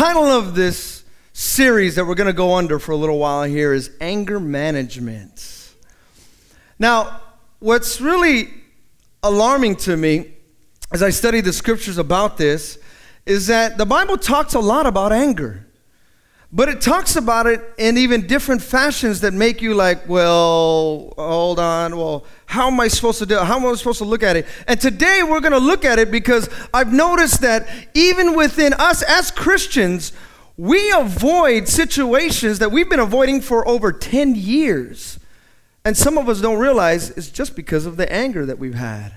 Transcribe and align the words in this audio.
title 0.00 0.24
of 0.24 0.54
this 0.54 1.04
series 1.34 1.96
that 1.96 2.06
we're 2.06 2.14
going 2.14 2.26
to 2.26 2.32
go 2.32 2.54
under 2.54 2.78
for 2.78 2.92
a 2.92 2.96
little 2.96 3.18
while 3.18 3.42
here 3.42 3.74
is 3.74 3.90
Anger 4.00 4.40
Management. 4.40 5.74
Now, 6.78 7.20
what's 7.58 8.00
really 8.00 8.48
alarming 9.22 9.76
to 9.76 9.98
me 9.98 10.32
as 10.90 11.02
I 11.02 11.10
study 11.10 11.42
the 11.42 11.52
scriptures 11.52 11.98
about 11.98 12.38
this 12.38 12.78
is 13.26 13.48
that 13.48 13.76
the 13.76 13.84
Bible 13.84 14.16
talks 14.16 14.54
a 14.54 14.58
lot 14.58 14.86
about 14.86 15.12
anger. 15.12 15.66
But 16.52 16.68
it 16.68 16.80
talks 16.80 17.14
about 17.14 17.46
it 17.46 17.60
in 17.78 17.96
even 17.96 18.26
different 18.26 18.60
fashions 18.60 19.20
that 19.20 19.32
make 19.32 19.62
you 19.62 19.72
like, 19.72 20.08
well, 20.08 21.14
hold 21.16 21.60
on, 21.60 21.96
well, 21.96 22.24
how 22.46 22.66
am 22.66 22.80
I 22.80 22.88
supposed 22.88 23.20
to 23.20 23.26
do 23.26 23.38
it? 23.38 23.44
How 23.44 23.56
am 23.56 23.66
I 23.66 23.74
supposed 23.74 23.98
to 23.98 24.04
look 24.04 24.24
at 24.24 24.36
it? 24.36 24.46
And 24.66 24.80
today 24.80 25.22
we're 25.22 25.40
going 25.40 25.52
to 25.52 25.58
look 25.58 25.84
at 25.84 26.00
it 26.00 26.10
because 26.10 26.48
I've 26.74 26.92
noticed 26.92 27.42
that 27.42 27.68
even 27.94 28.34
within 28.34 28.72
us 28.72 29.04
as 29.04 29.30
Christians, 29.30 30.12
we 30.56 30.90
avoid 30.90 31.68
situations 31.68 32.58
that 32.58 32.72
we've 32.72 32.90
been 32.90 32.98
avoiding 32.98 33.42
for 33.42 33.66
over 33.68 33.92
10 33.92 34.34
years. 34.34 35.20
And 35.84 35.96
some 35.96 36.18
of 36.18 36.28
us 36.28 36.40
don't 36.40 36.58
realize 36.58 37.10
it's 37.10 37.30
just 37.30 37.54
because 37.54 37.86
of 37.86 37.96
the 37.96 38.12
anger 38.12 38.44
that 38.44 38.58
we've 38.58 38.74
had. 38.74 39.12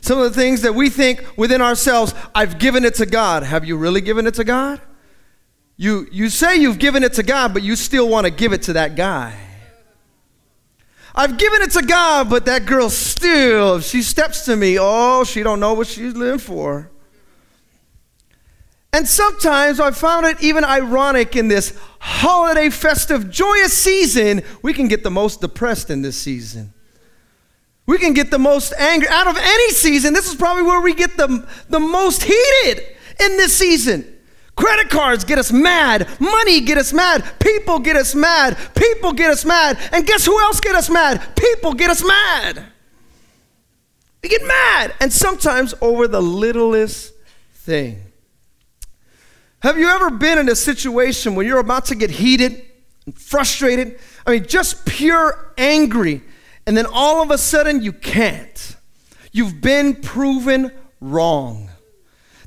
Some 0.00 0.18
of 0.18 0.24
the 0.24 0.38
things 0.38 0.62
that 0.62 0.74
we 0.74 0.90
think 0.90 1.24
within 1.36 1.62
ourselves, 1.62 2.12
I've 2.34 2.58
given 2.58 2.84
it 2.84 2.96
to 2.96 3.06
God. 3.06 3.44
Have 3.44 3.64
you 3.64 3.76
really 3.76 4.00
given 4.00 4.26
it 4.26 4.34
to 4.34 4.44
God? 4.44 4.80
You, 5.76 6.06
you 6.10 6.30
say 6.30 6.56
you've 6.56 6.78
given 6.78 7.04
it 7.04 7.12
to 7.14 7.22
God, 7.22 7.52
but 7.52 7.62
you 7.62 7.76
still 7.76 8.08
want 8.08 8.24
to 8.24 8.30
give 8.30 8.52
it 8.52 8.62
to 8.62 8.72
that 8.74 8.96
guy. 8.96 9.34
I've 11.14 11.38
given 11.38 11.62
it 11.62 11.70
to 11.72 11.82
God, 11.82 12.28
but 12.28 12.44
that 12.44 12.66
girl 12.66 12.90
still, 12.90 13.76
if 13.76 13.84
she 13.84 14.02
steps 14.02 14.44
to 14.46 14.56
me, 14.56 14.78
oh, 14.78 15.24
she 15.24 15.42
don't 15.42 15.60
know 15.60 15.74
what 15.74 15.86
she's 15.86 16.14
living 16.14 16.38
for. 16.38 16.90
And 18.92 19.06
sometimes 19.06 19.80
I 19.80 19.90
found 19.90 20.24
it 20.26 20.42
even 20.42 20.64
ironic 20.64 21.36
in 21.36 21.48
this 21.48 21.78
holiday, 21.98 22.70
festive, 22.70 23.30
joyous 23.30 23.72
season, 23.72 24.42
we 24.62 24.72
can 24.72 24.88
get 24.88 25.02
the 25.02 25.10
most 25.10 25.40
depressed 25.42 25.90
in 25.90 26.02
this 26.02 26.16
season. 26.16 26.72
We 27.86 27.98
can 27.98 28.14
get 28.14 28.30
the 28.30 28.38
most 28.38 28.72
angry. 28.78 29.08
Out 29.08 29.26
of 29.26 29.36
any 29.38 29.70
season, 29.70 30.12
this 30.12 30.28
is 30.28 30.34
probably 30.34 30.62
where 30.62 30.80
we 30.80 30.94
get 30.94 31.16
the, 31.16 31.46
the 31.68 31.80
most 31.80 32.22
heated 32.22 32.84
in 33.20 33.36
this 33.36 33.56
season. 33.56 34.15
Credit 34.56 34.88
cards 34.88 35.24
get 35.24 35.38
us 35.38 35.52
mad. 35.52 36.08
Money 36.18 36.62
get 36.62 36.78
us 36.78 36.92
mad. 36.92 37.24
People 37.38 37.78
get 37.78 37.94
us 37.94 38.14
mad. 38.14 38.56
People 38.74 39.12
get 39.12 39.30
us 39.30 39.44
mad. 39.44 39.78
And 39.92 40.06
guess 40.06 40.24
who 40.24 40.40
else 40.40 40.60
get 40.60 40.74
us 40.74 40.88
mad? 40.88 41.36
People 41.36 41.74
get 41.74 41.90
us 41.90 42.02
mad. 42.02 42.64
We 44.22 44.30
get 44.30 44.42
mad. 44.44 44.94
And 44.98 45.12
sometimes 45.12 45.74
over 45.82 46.08
the 46.08 46.22
littlest 46.22 47.12
thing. 47.52 48.02
Have 49.60 49.78
you 49.78 49.88
ever 49.88 50.10
been 50.10 50.38
in 50.38 50.48
a 50.48 50.56
situation 50.56 51.34
where 51.34 51.44
you're 51.44 51.58
about 51.58 51.86
to 51.86 51.94
get 51.94 52.10
heated 52.10 52.64
and 53.04 53.16
frustrated? 53.18 53.98
I 54.26 54.32
mean, 54.32 54.46
just 54.46 54.86
pure 54.86 55.52
angry. 55.58 56.22
And 56.66 56.76
then 56.76 56.86
all 56.86 57.22
of 57.22 57.30
a 57.30 57.38
sudden 57.38 57.82
you 57.82 57.92
can't. 57.92 58.76
You've 59.32 59.60
been 59.60 59.96
proven 59.96 60.72
wrong. 61.00 61.70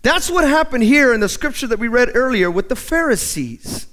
That's 0.02 0.30
what 0.30 0.48
happened 0.48 0.84
here 0.84 1.14
in 1.14 1.20
the 1.20 1.30
scripture 1.30 1.68
that 1.68 1.80
we 1.80 1.88
read 1.88 2.12
earlier 2.16 2.50
with 2.50 2.70
the 2.70 2.76
Pharisees. 2.76 3.88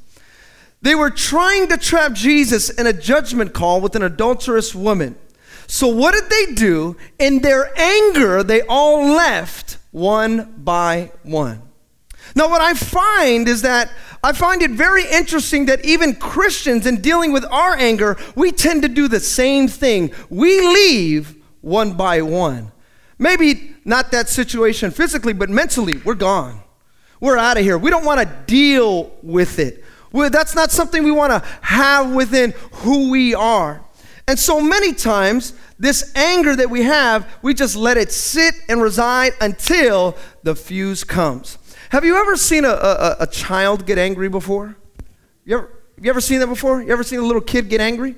They 0.82 0.94
were 0.94 1.10
trying 1.10 1.68
to 1.68 1.76
trap 1.76 2.12
Jesus 2.12 2.70
in 2.70 2.86
a 2.86 2.92
judgment 2.92 3.52
call 3.52 3.80
with 3.80 3.96
an 3.96 4.02
adulterous 4.02 4.74
woman. 4.74 5.16
So, 5.66 5.88
what 5.88 6.12
did 6.12 6.30
they 6.30 6.54
do? 6.54 6.96
In 7.18 7.40
their 7.40 7.76
anger, 7.76 8.44
they 8.44 8.62
all 8.62 9.04
left 9.04 9.78
one 9.90 10.54
by 10.58 11.10
one. 11.24 11.62
Now, 12.36 12.48
what 12.48 12.60
I 12.60 12.74
find 12.74 13.48
is 13.48 13.62
that 13.62 13.90
I 14.22 14.32
find 14.32 14.62
it 14.62 14.70
very 14.70 15.04
interesting 15.10 15.66
that 15.66 15.84
even 15.84 16.14
Christians, 16.14 16.86
in 16.86 17.00
dealing 17.00 17.32
with 17.32 17.44
our 17.46 17.74
anger, 17.74 18.16
we 18.34 18.52
tend 18.52 18.82
to 18.82 18.88
do 18.88 19.08
the 19.08 19.20
same 19.20 19.68
thing. 19.68 20.12
We 20.28 20.60
leave 20.60 21.36
one 21.62 21.94
by 21.94 22.22
one. 22.22 22.72
Maybe 23.18 23.75
not 23.86 24.10
that 24.10 24.28
situation 24.28 24.90
physically, 24.90 25.32
but 25.32 25.48
mentally, 25.48 25.98
we're 25.98 26.14
gone. 26.14 26.60
We're 27.20 27.38
out 27.38 27.56
of 27.56 27.62
here. 27.62 27.78
We 27.78 27.88
don't 27.88 28.04
want 28.04 28.20
to 28.20 28.36
deal 28.46 29.12
with 29.22 29.58
it. 29.58 29.84
We're, 30.12 30.28
that's 30.28 30.54
not 30.54 30.70
something 30.70 31.04
we 31.04 31.12
want 31.12 31.30
to 31.30 31.48
have 31.62 32.12
within 32.12 32.52
who 32.72 33.10
we 33.10 33.34
are. 33.34 33.82
And 34.28 34.38
so 34.38 34.60
many 34.60 34.92
times, 34.92 35.54
this 35.78 36.12
anger 36.16 36.56
that 36.56 36.68
we 36.68 36.82
have, 36.82 37.28
we 37.42 37.54
just 37.54 37.76
let 37.76 37.96
it 37.96 38.10
sit 38.10 38.54
and 38.68 38.82
reside 38.82 39.34
until 39.40 40.16
the 40.42 40.56
fuse 40.56 41.04
comes. 41.04 41.56
Have 41.90 42.04
you 42.04 42.16
ever 42.16 42.36
seen 42.36 42.64
a, 42.64 42.70
a, 42.70 43.16
a 43.20 43.26
child 43.28 43.86
get 43.86 43.98
angry 43.98 44.28
before? 44.28 44.76
You 45.44 45.58
ever, 45.58 45.82
you 46.02 46.10
ever 46.10 46.20
seen 46.20 46.40
that 46.40 46.48
before? 46.48 46.82
You 46.82 46.90
ever 46.90 47.04
seen 47.04 47.20
a 47.20 47.24
little 47.24 47.40
kid 47.40 47.68
get 47.68 47.80
angry? 47.80 48.16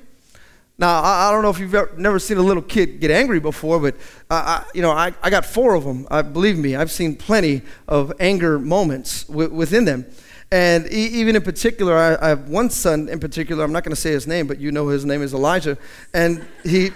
Now, 0.79 1.01
I, 1.01 1.27
I, 1.27 1.31
don't 1.33 1.43
know 1.43 1.49
if 1.49 1.59
you've 1.59 1.75
ever, 1.75 1.91
never 1.97 2.19
seen 2.19 2.37
a 2.37 2.41
little 2.41 2.63
kid 2.63 3.01
get 3.01 3.11
angry 3.11 3.41
before, 3.41 3.81
but 3.81 3.95
uh, 4.29 4.61
I, 4.63 4.65
you 4.73 4.81
know, 4.81 4.91
I, 4.91 5.13
I 5.21 5.29
got 5.29 5.45
four 5.45 5.75
of 5.75 5.83
them. 5.83 6.07
I, 6.09 6.21
believe 6.21 6.57
me, 6.57 6.77
I've 6.77 6.89
seen 6.89 7.17
plenty 7.17 7.63
of 7.89 8.13
anger 8.17 8.57
moments 8.57 9.25
w- 9.25 9.49
within 9.49 9.83
them. 9.83 10.05
And 10.53 10.85
e- 10.85 11.09
even 11.19 11.35
in 11.35 11.41
particular, 11.41 11.97
I, 11.97 12.25
I, 12.25 12.29
have 12.29 12.47
one 12.47 12.69
son 12.69 13.09
in 13.09 13.19
particular. 13.19 13.65
I'm 13.65 13.73
not 13.73 13.83
going 13.83 13.93
to 13.93 13.99
say 13.99 14.11
his 14.11 14.25
name, 14.25 14.47
but 14.47 14.57
you 14.57 14.71
know 14.71 14.87
his 14.87 15.03
name 15.03 15.21
is 15.21 15.33
Elijah. 15.33 15.77
And 16.13 16.47
he, 16.63 16.91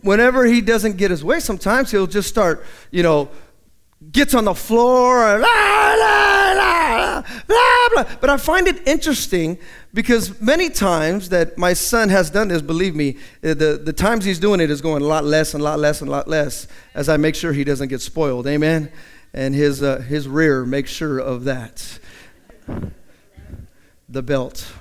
whenever 0.00 0.46
he 0.46 0.62
doesn't 0.62 0.96
get 0.96 1.10
his 1.10 1.22
way, 1.22 1.40
sometimes 1.40 1.90
he'll 1.90 2.06
just 2.06 2.30
start, 2.30 2.64
you 2.90 3.02
know, 3.02 3.28
gets 4.12 4.32
on 4.34 4.46
the 4.46 4.54
floor, 4.54 5.28
and, 5.28 5.42
la, 5.42 5.48
la, 5.48 6.52
la, 6.56 6.89
blah, 7.46 7.88
blah. 7.92 8.16
But 8.20 8.30
I 8.30 8.36
find 8.36 8.66
it 8.66 8.86
interesting 8.86 9.58
because 9.92 10.40
many 10.40 10.68
times 10.68 11.28
that 11.30 11.58
my 11.58 11.72
son 11.72 12.08
has 12.08 12.30
done 12.30 12.48
this, 12.48 12.62
believe 12.62 12.94
me, 12.94 13.16
uh, 13.42 13.54
the, 13.54 13.80
the 13.82 13.92
times 13.92 14.24
he's 14.24 14.38
doing 14.38 14.60
it 14.60 14.70
is 14.70 14.80
going 14.80 15.02
a 15.02 15.06
lot 15.06 15.24
less 15.24 15.54
and 15.54 15.60
a 15.60 15.64
lot 15.64 15.78
less 15.78 16.00
and 16.00 16.08
a 16.08 16.12
lot 16.12 16.28
less 16.28 16.66
as 16.94 17.08
I 17.08 17.16
make 17.16 17.34
sure 17.34 17.52
he 17.52 17.64
doesn't 17.64 17.88
get 17.88 18.00
spoiled. 18.00 18.46
Amen? 18.46 18.90
And 19.32 19.54
his, 19.54 19.82
uh, 19.82 19.98
his 19.98 20.28
rear 20.28 20.64
makes 20.64 20.90
sure 20.90 21.18
of 21.18 21.44
that. 21.44 21.98
The 24.08 24.22
belt. 24.22 24.72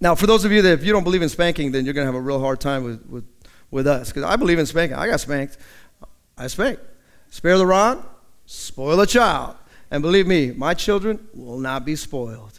Now, 0.00 0.14
for 0.14 0.26
those 0.26 0.44
of 0.44 0.52
you 0.52 0.62
that 0.62 0.72
if 0.72 0.84
you 0.84 0.92
don't 0.92 1.04
believe 1.04 1.22
in 1.22 1.28
spanking, 1.28 1.72
then 1.72 1.84
you're 1.84 1.94
going 1.94 2.06
to 2.06 2.12
have 2.12 2.18
a 2.18 2.20
real 2.20 2.40
hard 2.40 2.60
time 2.60 2.84
with, 2.84 3.06
with, 3.06 3.24
with 3.70 3.86
us. 3.86 4.08
Because 4.08 4.24
I 4.24 4.36
believe 4.36 4.58
in 4.58 4.66
spanking. 4.66 4.96
I 4.96 5.06
got 5.06 5.20
spanked. 5.20 5.58
I 6.36 6.48
spank. 6.48 6.78
Spare 7.30 7.58
the 7.58 7.66
rod, 7.66 8.04
spoil 8.46 8.96
the 8.96 9.06
child. 9.06 9.56
And 9.90 10.02
believe 10.02 10.26
me, 10.26 10.50
my 10.50 10.74
children 10.74 11.28
will 11.34 11.58
not 11.58 11.84
be 11.84 11.96
spoiled. 11.96 12.58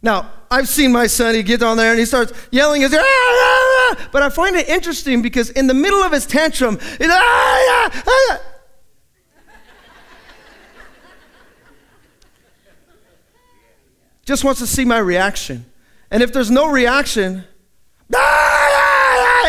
Now, 0.00 0.30
I've 0.50 0.68
seen 0.68 0.92
my 0.92 1.06
son, 1.08 1.34
he 1.34 1.42
gets 1.42 1.62
on 1.62 1.76
there 1.76 1.90
and 1.90 1.98
he 1.98 2.06
starts 2.06 2.32
yelling, 2.52 2.82
he's, 2.82 2.94
ah, 2.94 2.98
ah, 3.00 3.02
ah. 3.02 4.08
but 4.12 4.22
I 4.22 4.28
find 4.28 4.54
it 4.54 4.68
interesting 4.68 5.22
because 5.22 5.50
in 5.50 5.66
the 5.66 5.74
middle 5.74 6.02
of 6.02 6.12
his 6.12 6.24
tantrum, 6.24 6.78
he's 6.78 7.08
ah, 7.10 7.18
ah, 7.20 8.02
ah. 8.06 8.40
just 14.24 14.44
wants 14.44 14.60
to 14.60 14.66
see 14.66 14.84
my 14.84 14.98
reaction. 14.98 15.64
And 16.10 16.22
if 16.22 16.32
there's 16.32 16.50
no 16.50 16.70
reaction, 16.70 17.44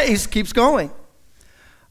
he 0.06 0.18
keeps 0.31 0.53
going. 0.53 0.90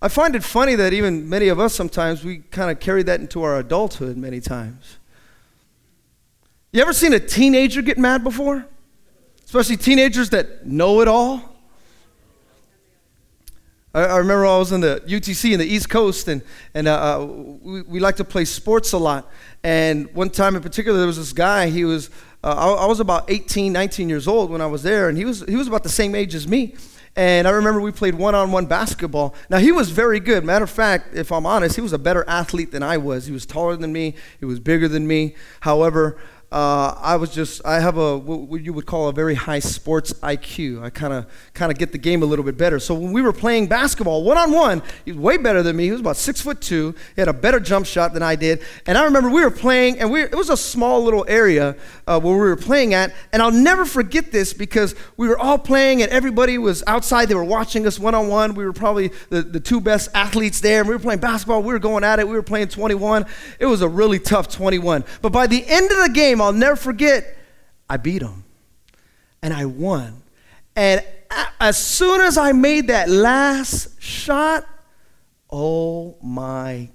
I 0.01 0.09
find 0.09 0.37
it 0.37 0.45
funny 0.45 0.77
that 0.77 0.93
even 0.93 1.29
many 1.29 1.49
of 1.49 1.59
us 1.59 1.75
sometimes 1.75 2.25
we 2.25 2.39
kind 2.39 2.71
of 2.71 2.79
carry 2.79 3.03
that 3.05 3.21
into 3.21 3.43
our 3.43 3.59
adulthood 3.59 4.17
many 4.17 4.41
times. 4.41 4.99
You 6.73 6.83
ever 6.83 6.93
seen 6.93 7.13
a 7.15 7.21
teenager 7.21 7.83
get 7.83 7.99
mad 7.99 8.23
before? 8.23 8.67
Especially 9.45 9.77
teenagers 9.77 10.31
that 10.31 10.67
know 10.67 11.01
it 11.01 11.09
all. 11.09 11.43
I, 13.95 14.03
I 14.03 14.17
remember 14.19 14.47
I 14.47 14.59
was 14.59 14.71
in 14.71 14.83
the 14.83 15.03
UTC 15.07 15.53
in 15.53 15.59
the 15.59 15.67
East 15.67 15.89
Coast, 15.89 16.29
and, 16.29 16.43
and 16.75 16.87
uh, 16.87 16.93
uh, 16.93 17.25
we, 17.25 17.83
we 17.83 18.01
like 18.01 18.17
to 18.17 18.25
play 18.25 18.45
sports 18.45 18.93
a 18.93 18.99
lot. 18.99 19.29
And 19.65 20.15
one 20.15 20.31
time 20.31 20.55
in 20.55 20.63
particular, 20.63 20.99
there 20.99 21.07
was 21.07 21.17
this 21.17 21.33
guy, 21.33 21.71
he 21.71 21.85
was, 21.85 22.11
uh, 22.44 22.55
I, 22.55 22.85
I 22.85 22.87
was 22.87 23.01
about 23.01 23.29
18, 23.31 23.73
19 23.73 24.09
years 24.09 24.29
old 24.29 24.51
when 24.51 24.61
I 24.61 24.67
was 24.67 24.83
there, 24.83 25.09
and 25.09 25.19
he 25.19 25.25
was, 25.25 25.41
he 25.49 25.56
was 25.56 25.67
about 25.67 25.83
the 25.83 25.89
same 25.89 26.15
age 26.15 26.35
as 26.35 26.47
me. 26.47 26.77
And 27.19 27.49
I 27.49 27.50
remember 27.50 27.81
we 27.81 27.91
played 27.91 28.15
one 28.15 28.37
on 28.37 28.53
one 28.53 28.67
basketball. 28.67 29.35
Now, 29.50 29.59
he 29.59 29.73
was 29.73 29.91
very 29.91 30.20
good. 30.20 30.44
Matter 30.44 30.62
of 30.62 30.70
fact, 30.70 31.17
if 31.17 31.32
I'm 31.32 31.47
honest, 31.47 31.75
he 31.75 31.81
was 31.82 31.93
a 31.93 31.99
better 31.99 32.25
athlete 32.29 32.70
than 32.70 32.85
I 32.85 32.97
was. 32.97 33.26
He 33.26 33.32
was 33.32 33.44
taller 33.44 33.75
than 33.75 33.93
me, 33.93 34.15
he 34.38 34.44
was 34.44 34.61
bigger 34.61 34.87
than 34.87 35.05
me. 35.05 35.35
However, 35.59 36.17
uh, 36.50 36.95
I 37.03 37.17
was 37.17 37.31
just, 37.35 37.61
I 37.67 37.79
have 37.79 37.99
a, 37.99 38.17
what 38.17 38.62
you 38.62 38.73
would 38.73 38.87
call 38.87 39.09
a 39.09 39.12
very 39.12 39.35
high 39.35 39.59
sports 39.59 40.15
IQ. 40.15 40.83
I 40.83 40.89
kind 40.89 41.12
of 41.12 41.27
kind 41.53 41.71
of 41.71 41.77
get 41.77 41.93
the 41.93 41.99
game 41.99 42.23
a 42.23 42.27
little 42.27 42.45
bit 42.45 42.56
better. 42.56 42.79
So 42.79 42.95
when 42.95 43.12
we 43.12 43.21
were 43.21 43.35
playing 43.35 43.67
basketball 43.67 44.25
one 44.25 44.39
on 44.39 44.50
one, 44.50 44.83
he 45.05 45.12
was 45.12 45.21
way 45.21 45.37
better 45.37 45.62
than 45.62 45.77
me. 45.77 45.85
He 45.85 45.91
was 45.91 46.00
about 46.00 46.17
six 46.17 46.41
foot 46.41 46.62
two. 46.62 46.95
He 47.15 47.21
had 47.21 47.29
a 47.29 47.35
better 47.35 47.61
jump 47.61 47.85
shot 47.85 48.15
than 48.15 48.23
I 48.23 48.35
did. 48.35 48.62
And 48.87 48.97
I 48.97 49.05
remember 49.05 49.29
we 49.29 49.43
were 49.43 49.50
playing, 49.50 49.99
and 49.99 50.11
we, 50.11 50.23
it 50.23 50.35
was 50.35 50.49
a 50.49 50.56
small 50.56 51.05
little 51.05 51.27
area 51.29 51.77
uh, 52.06 52.19
where 52.19 52.33
we 52.33 52.41
were 52.41 52.56
playing 52.56 52.94
at. 52.94 53.12
And 53.31 53.43
I'll 53.43 53.51
never 53.51 53.85
forget 53.85 54.33
this 54.33 54.55
because 54.55 54.94
we 55.19 55.29
were 55.29 55.39
all 55.39 55.59
playing, 55.59 56.01
and 56.01 56.11
everybody 56.11 56.56
was 56.56 56.83
outside. 56.87 57.29
They 57.29 57.35
were 57.35 57.44
watching 57.44 57.87
us 57.87 57.99
one 57.99 58.15
on 58.15 58.29
one. 58.29 58.55
We 58.55 58.65
were 58.65 58.73
probably 58.73 59.09
the, 59.29 59.43
the 59.43 59.61
two 59.61 59.83
best 59.83 60.09
athletes 60.15 60.61
there, 60.61 60.81
and 60.81 60.89
we 60.89 60.94
were 60.94 61.01
playing 61.01 61.21
basketball. 61.21 61.62
We 61.62 61.75
were 61.75 61.79
going 61.79 62.05
at 62.05 62.21
it. 62.21 62.27
We 62.27 62.37
were 62.37 62.43
playing 62.43 62.69
21. 62.69 63.27
It 63.59 63.67
was 63.67 63.83
a 63.83 63.89
really 63.89 64.19
tough 64.19 64.49
21. 64.49 65.05
But 65.21 65.33
by 65.33 65.47
the 65.47 65.62
end 65.67 65.91
of 65.91 65.99
the 65.99 66.12
game, 66.15 66.38
I'll 66.40 66.52
never 66.52 66.76
forget, 66.76 67.37
I 67.88 67.96
beat 67.96 68.23
him. 68.23 68.44
And 69.43 69.55
I 69.55 69.67
won. 69.67 70.23
And 70.75 71.05
as 71.61 71.76
soon 71.76 72.20
as 72.20 72.37
I 72.37 72.52
made 72.52 72.88
that 72.88 73.08
last 73.08 74.00
shot, 74.00 74.67
oh 75.50 76.17
my 76.23 76.88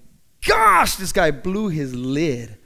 gosh, 0.45 0.95
this 0.95 1.11
guy 1.11 1.31
blew 1.31 1.69
his 1.69 1.95
lid. 1.95 2.57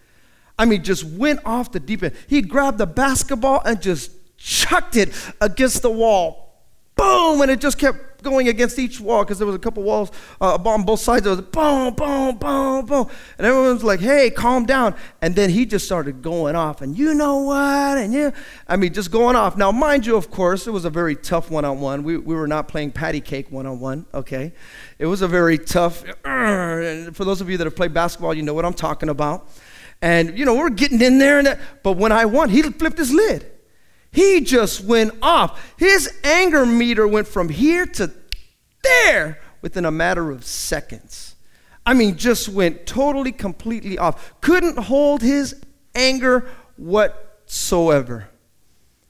I 0.59 0.65
mean, 0.65 0.83
just 0.83 1.03
went 1.03 1.39
off 1.45 1.71
the 1.71 1.79
deep 1.79 2.03
end. 2.03 2.15
He 2.27 2.41
grabbed 2.41 2.79
the 2.79 2.87
basketball 2.87 3.61
and 3.63 3.81
just 3.81 4.11
chucked 4.37 4.95
it 4.95 5.09
against 5.39 5.81
the 5.81 5.91
wall. 5.91 6.63
Boom! 6.95 7.41
And 7.41 7.51
it 7.51 7.61
just 7.61 7.77
kept 7.77 7.99
going 8.21 8.47
against 8.47 8.79
each 8.79 8.99
wall 8.99 9.23
because 9.23 9.37
there 9.37 9.47
was 9.47 9.55
a 9.55 9.59
couple 9.59 9.83
walls 9.83 10.11
uh, 10.41 10.55
on 10.55 10.83
both 10.83 10.99
sides. 10.99 11.23
There 11.23 11.35
was 11.35 11.41
boom, 11.41 11.93
boom, 11.93 12.37
boom, 12.37 12.85
boom. 12.85 13.09
And 13.37 13.47
everyone's 13.47 13.83
like, 13.83 13.99
hey, 13.99 14.29
calm 14.29 14.65
down. 14.65 14.95
And 15.21 15.35
then 15.35 15.49
he 15.49 15.65
just 15.65 15.85
started 15.85 16.21
going 16.21 16.55
off. 16.55 16.81
And 16.81 16.97
you 16.97 17.13
know 17.13 17.37
what? 17.37 17.97
And 17.97 18.13
you, 18.13 18.31
I 18.67 18.75
mean, 18.75 18.93
just 18.93 19.11
going 19.11 19.35
off. 19.35 19.57
Now, 19.57 19.71
mind 19.71 20.05
you, 20.05 20.15
of 20.15 20.31
course, 20.31 20.67
it 20.67 20.71
was 20.71 20.85
a 20.85 20.89
very 20.89 21.15
tough 21.15 21.49
one 21.51 21.65
on 21.65 21.79
one. 21.79 22.03
We 22.03 22.17
were 22.17 22.47
not 22.47 22.67
playing 22.67 22.91
patty 22.91 23.21
cake 23.21 23.51
one 23.51 23.65
on 23.65 23.79
one, 23.79 24.05
okay? 24.13 24.53
It 24.99 25.05
was 25.05 25.21
a 25.21 25.27
very 25.27 25.57
tough, 25.57 26.03
uh, 26.25 27.11
for 27.11 27.25
those 27.25 27.41
of 27.41 27.49
you 27.49 27.57
that 27.57 27.65
have 27.65 27.75
played 27.75 27.93
basketball, 27.93 28.33
you 28.33 28.43
know 28.43 28.53
what 28.53 28.65
I'm 28.65 28.73
talking 28.73 29.09
about. 29.09 29.49
And, 30.01 30.37
you 30.37 30.45
know, 30.45 30.55
we're 30.55 30.69
getting 30.69 31.01
in 31.01 31.17
there. 31.17 31.39
And 31.39 31.47
that, 31.47 31.59
but 31.83 31.93
when 31.93 32.11
I 32.11 32.25
won, 32.25 32.49
he 32.49 32.61
flipped 32.61 32.97
his 32.97 33.11
lid. 33.11 33.51
He 34.17 34.41
just 34.41 34.83
went 34.83 35.13
off. 35.21 35.75
His 35.77 36.11
anger 36.23 36.65
meter 36.65 37.07
went 37.07 37.27
from 37.27 37.49
here 37.49 37.85
to 37.85 38.11
there 38.81 39.39
within 39.61 39.85
a 39.85 39.91
matter 39.91 40.31
of 40.31 40.43
seconds. 40.43 41.35
I 41.85 41.93
mean, 41.93 42.17
just 42.17 42.49
went 42.49 42.87
totally, 42.87 43.31
completely 43.31 43.99
off. 43.99 44.33
Couldn't 44.41 44.79
hold 44.79 45.21
his 45.21 45.63
anger 45.93 46.49
whatsoever. 46.77 48.27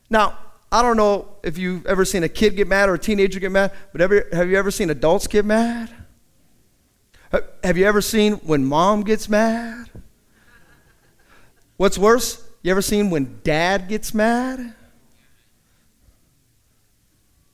Now, 0.10 0.38
I 0.74 0.82
don't 0.82 0.98
know 0.98 1.38
if 1.42 1.58
you've 1.58 1.86
ever 1.86 2.04
seen 2.04 2.24
a 2.24 2.30
kid 2.30 2.58
get 2.58 2.68
mad 2.68 2.90
or 2.90 2.96
a 2.96 3.00
teenager 3.00 3.40
get 3.40 3.54
mad, 3.54 3.72
but 3.94 4.02
ever, 4.02 4.28
have 4.34 4.50
you 4.50 4.58
ever 4.58 4.72
seen 4.72 4.90
adults 4.90 5.26
get 5.26 5.46
mad? 5.46 5.90
Have 7.64 7.78
you 7.78 7.86
ever 7.86 8.02
seen 8.02 8.34
when 8.34 8.66
mom 8.66 9.04
gets 9.04 9.30
mad? 9.30 9.90
What's 11.78 11.98
worse? 11.98 12.46
You 12.62 12.72
ever 12.72 12.82
seen 12.82 13.10
when 13.10 13.40
dad 13.46 13.88
gets 13.88 14.14
mad? 14.14 14.74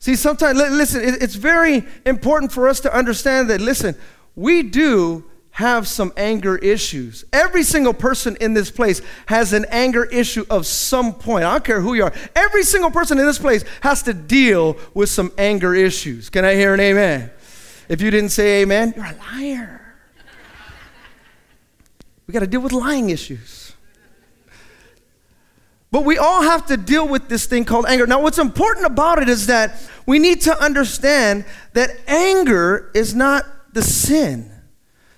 See, 0.03 0.17
sometimes, 0.17 0.57
listen, 0.57 1.01
it's 1.01 1.35
very 1.35 1.85
important 2.05 2.51
for 2.51 2.67
us 2.67 2.81
to 2.81 2.93
understand 2.93 3.49
that, 3.49 3.61
listen, 3.61 3.95
we 4.35 4.61
do 4.61 5.23
have 5.51 5.87
some 5.87 6.11
anger 6.17 6.57
issues. 6.57 7.23
Every 7.31 7.63
single 7.63 7.93
person 7.93 8.35
in 8.41 8.53
this 8.53 8.69
place 8.69 9.01
has 9.27 9.53
an 9.53 9.65
anger 9.69 10.03
issue 10.03 10.45
of 10.49 10.67
some 10.67 11.13
point. 11.13 11.45
I 11.45 11.53
don't 11.53 11.63
care 11.63 11.79
who 11.79 11.93
you 11.93 12.03
are. 12.03 12.13
Every 12.35 12.63
single 12.63 12.91
person 12.91 13.17
in 13.17 13.25
this 13.25 13.39
place 13.39 13.63
has 13.79 14.03
to 14.03 14.13
deal 14.13 14.75
with 14.93 15.07
some 15.07 15.31
anger 15.37 15.73
issues. 15.73 16.29
Can 16.29 16.43
I 16.43 16.55
hear 16.55 16.73
an 16.73 16.81
amen? 16.81 17.31
If 17.87 18.01
you 18.01 18.11
didn't 18.11 18.31
say 18.31 18.61
amen, 18.61 18.95
you're 18.97 19.05
a 19.05 19.15
liar. 19.37 19.95
We 22.27 22.33
got 22.33 22.41
to 22.41 22.47
deal 22.47 22.59
with 22.59 22.73
lying 22.73 23.09
issues. 23.09 23.62
But 25.93 26.05
we 26.05 26.17
all 26.17 26.41
have 26.41 26.65
to 26.65 26.75
deal 26.75 27.07
with 27.07 27.29
this 27.29 27.45
thing 27.45 27.65
called 27.65 27.85
anger. 27.85 28.07
Now, 28.07 28.19
what's 28.19 28.39
important 28.39 28.87
about 28.87 29.21
it 29.21 29.29
is 29.29 29.45
that 29.45 29.79
we 30.07 30.17
need 30.17 30.41
to 30.41 30.59
understand 30.59 31.45
that 31.73 31.91
anger 32.07 32.89
is 32.95 33.13
not 33.13 33.45
the 33.73 33.83
sin. 33.83 34.51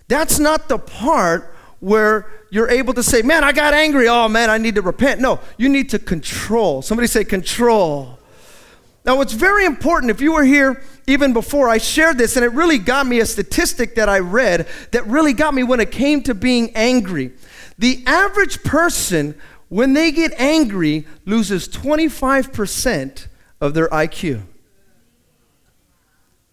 That's 0.09 0.37
not 0.37 0.67
the 0.67 0.77
part 0.77 1.55
where 1.79 2.29
you're 2.51 2.69
able 2.69 2.93
to 2.95 3.03
say, 3.03 3.21
Man, 3.21 3.41
I 3.41 3.53
got 3.53 3.73
angry. 3.73 4.09
Oh, 4.09 4.27
man, 4.27 4.49
I 4.49 4.57
need 4.57 4.75
to 4.75 4.81
repent. 4.81 5.21
No, 5.21 5.39
you 5.57 5.69
need 5.69 5.91
to 5.91 5.99
control. 5.99 6.81
Somebody 6.81 7.07
say, 7.07 7.23
Control. 7.23 8.19
Now, 9.05 9.15
what's 9.15 9.31
very 9.31 9.63
important, 9.63 10.09
if 10.11 10.19
you 10.19 10.33
were 10.33 10.43
here 10.43 10.83
even 11.07 11.31
before 11.31 11.69
I 11.69 11.77
shared 11.77 12.17
this, 12.17 12.35
and 12.35 12.43
it 12.43 12.51
really 12.51 12.79
got 12.79 13.07
me 13.07 13.21
a 13.21 13.25
statistic 13.25 13.95
that 13.95 14.09
I 14.09 14.19
read 14.19 14.67
that 14.91 15.07
really 15.07 15.31
got 15.31 15.53
me 15.53 15.63
when 15.63 15.79
it 15.79 15.91
came 15.91 16.21
to 16.23 16.35
being 16.35 16.75
angry. 16.75 17.31
The 17.77 18.03
average 18.05 18.61
person 18.63 19.35
when 19.69 19.93
they 19.93 20.11
get 20.11 20.33
angry, 20.39 21.05
loses 21.25 21.67
25% 21.67 23.27
of 23.61 23.73
their 23.73 23.87
IQ. 23.89 24.43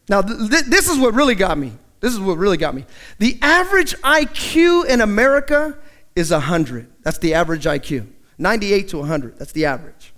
Now, 0.08 0.22
th- 0.22 0.64
this 0.64 0.88
is 0.88 0.98
what 0.98 1.14
really 1.14 1.34
got 1.34 1.58
me. 1.58 1.72
This 2.00 2.12
is 2.12 2.20
what 2.20 2.36
really 2.36 2.56
got 2.56 2.74
me. 2.74 2.84
The 3.18 3.38
average 3.42 3.94
IQ 3.98 4.86
in 4.86 5.00
America 5.00 5.78
is 6.16 6.30
100. 6.30 6.90
That's 7.02 7.18
the 7.18 7.34
average 7.34 7.64
IQ. 7.64 8.08
98 8.38 8.88
to 8.88 8.98
100. 8.98 9.38
That's 9.38 9.52
the 9.52 9.66
average. 9.66 10.12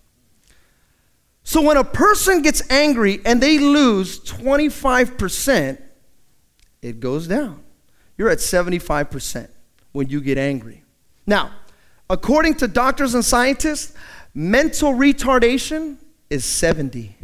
So 1.43 1.61
when 1.61 1.77
a 1.77 1.85
person 1.85 2.41
gets 2.41 2.69
angry 2.71 3.21
and 3.27 3.43
they 3.43 3.59
lose 3.59 4.19
25%, 4.21 5.81
it 6.81 7.01
goes 7.01 7.27
down. 7.27 7.63
You're 8.17 8.31
at 8.31 8.39
75% 8.39 9.49
when 9.93 10.09
you 10.09 10.21
get 10.23 10.39
angry. 10.39 10.85
Now, 11.27 11.53
According 12.11 12.57
to 12.57 12.69
doctors 12.69 13.15
and 13.15 13.25
scientists, 13.25 13.95
mental 14.35 14.93
retardation 14.93 15.97
is 16.29 16.45
70. 16.45 17.17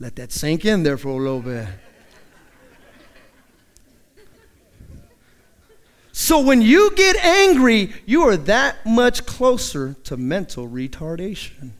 Let 0.00 0.16
that 0.16 0.32
sink 0.32 0.64
in 0.64 0.84
there 0.84 0.96
for 0.96 1.08
a 1.08 1.16
little 1.16 1.42
bit. 1.42 1.66
So 6.12 6.40
when 6.40 6.62
you 6.62 6.94
get 6.96 7.16
angry, 7.16 7.92
you 8.04 8.22
are 8.22 8.36
that 8.36 8.84
much 8.84 9.24
closer 9.24 9.94
to 10.04 10.16
mental 10.16 10.68
retardation. 10.68 11.70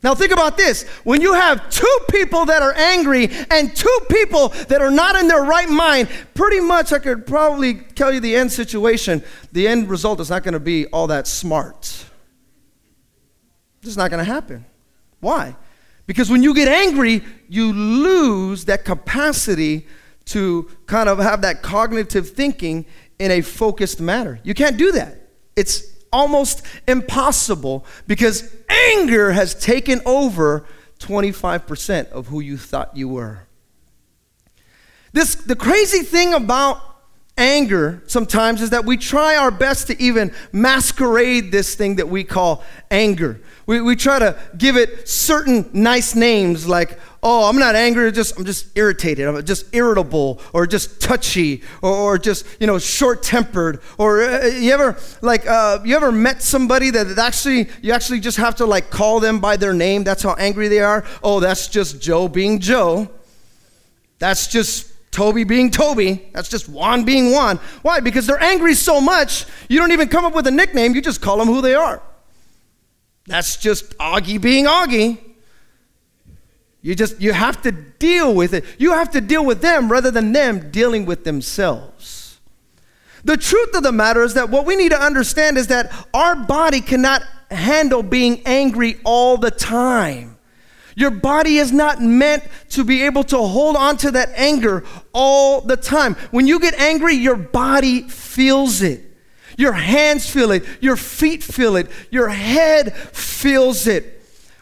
Now, 0.00 0.14
think 0.14 0.30
about 0.30 0.56
this. 0.56 0.84
When 1.02 1.20
you 1.20 1.34
have 1.34 1.68
two 1.70 1.98
people 2.08 2.44
that 2.46 2.62
are 2.62 2.72
angry 2.72 3.30
and 3.50 3.74
two 3.74 3.98
people 4.08 4.50
that 4.68 4.80
are 4.80 4.92
not 4.92 5.16
in 5.16 5.26
their 5.26 5.42
right 5.42 5.68
mind, 5.68 6.08
pretty 6.34 6.60
much 6.60 6.92
I 6.92 7.00
could 7.00 7.26
probably 7.26 7.74
tell 7.74 8.12
you 8.12 8.20
the 8.20 8.36
end 8.36 8.52
situation. 8.52 9.24
The 9.50 9.66
end 9.66 9.90
result 9.90 10.20
is 10.20 10.30
not 10.30 10.44
going 10.44 10.54
to 10.54 10.60
be 10.60 10.86
all 10.86 11.08
that 11.08 11.26
smart. 11.26 11.80
This 13.80 13.90
is 13.90 13.96
not 13.96 14.10
going 14.10 14.24
to 14.24 14.32
happen. 14.32 14.64
Why? 15.18 15.56
Because 16.06 16.30
when 16.30 16.44
you 16.44 16.54
get 16.54 16.68
angry, 16.68 17.24
you 17.48 17.72
lose 17.72 18.66
that 18.66 18.84
capacity 18.84 19.86
to 20.26 20.70
kind 20.86 21.08
of 21.08 21.18
have 21.18 21.42
that 21.42 21.62
cognitive 21.62 22.30
thinking 22.30 22.86
in 23.18 23.32
a 23.32 23.40
focused 23.40 24.00
manner. 24.00 24.38
You 24.44 24.54
can't 24.54 24.76
do 24.76 24.92
that. 24.92 25.28
It's 25.56 25.82
almost 26.12 26.62
impossible 26.86 27.84
because 28.06 28.54
anger 28.68 29.32
has 29.32 29.54
taken 29.54 30.00
over 30.04 30.66
25% 30.98 32.10
of 32.10 32.28
who 32.28 32.40
you 32.40 32.56
thought 32.56 32.96
you 32.96 33.08
were. 33.08 33.46
This, 35.12 35.34
the 35.34 35.56
crazy 35.56 36.02
thing 36.02 36.34
about 36.34 36.82
anger 37.36 38.02
sometimes 38.06 38.60
is 38.60 38.70
that 38.70 38.84
we 38.84 38.96
try 38.96 39.36
our 39.36 39.50
best 39.50 39.86
to 39.86 40.02
even 40.02 40.32
masquerade 40.52 41.52
this 41.52 41.74
thing 41.74 41.96
that 41.96 42.08
we 42.08 42.24
call 42.24 42.64
anger. 42.90 43.40
We, 43.66 43.80
we 43.80 43.96
try 43.96 44.18
to 44.18 44.36
give 44.56 44.76
it 44.76 45.08
certain 45.08 45.70
nice 45.72 46.14
names 46.14 46.66
like, 46.66 46.98
oh, 47.22 47.48
I'm 47.48 47.58
not 47.58 47.74
angry, 47.74 48.10
just, 48.12 48.38
I'm 48.38 48.44
just 48.44 48.76
irritated, 48.76 49.26
I'm 49.26 49.44
just 49.44 49.74
irritable, 49.74 50.40
or 50.52 50.66
just 50.66 51.00
touchy, 51.00 51.62
or, 51.82 51.92
or 51.92 52.18
just, 52.18 52.46
you 52.60 52.66
know, 52.66 52.78
short 52.78 53.22
tempered. 53.22 53.80
Or 53.98 54.22
uh, 54.22 54.46
you 54.46 54.72
ever, 54.72 54.96
like, 55.20 55.46
uh, 55.46 55.80
you 55.84 55.96
ever 55.96 56.12
met 56.12 56.42
somebody 56.42 56.90
that 56.90 57.18
actually, 57.18 57.68
you 57.82 57.92
actually 57.92 58.20
just 58.20 58.36
have 58.36 58.56
to, 58.56 58.66
like, 58.66 58.90
call 58.90 59.20
them 59.20 59.40
by 59.40 59.56
their 59.56 59.72
name? 59.72 60.04
That's 60.04 60.22
how 60.22 60.34
angry 60.34 60.68
they 60.68 60.80
are? 60.80 61.04
Oh, 61.22 61.40
that's 61.40 61.68
just 61.68 62.00
Joe 62.00 62.28
being 62.28 62.60
Joe. 62.60 63.10
That's 64.18 64.46
just 64.46 64.92
Toby 65.10 65.44
being 65.44 65.70
Toby. 65.70 66.28
That's 66.32 66.48
just 66.48 66.68
Juan 66.68 67.04
being 67.04 67.32
Juan. 67.32 67.58
Why? 67.82 68.00
Because 68.00 68.26
they're 68.26 68.42
angry 68.42 68.74
so 68.74 69.00
much, 69.00 69.46
you 69.68 69.78
don't 69.78 69.92
even 69.92 70.08
come 70.08 70.24
up 70.24 70.34
with 70.34 70.46
a 70.46 70.50
nickname, 70.50 70.94
you 70.94 71.00
just 71.00 71.20
call 71.20 71.38
them 71.38 71.48
who 71.48 71.60
they 71.60 71.74
are. 71.74 72.02
That's 73.26 73.56
just 73.56 73.96
Augie 73.98 74.40
being 74.40 74.66
Augie. 74.66 75.18
You 76.80 76.94
just 76.94 77.20
you 77.20 77.32
have 77.32 77.60
to 77.62 77.72
deal 77.72 78.34
with 78.34 78.54
it. 78.54 78.64
You 78.78 78.92
have 78.92 79.10
to 79.10 79.20
deal 79.20 79.44
with 79.44 79.60
them 79.60 79.90
rather 79.90 80.10
than 80.10 80.32
them 80.32 80.70
dealing 80.70 81.06
with 81.06 81.24
themselves. 81.24 82.40
The 83.24 83.36
truth 83.36 83.74
of 83.74 83.82
the 83.82 83.92
matter 83.92 84.22
is 84.22 84.34
that 84.34 84.48
what 84.48 84.64
we 84.64 84.76
need 84.76 84.90
to 84.90 85.00
understand 85.00 85.58
is 85.58 85.66
that 85.68 85.92
our 86.14 86.36
body 86.36 86.80
cannot 86.80 87.22
handle 87.50 88.02
being 88.02 88.42
angry 88.46 89.00
all 89.04 89.36
the 89.36 89.50
time. 89.50 90.38
Your 90.94 91.10
body 91.10 91.58
is 91.58 91.72
not 91.72 92.02
meant 92.02 92.44
to 92.70 92.84
be 92.84 93.02
able 93.02 93.22
to 93.24 93.36
hold 93.36 93.76
on 93.76 93.96
to 93.98 94.10
that 94.12 94.30
anger 94.34 94.84
all 95.12 95.60
the 95.60 95.76
time. 95.76 96.14
When 96.30 96.46
you 96.46 96.58
get 96.58 96.74
angry, 96.74 97.14
your 97.14 97.36
body 97.36 98.02
feels 98.08 98.82
it. 98.82 99.04
Your 99.56 99.72
hands 99.72 100.28
feel 100.28 100.50
it. 100.50 100.64
Your 100.80 100.96
feet 100.96 101.42
feel 101.42 101.76
it. 101.76 101.88
Your 102.10 102.28
head 102.28 102.96
feels 102.96 103.86
it. 103.86 104.17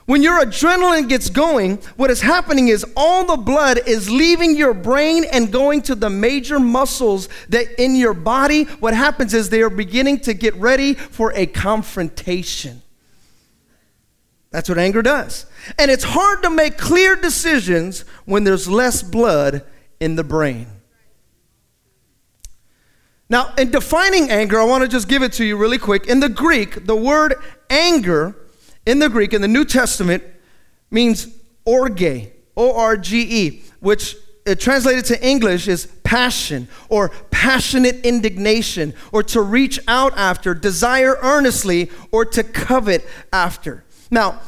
When 0.07 0.23
your 0.23 0.41
adrenaline 0.41 1.09
gets 1.09 1.29
going, 1.29 1.79
what 1.97 2.13
is 2.13 2.21
happening 2.21 2.69
is 2.69 2.87
all 2.97 3.25
the 3.27 3.37
blood 3.37 3.81
is 3.89 4.09
leaving 4.09 4.57
your 4.57 4.73
brain 4.73 5.25
and 5.25 5.51
going 5.51 5.83
to 5.83 5.97
the 5.97 6.09
major 6.09 6.61
muscles 6.61 7.29
that 7.49 7.83
in 7.83 7.97
your 7.97 8.15
body. 8.15 8.65
What 8.65 8.95
happens 8.95 9.35
is 9.35 9.51
they 9.51 9.63
are 9.63 9.71
beginning 9.71 10.21
to 10.21 10.33
get 10.33 10.55
ready 10.55 10.95
for 10.95 11.33
a 11.35 11.47
confrontation. 11.47 12.83
That's 14.53 14.69
what 14.69 14.79
anger 14.79 15.03
does. 15.03 15.45
And 15.77 15.91
it's 15.91 16.05
hard 16.05 16.41
to 16.45 16.51
make 16.51 16.79
clear 16.79 17.17
decisions 17.17 18.03
when 18.27 18.45
there's 18.45 18.69
less 18.69 19.03
blood 19.03 19.65
in 19.99 20.15
the 20.15 20.25
brain. 20.25 20.69
Now, 23.29 23.53
in 23.59 23.73
defining 23.73 24.31
anger, 24.31 24.61
I 24.61 24.65
want 24.65 24.83
to 24.83 24.89
just 24.89 25.09
give 25.09 25.25
it 25.25 25.33
to 25.33 25.45
you 25.45 25.57
really 25.57 25.79
quick. 25.79 26.07
In 26.07 26.21
the 26.21 26.29
Greek, 26.29 26.87
the 26.87 26.95
word 26.95 27.35
anger 27.69 28.37
in 28.87 29.01
the 29.01 29.09
Greek, 29.09 29.35
in 29.35 29.43
the 29.43 29.49
New 29.49 29.65
Testament, 29.65 30.23
means 30.91 31.29
orge, 31.65 32.31
O 32.57 32.75
R 32.75 32.97
G 32.97 33.21
E, 33.21 33.63
which 33.81 34.17
it 34.47 34.61
translated 34.61 35.05
to 35.07 35.27
English 35.27 35.67
is 35.67 35.87
passion 36.05 36.69
or 36.89 37.09
passionate 37.31 38.07
indignation 38.07 38.95
or 39.13 39.25
to 39.25 39.43
reach 39.43 39.81
out 39.89 40.17
after, 40.17 40.55
desire 40.55 41.19
earnestly, 41.21 41.91
or 42.13 42.25
to 42.25 42.45
covet 42.45 43.05
after. 43.33 43.85
Now, 44.11 44.41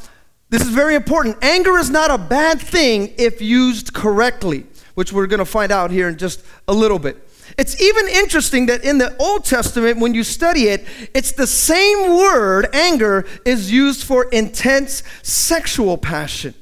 this 0.49 0.61
is 0.61 0.69
very 0.69 0.95
important. 0.95 1.37
Anger 1.43 1.77
is 1.77 1.89
not 1.89 2.09
a 2.09 2.17
bad 2.17 2.61
thing 2.61 3.13
if 3.17 3.41
used 3.41 3.93
correctly, 3.93 4.65
which 4.95 5.11
we're 5.11 5.27
going 5.27 5.39
to 5.39 5.45
find 5.45 5.71
out 5.71 5.91
here 5.91 6.07
in 6.07 6.17
just 6.17 6.43
a 6.67 6.73
little 6.73 6.97
bit. 6.97 7.28
It's 7.59 7.81
even 7.81 8.07
interesting 8.07 8.67
that 8.67 8.85
in 8.85 8.99
the 8.99 9.13
Old 9.17 9.43
Testament, 9.43 9.99
when 9.99 10.13
you 10.13 10.23
study 10.23 10.69
it, 10.69 10.87
it's 11.13 11.33
the 11.33 11.45
same 11.45 12.15
word, 12.17 12.69
anger, 12.73 13.27
is 13.43 13.69
used 13.69 14.05
for 14.05 14.29
intense 14.29 15.03
sexual 15.23 15.97
passion. 15.97 16.53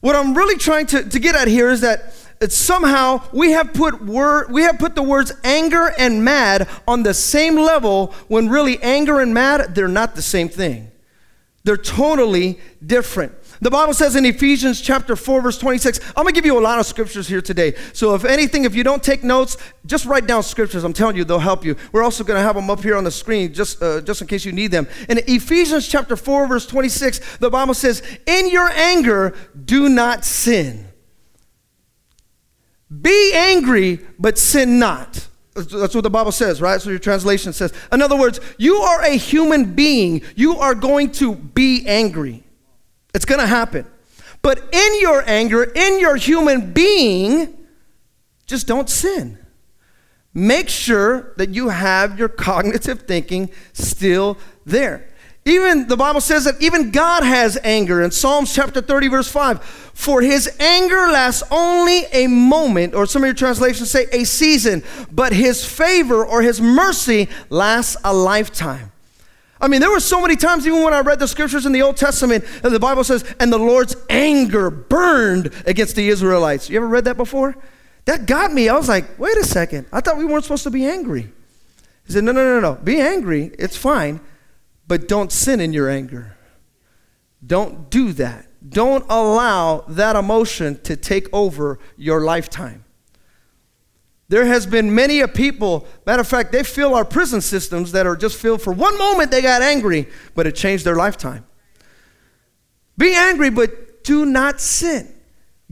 What 0.00 0.16
I'm 0.16 0.34
really 0.34 0.56
trying 0.56 0.86
to, 0.86 1.06
to 1.06 1.18
get 1.18 1.36
at 1.36 1.46
here 1.46 1.68
is 1.68 1.82
that 1.82 2.14
it's 2.40 2.56
somehow 2.56 3.22
we 3.34 3.52
have 3.52 3.74
put 3.74 4.02
word 4.02 4.50
we 4.50 4.62
have 4.62 4.78
put 4.78 4.94
the 4.94 5.02
words 5.02 5.30
anger 5.44 5.92
and 5.98 6.24
mad 6.24 6.68
on 6.88 7.02
the 7.02 7.14
same 7.14 7.56
level 7.56 8.14
when 8.28 8.48
really 8.48 8.82
anger 8.82 9.20
and 9.20 9.34
mad 9.34 9.74
they're 9.74 9.88
not 9.88 10.14
the 10.14 10.22
same 10.22 10.48
thing. 10.48 10.90
They're 11.64 11.76
totally 11.76 12.60
different. 12.84 13.32
The 13.64 13.70
Bible 13.70 13.94
says 13.94 14.14
in 14.14 14.26
Ephesians 14.26 14.78
chapter 14.78 15.16
4 15.16 15.40
verse 15.40 15.56
26, 15.56 15.98
I'm 16.08 16.24
going 16.24 16.34
to 16.34 16.38
give 16.38 16.44
you 16.44 16.58
a 16.58 16.60
lot 16.60 16.78
of 16.78 16.84
scriptures 16.84 17.26
here 17.26 17.40
today. 17.40 17.74
So 17.94 18.14
if 18.14 18.26
anything, 18.26 18.64
if 18.64 18.74
you 18.74 18.84
don't 18.84 19.02
take 19.02 19.24
notes, 19.24 19.56
just 19.86 20.04
write 20.04 20.26
down 20.26 20.42
scriptures. 20.42 20.84
I'm 20.84 20.92
telling 20.92 21.16
you, 21.16 21.24
they'll 21.24 21.38
help 21.38 21.64
you. 21.64 21.74
We're 21.90 22.02
also 22.02 22.24
going 22.24 22.36
to 22.36 22.42
have 22.42 22.56
them 22.56 22.68
up 22.68 22.82
here 22.82 22.94
on 22.94 23.04
the 23.04 23.10
screen 23.10 23.54
just, 23.54 23.82
uh, 23.82 24.02
just 24.02 24.20
in 24.20 24.26
case 24.26 24.44
you 24.44 24.52
need 24.52 24.70
them. 24.70 24.86
In 25.08 25.16
Ephesians 25.26 25.88
chapter 25.88 26.14
4 26.14 26.46
verse 26.46 26.66
26, 26.66 27.38
the 27.38 27.48
Bible 27.48 27.72
says, 27.72 28.02
in 28.26 28.50
your 28.50 28.68
anger, 28.68 29.34
do 29.64 29.88
not 29.88 30.26
sin. 30.26 30.86
Be 33.00 33.32
angry, 33.34 34.00
but 34.18 34.36
sin 34.36 34.78
not. 34.78 35.26
That's 35.54 35.94
what 35.94 36.04
the 36.04 36.10
Bible 36.10 36.32
says, 36.32 36.60
right? 36.60 36.82
So 36.82 36.90
your 36.90 36.98
translation 36.98 37.54
says. 37.54 37.72
In 37.90 38.02
other 38.02 38.18
words, 38.18 38.40
you 38.58 38.74
are 38.74 39.00
a 39.04 39.16
human 39.16 39.74
being. 39.74 40.20
You 40.36 40.58
are 40.58 40.74
going 40.74 41.12
to 41.12 41.34
be 41.34 41.86
angry. 41.86 42.43
It's 43.14 43.24
going 43.24 43.40
to 43.40 43.46
happen. 43.46 43.86
But 44.42 44.58
in 44.74 45.00
your 45.00 45.22
anger, 45.26 45.62
in 45.62 46.00
your 46.00 46.16
human 46.16 46.72
being, 46.72 47.66
just 48.46 48.66
don't 48.66 48.90
sin. 48.90 49.38
Make 50.34 50.68
sure 50.68 51.32
that 51.36 51.50
you 51.50 51.68
have 51.68 52.18
your 52.18 52.28
cognitive 52.28 53.02
thinking 53.02 53.50
still 53.72 54.36
there. 54.66 55.08
Even 55.46 55.86
the 55.88 55.96
Bible 55.96 56.20
says 56.20 56.44
that 56.44 56.60
even 56.62 56.90
God 56.90 57.22
has 57.22 57.58
anger 57.62 58.02
in 58.02 58.10
Psalms 58.10 58.54
chapter 58.54 58.80
30, 58.80 59.08
verse 59.08 59.30
5. 59.30 59.62
For 59.62 60.22
his 60.22 60.56
anger 60.58 61.08
lasts 61.08 61.42
only 61.50 62.04
a 62.12 62.26
moment, 62.26 62.94
or 62.94 63.06
some 63.06 63.22
of 63.22 63.26
your 63.26 63.34
translations 63.34 63.90
say 63.90 64.06
a 64.10 64.24
season, 64.24 64.82
but 65.12 65.32
his 65.32 65.64
favor 65.64 66.24
or 66.24 66.40
his 66.42 66.60
mercy 66.60 67.28
lasts 67.50 67.96
a 68.02 68.12
lifetime. 68.12 68.90
I 69.64 69.68
mean, 69.68 69.80
there 69.80 69.90
were 69.90 69.98
so 69.98 70.20
many 70.20 70.36
times, 70.36 70.66
even 70.66 70.82
when 70.82 70.92
I 70.92 71.00
read 71.00 71.18
the 71.18 71.26
scriptures 71.26 71.64
in 71.64 71.72
the 71.72 71.80
Old 71.80 71.96
Testament, 71.96 72.44
that 72.60 72.68
the 72.68 72.78
Bible 72.78 73.02
says, 73.02 73.24
and 73.40 73.50
the 73.50 73.56
Lord's 73.56 73.96
anger 74.10 74.68
burned 74.68 75.54
against 75.64 75.96
the 75.96 76.06
Israelites. 76.10 76.68
You 76.68 76.76
ever 76.76 76.86
read 76.86 77.06
that 77.06 77.16
before? 77.16 77.56
That 78.04 78.26
got 78.26 78.52
me. 78.52 78.68
I 78.68 78.76
was 78.76 78.90
like, 78.90 79.18
wait 79.18 79.38
a 79.38 79.42
second. 79.42 79.86
I 79.90 80.02
thought 80.02 80.18
we 80.18 80.26
weren't 80.26 80.44
supposed 80.44 80.64
to 80.64 80.70
be 80.70 80.84
angry. 80.84 81.32
He 82.06 82.12
said, 82.12 82.24
no, 82.24 82.32
no, 82.32 82.44
no, 82.44 82.60
no. 82.60 82.74
Be 82.74 83.00
angry. 83.00 83.52
It's 83.58 83.74
fine. 83.74 84.20
But 84.86 85.08
don't 85.08 85.32
sin 85.32 85.60
in 85.60 85.72
your 85.72 85.88
anger. 85.88 86.36
Don't 87.46 87.88
do 87.88 88.12
that. 88.12 88.46
Don't 88.68 89.06
allow 89.08 89.86
that 89.88 90.14
emotion 90.14 90.78
to 90.82 90.94
take 90.94 91.26
over 91.32 91.78
your 91.96 92.20
lifetime. 92.20 92.83
There 94.28 94.46
has 94.46 94.66
been 94.66 94.94
many 94.94 95.20
a 95.20 95.28
people, 95.28 95.86
matter 96.06 96.20
of 96.20 96.28
fact, 96.28 96.52
they 96.52 96.62
fill 96.62 96.94
our 96.94 97.04
prison 97.04 97.40
systems 97.40 97.92
that 97.92 98.06
are 98.06 98.16
just 98.16 98.38
filled 98.38 98.62
for 98.62 98.72
one 98.72 98.96
moment 98.96 99.30
they 99.30 99.42
got 99.42 99.60
angry, 99.60 100.08
but 100.34 100.46
it 100.46 100.54
changed 100.54 100.84
their 100.84 100.96
lifetime. 100.96 101.44
Be 102.96 103.14
angry, 103.14 103.50
but 103.50 104.04
do 104.04 104.24
not 104.24 104.60
sin. 104.60 105.10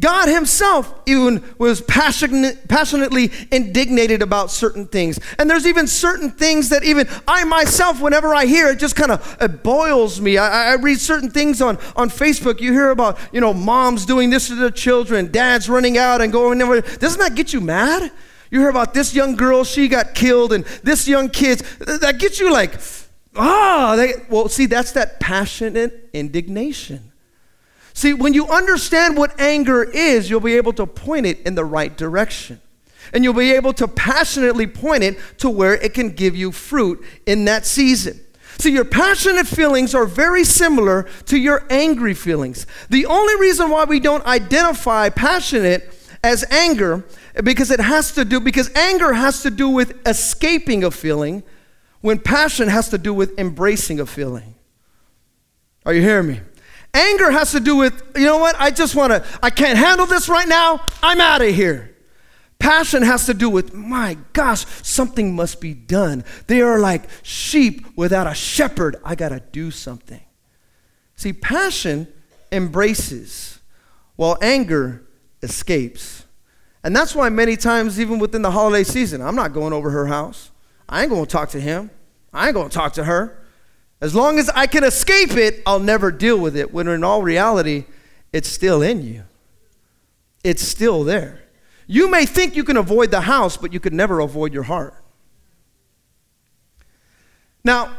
God 0.01 0.29
Himself 0.29 0.93
even 1.07 1.45
was 1.59 1.81
passionate, 1.83 2.67
passionately 2.67 3.31
indignated 3.51 4.23
about 4.23 4.51
certain 4.51 4.87
things. 4.87 5.21
And 5.39 5.49
there's 5.49 5.67
even 5.67 5.87
certain 5.87 6.31
things 6.31 6.71
that 6.71 6.83
even 6.83 7.09
I 7.29 7.45
myself, 7.45 8.01
whenever 8.01 8.35
I 8.35 8.47
hear 8.47 8.71
it, 8.71 8.79
just 8.79 8.97
kind 8.97 9.13
of 9.13 9.37
it 9.41 9.63
boils 9.63 10.21
me. 10.21 10.39
I, 10.39 10.73
I, 10.73 10.75
read 10.77 10.99
certain 10.99 11.31
things 11.31 11.61
on, 11.61 11.77
on 11.95 12.09
Facebook. 12.09 12.61
You 12.61 12.73
hear 12.73 12.91
about, 12.91 13.19
you 13.33 13.41
know, 13.41 13.53
moms 13.53 14.07
doing 14.07 14.31
this 14.31 14.49
to 14.49 14.55
their 14.55 14.71
children, 14.71 15.31
dads 15.31 15.69
running 15.69 15.99
out 15.99 16.23
and 16.23 16.33
going 16.33 16.61
over. 16.63 16.81
Doesn't 16.81 17.21
that 17.21 17.35
get 17.35 17.53
you 17.53 17.61
mad? 17.61 18.11
You 18.53 18.61
hear 18.61 18.69
about 18.69 18.93
this 18.93 19.15
young 19.15 19.35
girl, 19.35 19.65
she 19.65 19.89
got 19.89 20.15
killed, 20.15 20.53
and 20.53 20.67
this 20.83 21.09
young 21.09 21.31
kid. 21.31 21.61
That 21.79 22.19
gets 22.19 22.39
you 22.39 22.53
like, 22.53 22.75
ah, 23.35 23.97
oh, 23.99 24.13
well, 24.29 24.49
see, 24.51 24.67
that's 24.67 24.93
that 24.93 25.19
passionate 25.19 26.11
indignation. 26.13 27.13
See, 27.95 28.13
when 28.13 28.35
you 28.35 28.47
understand 28.49 29.17
what 29.17 29.41
anger 29.41 29.83
is, 29.83 30.29
you'll 30.29 30.41
be 30.41 30.57
able 30.57 30.75
to 30.75 30.85
point 30.85 31.25
it 31.25 31.41
in 31.47 31.55
the 31.55 31.65
right 31.65 31.97
direction. 31.97 32.61
And 33.15 33.25
you'll 33.25 33.33
be 33.33 33.53
able 33.53 33.73
to 33.73 33.89
passionately 33.89 34.67
point 34.67 35.03
it 35.03 35.19
to 35.39 35.49
where 35.49 35.75
it 35.75 35.95
can 35.95 36.11
give 36.11 36.37
you 36.37 36.53
fruit 36.53 37.03
in 37.25 37.47
that 37.47 37.65
season. 37.65 38.21
See, 38.59 38.73
your 38.73 38.85
passionate 38.85 39.47
feelings 39.47 39.95
are 39.95 40.05
very 40.05 40.45
similar 40.45 41.05
to 41.25 41.39
your 41.39 41.65
angry 41.71 42.13
feelings. 42.13 42.67
The 42.91 43.07
only 43.07 43.35
reason 43.37 43.71
why 43.71 43.85
we 43.85 43.99
don't 43.99 44.27
identify 44.27 45.09
passionate 45.09 45.99
as 46.23 46.45
anger 46.51 47.05
because 47.43 47.71
it 47.71 47.81
has 47.81 48.13
to 48.13 48.25
do 48.25 48.41
because 48.41 48.71
anger 48.75 49.13
has 49.13 49.43
to 49.43 49.51
do 49.51 49.69
with 49.69 50.07
escaping 50.07 50.85
a 50.85 50.91
feeling 50.91 51.43
when 52.01 52.19
passion 52.19 52.69
has 52.69 52.89
to 52.91 52.99
do 52.99 53.15
with 53.15 53.39
embracing 53.39 54.01
a 54.01 54.07
feeling. 54.07 54.55
Are 55.87 55.95
you 55.95 56.03
hearing 56.03 56.29
me? 56.29 56.41
Anger 56.95 57.31
has 57.31 57.53
to 57.53 57.61
do 57.61 57.77
with 57.77 58.03
you 58.17 58.27
know 58.27 58.39
what? 58.39 58.55
I 58.59 58.71
just 58.71 58.95
want 58.95 59.13
to 59.13 59.25
i 59.43 59.49
can't 59.51 59.79
handle 59.79 60.07
this 60.07 60.29
right 60.29 60.47
now. 60.47 60.85
I'm 61.03 61.21
out 61.21 61.41
of 61.41 61.55
here. 61.55 61.97
Passion 62.59 63.03
has 63.03 63.27
to 63.27 63.35
do 63.35 63.49
with 63.49 63.73
my 63.75 64.17
gosh 64.33 64.67
something 64.83 65.35
must 65.35 65.61
be 65.61 65.75
done. 65.75 66.25
They 66.47 66.61
are 66.61 66.79
like 66.79 67.09
sheep 67.23 67.87
without 67.97 68.27
a 68.27 68.35
shepherd. 68.35 68.97
I 69.05 69.15
got 69.15 69.31
to 69.31 69.41
do 69.41 69.71
something. 69.71 70.21
See 71.17 71.33
passion 71.33 72.07
embraces 72.51 73.59
while 74.17 74.37
anger 74.43 75.03
escapes 75.43 76.22
and 76.85 76.95
that's 76.95 77.15
why 77.15 77.29
many 77.29 77.57
times, 77.57 78.01
even 78.01 78.19
within 78.19 78.43
the 78.43 78.51
holiday 78.51 78.85
season, 78.85 79.23
I'm 79.23 79.37
not 79.37 79.53
going 79.53 79.73
over 79.73 79.91
her 79.91 80.07
house. 80.07 80.51
I 80.89 81.03
ain't 81.03 81.11
going 81.11 81.25
to 81.25 81.31
talk 81.31 81.51
to 81.51 81.61
him. 81.61 81.91
I 82.33 82.47
ain't 82.47 82.55
going 82.55 82.69
to 82.69 82.75
talk 82.75 82.95
to 82.95 83.05
her. 83.05 83.39
As 84.01 84.15
long 84.15 84.39
as 84.39 84.49
I 84.51 84.67
can 84.67 84.83
escape 84.83 85.33
it, 85.33 85.63
I'll 85.65 85.79
never 85.79 86.11
deal 86.11 86.37
with 86.39 86.57
it. 86.57 86.73
When 86.73 86.89
in 86.89 87.05
all 87.05 87.23
reality, 87.23 87.85
it's 88.33 88.49
still 88.49 88.83
in 88.83 89.03
you, 89.03 89.25
it's 90.43 90.63
still 90.63 91.05
there. 91.05 91.39
You 91.87 92.11
may 92.11 92.27
think 92.27 92.57
you 92.57 92.65
can 92.65 92.77
avoid 92.77 93.11
the 93.11 93.21
house, 93.21 93.57
but 93.57 93.73
you 93.73 93.81
could 93.81 93.93
never 93.93 94.21
avoid 94.21 94.55
your 94.55 94.63
heart. 94.63 94.95
Now, 97.65 97.95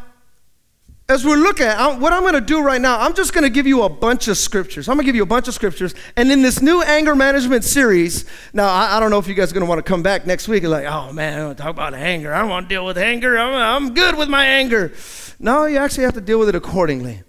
as 1.09 1.25
we're 1.25 1.35
looking 1.35 1.65
at 1.65 1.99
what 1.99 2.13
I'm 2.13 2.21
going 2.21 2.33
to 2.33 2.41
do 2.41 2.61
right 2.61 2.79
now, 2.79 2.99
I'm 2.99 3.13
just 3.13 3.33
going 3.33 3.43
to 3.43 3.49
give 3.49 3.67
you 3.67 3.83
a 3.83 3.89
bunch 3.89 4.29
of 4.29 4.37
scriptures. 4.37 4.87
I'm 4.87 4.95
going 4.95 5.03
to 5.03 5.05
give 5.05 5.15
you 5.15 5.23
a 5.23 5.27
bunch 5.27 5.49
of 5.49 5.53
scriptures. 5.53 5.93
And 6.15 6.31
in 6.31 6.41
this 6.41 6.61
new 6.61 6.81
anger 6.81 7.13
management 7.13 7.65
series, 7.65 8.25
now 8.53 8.67
I, 8.67 8.95
I 8.95 8.99
don't 9.01 9.11
know 9.11 9.19
if 9.19 9.27
you 9.27 9.33
guys 9.33 9.51
are 9.51 9.53
going 9.53 9.65
to 9.65 9.69
want 9.69 9.79
to 9.79 9.89
come 9.89 10.01
back 10.01 10.25
next 10.25 10.47
week 10.47 10.63
and 10.63 10.71
like, 10.71 10.85
oh 10.85 11.11
man, 11.11 11.39
I 11.39 11.45
want 11.45 11.57
to 11.57 11.63
talk 11.63 11.71
about 11.71 11.93
anger. 11.93 12.33
I 12.33 12.39
don't 12.39 12.49
want 12.49 12.69
to 12.69 12.75
deal 12.75 12.85
with 12.85 12.97
anger. 12.97 13.37
I'm, 13.37 13.53
I'm 13.53 13.93
good 13.93 14.17
with 14.17 14.29
my 14.29 14.45
anger. 14.45 14.93
No, 15.39 15.65
you 15.65 15.77
actually 15.77 16.05
have 16.05 16.13
to 16.13 16.21
deal 16.21 16.39
with 16.39 16.47
it 16.47 16.55
accordingly. 16.55 17.23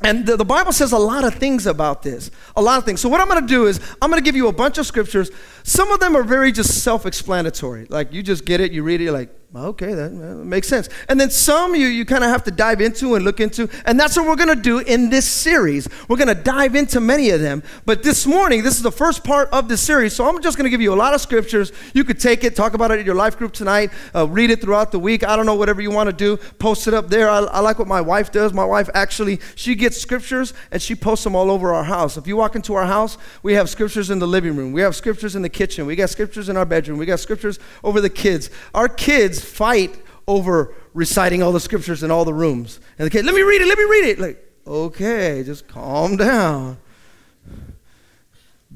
And 0.00 0.26
the, 0.26 0.36
the, 0.36 0.44
Bible 0.44 0.72
says 0.72 0.92
a 0.92 0.98
lot 0.98 1.24
of 1.24 1.34
things 1.36 1.66
about 1.66 2.02
this, 2.02 2.30
a 2.56 2.62
lot 2.62 2.78
of 2.78 2.84
things. 2.84 3.00
So, 3.00 3.08
what 3.08 3.20
I'm 3.20 3.28
going 3.28 3.40
to 3.40 3.46
do 3.46 3.66
is, 3.66 3.80
I'm 4.02 4.10
going 4.10 4.20
to 4.20 4.24
give 4.24 4.36
you 4.36 4.48
a 4.48 4.52
bunch 4.52 4.76
of 4.76 4.86
scriptures. 4.86 5.30
Some 5.66 5.90
of 5.90 5.98
them 5.98 6.14
are 6.14 6.22
very 6.22 6.52
just 6.52 6.84
self 6.84 7.06
explanatory. 7.06 7.86
Like, 7.88 8.12
you 8.12 8.22
just 8.22 8.44
get 8.44 8.60
it, 8.60 8.70
you 8.70 8.82
read 8.82 9.00
it, 9.00 9.04
you're 9.04 9.14
like, 9.14 9.30
okay, 9.56 9.94
that, 9.94 10.10
makes 10.10 10.66
sense. 10.66 10.88
And 11.08 11.20
then 11.20 11.30
some 11.30 11.74
you, 11.74 11.86
you 11.86 12.04
kind 12.04 12.24
of 12.24 12.30
have 12.30 12.42
to 12.44 12.50
dive 12.50 12.80
into 12.80 13.14
and 13.14 13.24
look 13.24 13.40
into. 13.40 13.68
And 13.86 13.98
that's 13.98 14.16
what 14.16 14.26
we're 14.26 14.36
going 14.36 14.54
to 14.54 14.60
do 14.60 14.80
in 14.80 15.10
this 15.10 15.26
series. 15.26 15.88
We're 16.08 16.16
going 16.16 16.28
to 16.28 16.34
dive 16.34 16.74
into 16.74 17.00
many 17.00 17.30
of 17.30 17.40
them. 17.40 17.62
But 17.86 18.02
this 18.02 18.26
morning, 18.26 18.62
this 18.64 18.76
is 18.76 18.82
the 18.82 18.92
first 18.92 19.22
part 19.22 19.48
of 19.52 19.68
the 19.68 19.76
series. 19.76 20.14
So 20.14 20.26
I'm 20.28 20.42
just 20.42 20.56
going 20.56 20.64
to 20.64 20.70
give 20.70 20.80
you 20.80 20.92
a 20.92 20.96
lot 20.96 21.14
of 21.14 21.20
scriptures. 21.20 21.72
You 21.92 22.02
could 22.04 22.18
take 22.18 22.42
it, 22.42 22.56
talk 22.56 22.74
about 22.74 22.90
it 22.90 23.00
in 23.00 23.06
your 23.06 23.14
life 23.14 23.38
group 23.38 23.52
tonight, 23.52 23.92
uh, 24.14 24.26
read 24.26 24.50
it 24.50 24.60
throughout 24.60 24.90
the 24.90 24.98
week. 24.98 25.22
I 25.22 25.36
don't 25.36 25.46
know, 25.46 25.54
whatever 25.54 25.80
you 25.80 25.90
want 25.90 26.10
to 26.10 26.16
do, 26.16 26.36
post 26.58 26.88
it 26.88 26.94
up 26.94 27.08
there. 27.08 27.30
I, 27.30 27.38
I 27.38 27.60
like 27.60 27.78
what 27.78 27.88
my 27.88 28.00
wife 28.00 28.32
does. 28.32 28.52
My 28.52 28.64
wife 28.64 28.90
actually, 28.92 29.40
she 29.54 29.76
gets 29.76 29.96
scriptures 29.98 30.52
and 30.72 30.82
she 30.82 30.96
posts 30.96 31.22
them 31.22 31.36
all 31.36 31.50
over 31.50 31.72
our 31.72 31.84
house. 31.84 32.16
If 32.16 32.26
you 32.26 32.36
walk 32.36 32.56
into 32.56 32.74
our 32.74 32.86
house, 32.86 33.18
we 33.42 33.54
have 33.54 33.70
scriptures 33.70 34.10
in 34.10 34.18
the 34.18 34.26
living 34.26 34.56
room. 34.56 34.72
We 34.72 34.80
have 34.80 34.96
scriptures 34.96 35.36
in 35.36 35.42
the 35.42 35.48
kitchen. 35.54 35.86
We 35.86 35.96
got 35.96 36.10
scriptures 36.10 36.48
in 36.50 36.56
our 36.56 36.66
bedroom. 36.66 36.98
We 36.98 37.06
got 37.06 37.20
scriptures 37.20 37.58
over 37.82 38.00
the 38.00 38.10
kids. 38.10 38.50
Our 38.74 38.88
kids 38.88 39.42
fight 39.42 39.96
over 40.26 40.74
reciting 40.92 41.42
all 41.42 41.52
the 41.52 41.60
scriptures 41.60 42.02
in 42.02 42.10
all 42.10 42.24
the 42.24 42.34
rooms. 42.34 42.80
And 42.98 43.06
the 43.06 43.10
kid, 43.10 43.24
let 43.24 43.34
me 43.34 43.42
read 43.42 43.62
it, 43.62 43.68
let 43.68 43.78
me 43.78 43.84
read 43.84 44.08
it. 44.08 44.18
Like, 44.18 44.52
okay, 44.66 45.42
just 45.44 45.66
calm 45.68 46.16
down. 46.18 46.78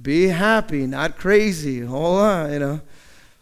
Be 0.01 0.29
happy, 0.29 0.87
not 0.87 1.19
crazy. 1.19 1.81
Hold 1.81 2.21
on, 2.21 2.53
you 2.53 2.59
know. 2.59 2.81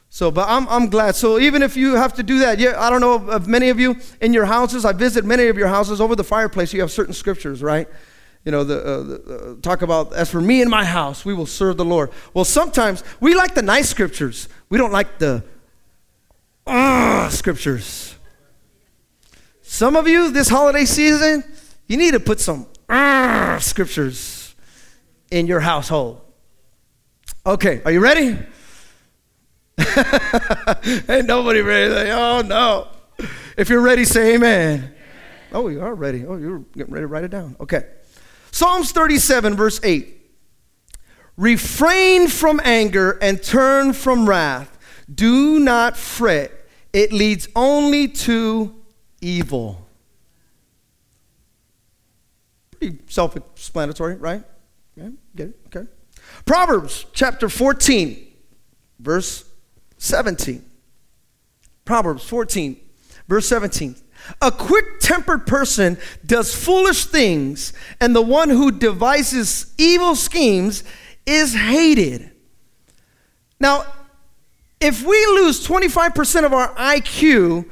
So, 0.09 0.31
but 0.31 0.49
I'm, 0.49 0.66
I'm 0.69 0.88
glad. 0.88 1.14
So, 1.14 1.38
even 1.38 1.62
if 1.62 1.76
you 1.76 1.95
have 1.95 2.14
to 2.14 2.23
do 2.23 2.38
that, 2.38 2.59
yeah, 2.59 2.81
I 2.81 2.88
don't 2.88 3.02
know 3.02 3.28
of 3.28 3.47
many 3.47 3.69
of 3.69 3.78
you 3.78 3.97
in 4.23 4.33
your 4.33 4.47
houses, 4.47 4.87
I 4.87 4.93
visit 4.93 5.25
many 5.26 5.49
of 5.49 5.59
your 5.59 5.69
houses 5.69 6.00
over 6.00 6.16
the 6.16 6.25
fireplace, 6.25 6.73
you 6.73 6.81
have 6.81 6.90
certain 6.90 7.12
scriptures, 7.12 7.62
right? 7.62 7.87
You 8.47 8.53
know, 8.53 8.62
the, 8.62 8.79
uh, 8.79 9.03
the 9.03 9.35
uh, 9.35 9.61
talk 9.61 9.83
about, 9.83 10.15
as 10.15 10.31
for 10.31 10.41
me 10.41 10.62
and 10.62 10.71
my 10.71 10.85
house, 10.85 11.25
we 11.25 11.35
will 11.35 11.47
serve 11.47 11.79
the 11.79 11.85
Lord. 11.85 12.12
Well, 12.33 12.45
sometimes 12.45 13.03
we 13.19 13.35
like 13.35 13.57
the 13.57 13.62
nice 13.62 13.88
scriptures, 13.88 14.49
we 14.69 14.79
don't 14.79 14.93
like 14.93 15.19
the 15.19 15.43
uh, 16.65 17.29
scriptures. 17.29 18.15
Some 19.62 19.97
of 19.97 20.07
you 20.07 20.31
this 20.31 20.49
holiday 20.49 20.85
season, 20.85 21.43
you 21.88 21.97
need 21.97 22.12
to 22.12 22.21
put 22.21 22.38
some 22.38 22.69
uh, 22.88 23.59
scriptures 23.59 24.55
in 25.33 25.49
your 25.49 25.59
household. 25.59 26.21
Okay, 27.45 27.83
are 27.85 27.91
you 27.91 27.99
ready? 27.99 28.38
Ain't 31.09 31.26
nobody 31.26 31.62
ready. 31.62 31.93
Like, 31.93 32.09
oh 32.11 32.43
no. 32.43 32.87
If 33.57 33.71
you're 33.71 33.81
ready, 33.81 34.05
say 34.05 34.37
amen. 34.37 34.79
amen. 34.79 34.95
Oh, 35.53 35.67
you 35.67 35.81
are 35.81 35.97
ready. 35.97 36.25
Oh, 36.25 36.37
you're 36.37 36.61
getting 36.76 36.95
ready 36.95 37.03
to 37.03 37.09
write 37.09 37.25
it 37.25 37.33
down. 37.33 37.57
Okay. 37.59 37.96
Psalms 38.57 38.91
37, 38.91 39.55
verse 39.55 39.81
8. 39.83 40.17
Refrain 41.37 42.27
from 42.27 42.59
anger 42.65 43.19
and 43.21 43.43
turn 43.43 43.93
from 43.93 44.27
wrath. 44.27 44.79
Do 45.15 45.59
not 45.61 45.95
fret 45.95 46.67
it 46.91 47.13
leads 47.13 47.49
only 47.55 48.09
to 48.09 48.75
evil. 49.21 49.87
Pretty 52.71 52.99
self 53.09 53.37
explanatory, 53.37 54.15
right? 54.15 54.43
Yeah, 54.97 55.11
get 55.35 55.49
it? 55.49 55.61
Okay. 55.67 55.87
Proverbs 56.47 57.05
chapter 57.13 57.51
14, 57.51 58.27
verse 59.01 59.45
17. 59.99 60.65
Proverbs 61.85 62.25
14, 62.27 62.81
verse 63.29 63.47
17. 63.49 63.97
A 64.42 64.50
quick 64.50 65.00
tempered 65.00 65.47
person 65.47 65.99
does 66.25 66.54
foolish 66.54 67.06
things, 67.06 67.73
and 68.00 68.14
the 68.14 68.23
one 68.23 68.49
who 68.49 68.71
devises 68.73 69.73
evil 69.78 70.14
schemes 70.14 70.85
is 71.25 71.54
hated. 71.54 72.30
Now, 73.59 73.87
if 74.80 75.02
we 75.04 75.16
lose 75.26 75.66
25% 75.66 76.45
of 76.45 76.52
our 76.52 76.75
IQ 76.75 77.71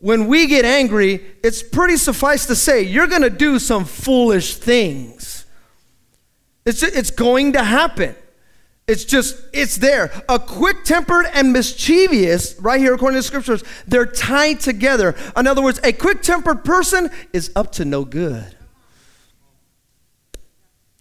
when 0.00 0.26
we 0.26 0.46
get 0.46 0.64
angry, 0.64 1.24
it's 1.42 1.62
pretty 1.62 1.96
suffice 1.96 2.46
to 2.46 2.54
say 2.54 2.82
you're 2.82 3.06
going 3.06 3.22
to 3.22 3.30
do 3.30 3.58
some 3.58 3.84
foolish 3.84 4.56
things. 4.56 5.44
It's, 6.64 6.82
it's 6.82 7.10
going 7.10 7.52
to 7.52 7.62
happen. 7.62 8.14
It's 8.88 9.04
just, 9.04 9.42
it's 9.52 9.78
there. 9.78 10.12
A 10.28 10.38
quick 10.38 10.84
tempered 10.84 11.26
and 11.34 11.52
mischievous, 11.52 12.54
right 12.60 12.78
here 12.80 12.94
according 12.94 13.16
to 13.16 13.18
the 13.18 13.26
scriptures, 13.26 13.64
they're 13.86 14.06
tied 14.06 14.60
together. 14.60 15.16
In 15.36 15.46
other 15.48 15.62
words, 15.62 15.80
a 15.82 15.92
quick 15.92 16.22
tempered 16.22 16.64
person 16.64 17.10
is 17.32 17.50
up 17.56 17.72
to 17.72 17.84
no 17.84 18.04
good. 18.04 18.56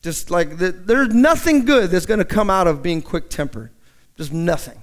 Just 0.01 0.31
like 0.31 0.57
the, 0.57 0.71
there's 0.71 1.13
nothing 1.13 1.65
good 1.65 1.91
that's 1.91 2.07
going 2.07 2.19
to 2.19 2.25
come 2.25 2.49
out 2.49 2.65
of 2.65 2.81
being 2.81 3.03
quick 3.03 3.29
tempered. 3.29 3.71
Just 4.17 4.33
nothing. 4.33 4.81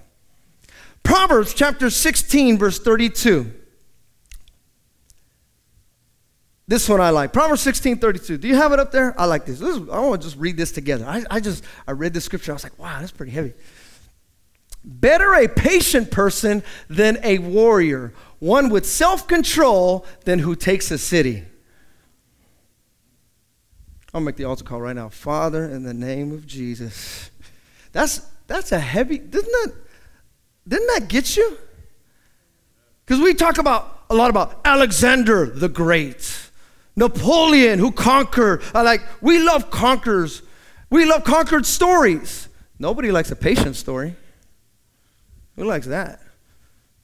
Proverbs 1.03 1.55
chapter 1.55 1.91
16, 1.91 2.59
verse 2.59 2.79
32. 2.79 3.53
This 6.69 6.89
one 6.89 7.01
I 7.01 7.11
like. 7.11 7.33
Proverbs 7.33 7.61
16, 7.63 7.99
32. 7.99 8.39
Do 8.39 8.49
you 8.49 8.57
have 8.57 8.73
it 8.73 8.79
up 8.79 8.93
there? 8.93 9.19
I 9.21 9.25
like 9.25 9.45
this. 9.45 9.59
this 9.59 9.77
is, 9.77 9.89
I 9.89 9.99
want 10.01 10.23
to 10.23 10.27
just 10.29 10.39
read 10.39 10.57
this 10.57 10.73
together. 10.73 11.05
I, 11.07 11.25
I 11.31 11.41
just, 11.41 11.65
I 11.87 11.93
read 11.93 12.15
this 12.15 12.25
scripture. 12.25 12.53
I 12.53 12.55
was 12.55 12.63
like, 12.63 12.79
wow, 12.79 13.01
that's 13.01 13.13
pretty 13.13 13.33
heavy. 13.33 13.53
Better 14.85 15.35
a 15.35 15.49
patient 15.49 16.11
person 16.11 16.63
than 16.89 17.19
a 17.23 17.39
warrior, 17.39 18.13
one 18.39 18.69
with 18.69 18.87
self 18.87 19.29
control 19.29 20.07
than 20.25 20.41
who 20.41 20.57
takes 20.57 20.91
a 20.91 20.99
city. 20.99 21.45
I'll 24.15 24.21
make 24.21 24.37
the 24.37 24.45
altar 24.45 24.65
call 24.65 24.81
right 24.81 24.95
now. 24.95 25.09
Father, 25.09 25.65
in 25.65 25.85
the 25.85 25.95
name 25.95 26.33
of 26.33 26.47
Jesus. 26.47 27.31
That's, 27.93 28.27
that's 28.47 28.73
a 28.73 28.79
heavy, 28.79 29.19
doesn't 29.19 29.51
that, 29.51 29.75
didn't 30.67 30.87
that 30.95 31.09
get 31.09 31.37
you? 31.37 31.59
Because 33.05 33.21
we 33.21 33.35
talk 33.35 33.59
about 33.59 34.05
a 34.11 34.15
lot 34.15 34.31
about 34.31 34.61
Alexander 34.65 35.47
the 35.47 35.69
Great, 35.69 36.51
Napoleon 36.97 37.79
who 37.79 37.91
conquered. 37.93 38.63
Uh, 38.75 38.83
like 38.83 39.03
we 39.21 39.39
love 39.39 39.71
conquerors. 39.71 40.43
We 40.91 41.05
love 41.05 41.25
conquered 41.25 41.65
stories. 41.65 42.49
Nobody 42.79 43.11
likes 43.11 43.31
a 43.31 43.37
patient 43.37 43.77
story. 43.77 44.15
Who 45.57 45.65
likes 45.65 45.87
that? 45.87 46.21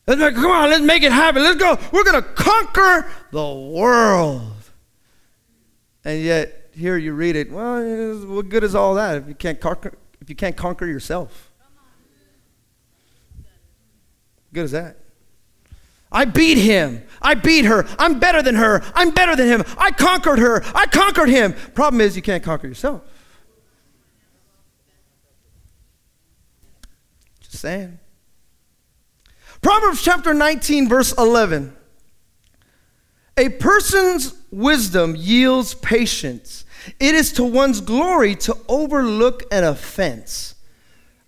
Come 0.07 0.51
on, 0.51 0.70
let's 0.70 0.83
make 0.83 1.03
it 1.03 1.12
happen. 1.12 1.42
Let's 1.42 1.59
go. 1.59 1.79
We're 1.92 2.05
gonna 2.05 2.22
conquer 2.22 3.11
the 3.31 3.55
world. 3.55 4.53
And 6.05 6.22
yet, 6.22 6.70
here 6.72 6.96
you 6.96 7.12
read 7.12 7.37
it. 7.37 7.51
Well, 7.51 8.16
what 8.27 8.48
good 8.48 8.64
is 8.64 8.74
all 8.74 8.94
that 8.94 9.18
if 9.18 9.29
you 9.29 9.35
can't 9.35 9.61
conquer? 9.61 9.92
If 10.20 10.31
you 10.31 10.37
can't 10.37 10.57
conquer 10.57 10.87
yourself? 10.87 11.51
good 14.53 14.64
as 14.64 14.70
that? 14.72 14.96
I 16.11 16.25
beat 16.25 16.59
him. 16.59 17.03
I 17.21 17.35
beat 17.35 17.64
her. 17.64 17.87
I'm 17.99 18.18
better 18.18 18.42
than 18.42 18.55
her. 18.55 18.83
I'm 18.94 19.11
better 19.11 19.37
than 19.37 19.49
him. 19.49 19.64
I 19.77 19.90
conquered 19.90 20.38
her. 20.38 20.62
I 20.75 20.87
conquered 20.87 21.29
him. 21.29 21.55
Problem 21.75 22.01
is, 22.01 22.16
you 22.16 22.23
can't 22.23 22.42
conquer 22.42 22.66
yourself. 22.68 23.03
Just 27.40 27.59
saying. 27.59 27.99
Proverbs 29.61 30.03
chapter 30.03 30.33
19, 30.33 30.88
verse 30.88 31.12
11. 31.18 31.77
A 33.37 33.49
person's 33.51 34.35
wisdom 34.51 35.14
yields 35.16 35.75
patience. 35.75 36.64
It 36.99 37.14
is 37.14 37.33
to 37.35 37.44
one's 37.44 37.81
glory 37.81 38.35
to 38.37 38.57
overlook 38.68 39.42
an 39.53 39.64
offense. 39.64 40.55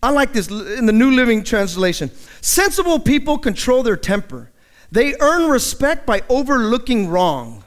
I 0.02 0.10
like 0.10 0.32
this 0.32 0.48
in 0.48 0.86
the 0.86 0.92
New 0.92 1.10
Living 1.10 1.44
Translation. 1.44 2.10
Sensible 2.40 2.98
people 2.98 3.36
control 3.36 3.82
their 3.82 3.96
temper. 3.96 4.49
They 4.92 5.14
earn 5.20 5.50
respect 5.50 6.07
by 6.07 6.22
overlooking 6.29 7.09
wrong. 7.09 7.64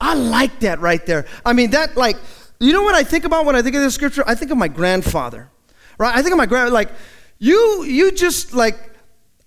I 0.00 0.14
like 0.14 0.60
that 0.60 0.80
right 0.80 1.04
there. 1.06 1.26
I 1.44 1.52
mean, 1.52 1.70
that, 1.70 1.96
like, 1.96 2.16
you 2.60 2.72
know 2.72 2.82
what 2.82 2.94
I 2.94 3.02
think 3.02 3.24
about 3.24 3.46
when 3.46 3.56
I 3.56 3.62
think 3.62 3.76
of 3.76 3.82
this 3.82 3.94
scripture? 3.94 4.24
I 4.26 4.34
think 4.34 4.50
of 4.50 4.58
my 4.58 4.68
grandfather, 4.68 5.50
right? 5.98 6.14
I 6.14 6.22
think 6.22 6.32
of 6.32 6.38
my 6.38 6.46
grandfather, 6.46 6.74
like, 6.74 6.90
you, 7.38 7.84
you 7.84 8.12
just, 8.12 8.54
like, 8.54 8.78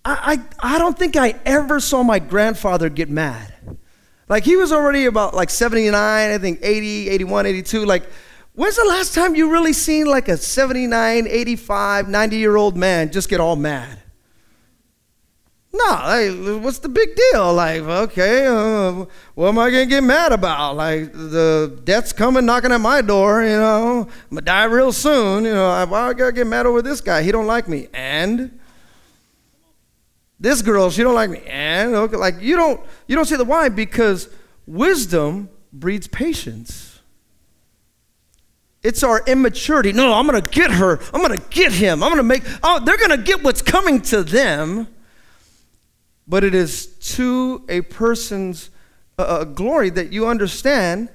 I, 0.04 0.40
I, 0.62 0.76
I 0.76 0.80
don't 0.80 0.98
think 0.98 1.16
I 1.16 1.36
ever 1.46 1.80
saw 1.80 2.04
my 2.04 2.20
grandfather 2.20 2.90
get 2.90 3.10
mad. 3.10 3.54
Like, 4.28 4.44
he 4.44 4.56
was 4.56 4.72
already 4.72 5.06
about, 5.06 5.34
like, 5.34 5.50
79, 5.50 5.96
I 6.32 6.38
think 6.38 6.60
80, 6.62 7.10
81, 7.10 7.46
82. 7.46 7.86
Like, 7.86 8.04
when's 8.54 8.76
the 8.76 8.86
last 8.86 9.14
time 9.14 9.36
you 9.36 9.52
really 9.52 9.74
seen, 9.74 10.06
like, 10.06 10.28
a 10.28 10.38
79, 10.38 11.28
85, 11.28 12.10
90 12.10 12.38
year 12.38 12.56
old 12.56 12.78
man 12.78 13.12
just 13.12 13.30
get 13.30 13.40
all 13.40 13.56
mad? 13.56 14.00
No, 15.72 15.86
like, 15.86 16.64
what's 16.64 16.80
the 16.80 16.90
big 16.90 17.16
deal? 17.16 17.54
Like, 17.54 17.82
okay, 17.82 18.48
uh, 18.48 19.06
what 19.36 19.50
am 19.50 19.60
I 19.60 19.70
gonna 19.70 19.86
get 19.86 20.04
mad 20.04 20.32
about? 20.32 20.76
Like, 20.76 21.14
the 21.14 21.80
death's 21.84 22.12
coming, 22.12 22.46
knocking 22.46 22.72
at 22.72 22.82
my 22.82 23.02
door. 23.02 23.44
You 23.44 23.58
know, 23.58 24.00
I'm 24.00 24.30
gonna 24.30 24.42
die 24.42 24.64
real 24.64 24.92
soon. 24.92 25.46
You 25.46 25.54
know, 25.54 25.86
why 25.86 26.08
I 26.08 26.14
gotta 26.14 26.32
get 26.32 26.48
mad 26.48 26.66
over 26.66 26.82
this 26.82 27.02
guy? 27.02 27.22
He 27.22 27.32
don't 27.32 27.46
like 27.46 27.68
me, 27.68 27.88
and 27.94 28.60
this 30.40 30.64
girl, 30.64 30.90
she 30.90 31.04
don't 31.04 31.14
like 31.14 31.30
me, 31.30 31.42
and 31.46 31.94
okay, 31.94 32.18
like 32.18 32.42
you 32.42 32.56
don't, 32.56 32.82
you 33.08 33.16
don't 33.16 33.26
see 33.26 33.36
the 33.36 33.46
why 33.46 33.70
because 33.70 34.28
wisdom 34.66 35.50
breeds 35.72 36.08
patience. 36.08 37.00
It's 38.82 39.04
our 39.04 39.22
immaturity. 39.28 39.92
No, 39.92 40.14
I'm 40.14 40.26
gonna 40.26 40.42
get 40.42 40.72
her. 40.72 41.00
I'm 41.14 41.22
gonna 41.22 41.38
get 41.38 41.74
him. 41.74 42.02
I'm 42.02 42.10
gonna 42.10 42.24
make. 42.24 42.42
Oh, 42.64 42.84
they're 42.84 42.98
gonna 42.98 43.18
get 43.18 43.44
what's 43.44 43.62
coming 43.62 44.02
to 44.04 44.24
them 44.24 44.88
but 46.30 46.44
it 46.44 46.54
is 46.54 46.86
to 47.16 47.66
a 47.68 47.82
person's 47.82 48.70
uh, 49.18 49.44
glory 49.44 49.90
that 49.90 50.14
you 50.14 50.28
understand 50.28 51.10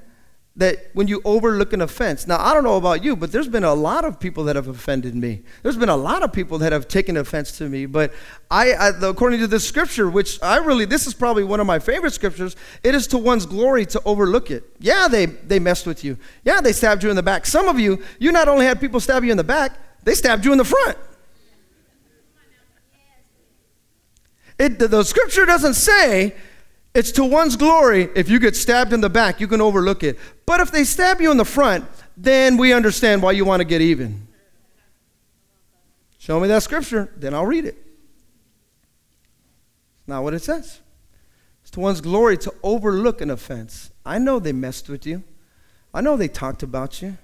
that 0.57 0.90
when 0.92 1.09
you 1.09 1.20
overlook 1.24 1.72
an 1.72 1.81
offense. 1.81 2.29
Now, 2.29 2.38
I 2.38 2.55
don't 2.55 2.62
know 2.62 2.77
about 2.77 3.03
you, 3.03 3.16
but 3.16 3.33
there's 3.33 3.48
been 3.48 3.64
a 3.64 3.74
lot 3.74 4.05
of 4.05 4.20
people 4.20 4.44
that 4.44 4.55
have 4.55 4.68
offended 4.68 5.14
me. 5.16 5.42
There's 5.62 5.77
been 5.77 5.88
a 5.88 5.96
lot 5.96 6.22
of 6.22 6.33
people 6.33 6.59
that 6.59 6.70
have 6.70 6.87
taken 6.87 7.16
offense 7.16 7.59
to 7.59 7.68
me, 7.68 7.87
but 7.87 8.12
I, 8.50 8.72
I 8.72 8.88
according 9.03 9.40
to 9.40 9.48
this 9.48 9.66
scripture, 9.66 10.09
which 10.09 10.40
I 10.42 10.59
really, 10.59 10.85
this 10.85 11.09
is 11.09 11.14
probably 11.14 11.42
one 11.42 11.59
of 11.59 11.66
my 11.66 11.81
favorite 11.81 12.12
scriptures, 12.12 12.55
it 12.85 12.94
is 12.94 13.09
to 13.09 13.18
one's 13.18 13.46
glory 13.46 13.85
to 13.87 14.03
overlook 14.05 14.50
it. 14.50 14.64
Yeah, 14.79 15.09
they, 15.09 15.27
they 15.27 15.59
messed 15.59 15.87
with 15.87 16.05
you. 16.05 16.18
Yeah, 16.44 16.61
they 16.61 16.72
stabbed 16.72 17.03
you 17.03 17.11
in 17.11 17.16
the 17.16 17.22
back. 17.22 17.46
Some 17.46 17.66
of 17.66 17.81
you, 17.81 18.03
you 18.20 18.31
not 18.31 18.46
only 18.46 18.64
had 18.64 18.81
people 18.81 19.00
stab 19.00 19.24
you 19.24 19.33
in 19.33 19.37
the 19.37 19.44
back, 19.44 19.72
they 20.05 20.14
stabbed 20.14 20.44
you 20.44 20.53
in 20.53 20.59
the 20.59 20.64
front. 20.64 20.96
It, 24.59 24.79
the, 24.79 24.88
the 24.88 25.03
scripture 25.03 25.45
doesn't 25.45 25.75
say 25.75 26.35
it's 26.95 27.11
to 27.12 27.25
one's 27.25 27.57
glory 27.57 28.09
if 28.14 28.29
you 28.29 28.38
get 28.38 28.55
stabbed 28.55 28.93
in 28.93 29.01
the 29.01 29.11
back, 29.11 29.40
you 29.40 29.49
can 29.49 29.61
overlook 29.61 30.05
it. 30.05 30.19
But 30.47 30.61
if 30.61 30.71
they 30.71 30.85
stab 30.85 31.21
you 31.21 31.31
in 31.31 31.37
the 31.37 31.45
front, 31.45 31.85
then 32.17 32.57
we 32.57 32.73
understand 32.73 33.23
why 33.23 33.33
you 33.33 33.45
want 33.45 33.61
to 33.61 33.64
get 33.64 33.81
even. 33.81 34.29
Show 36.19 36.38
me 36.38 36.49
that 36.49 36.62
scripture, 36.62 37.12
then 37.17 37.35
I'll 37.35 37.47
read 37.47 37.64
it. 37.64 37.77
It's 39.99 40.09
not 40.09 40.23
what 40.23 40.35
it 40.35 40.43
says. 40.43 40.81
It's 41.62 41.71
to 41.73 41.81
one's 41.81 42.01
glory 42.01 42.38
to 42.38 42.55
overlook 42.62 43.21
an 43.21 43.31
offense. 43.31 43.90
I 44.07 44.19
know 44.19 44.38
they 44.38 44.53
messed 44.53 44.88
with 44.88 45.05
you. 45.05 45.25
I 45.93 46.01
know 46.01 46.17
they 46.17 46.29
talked 46.29 46.62
about 46.62 47.03
you. 47.03 47.19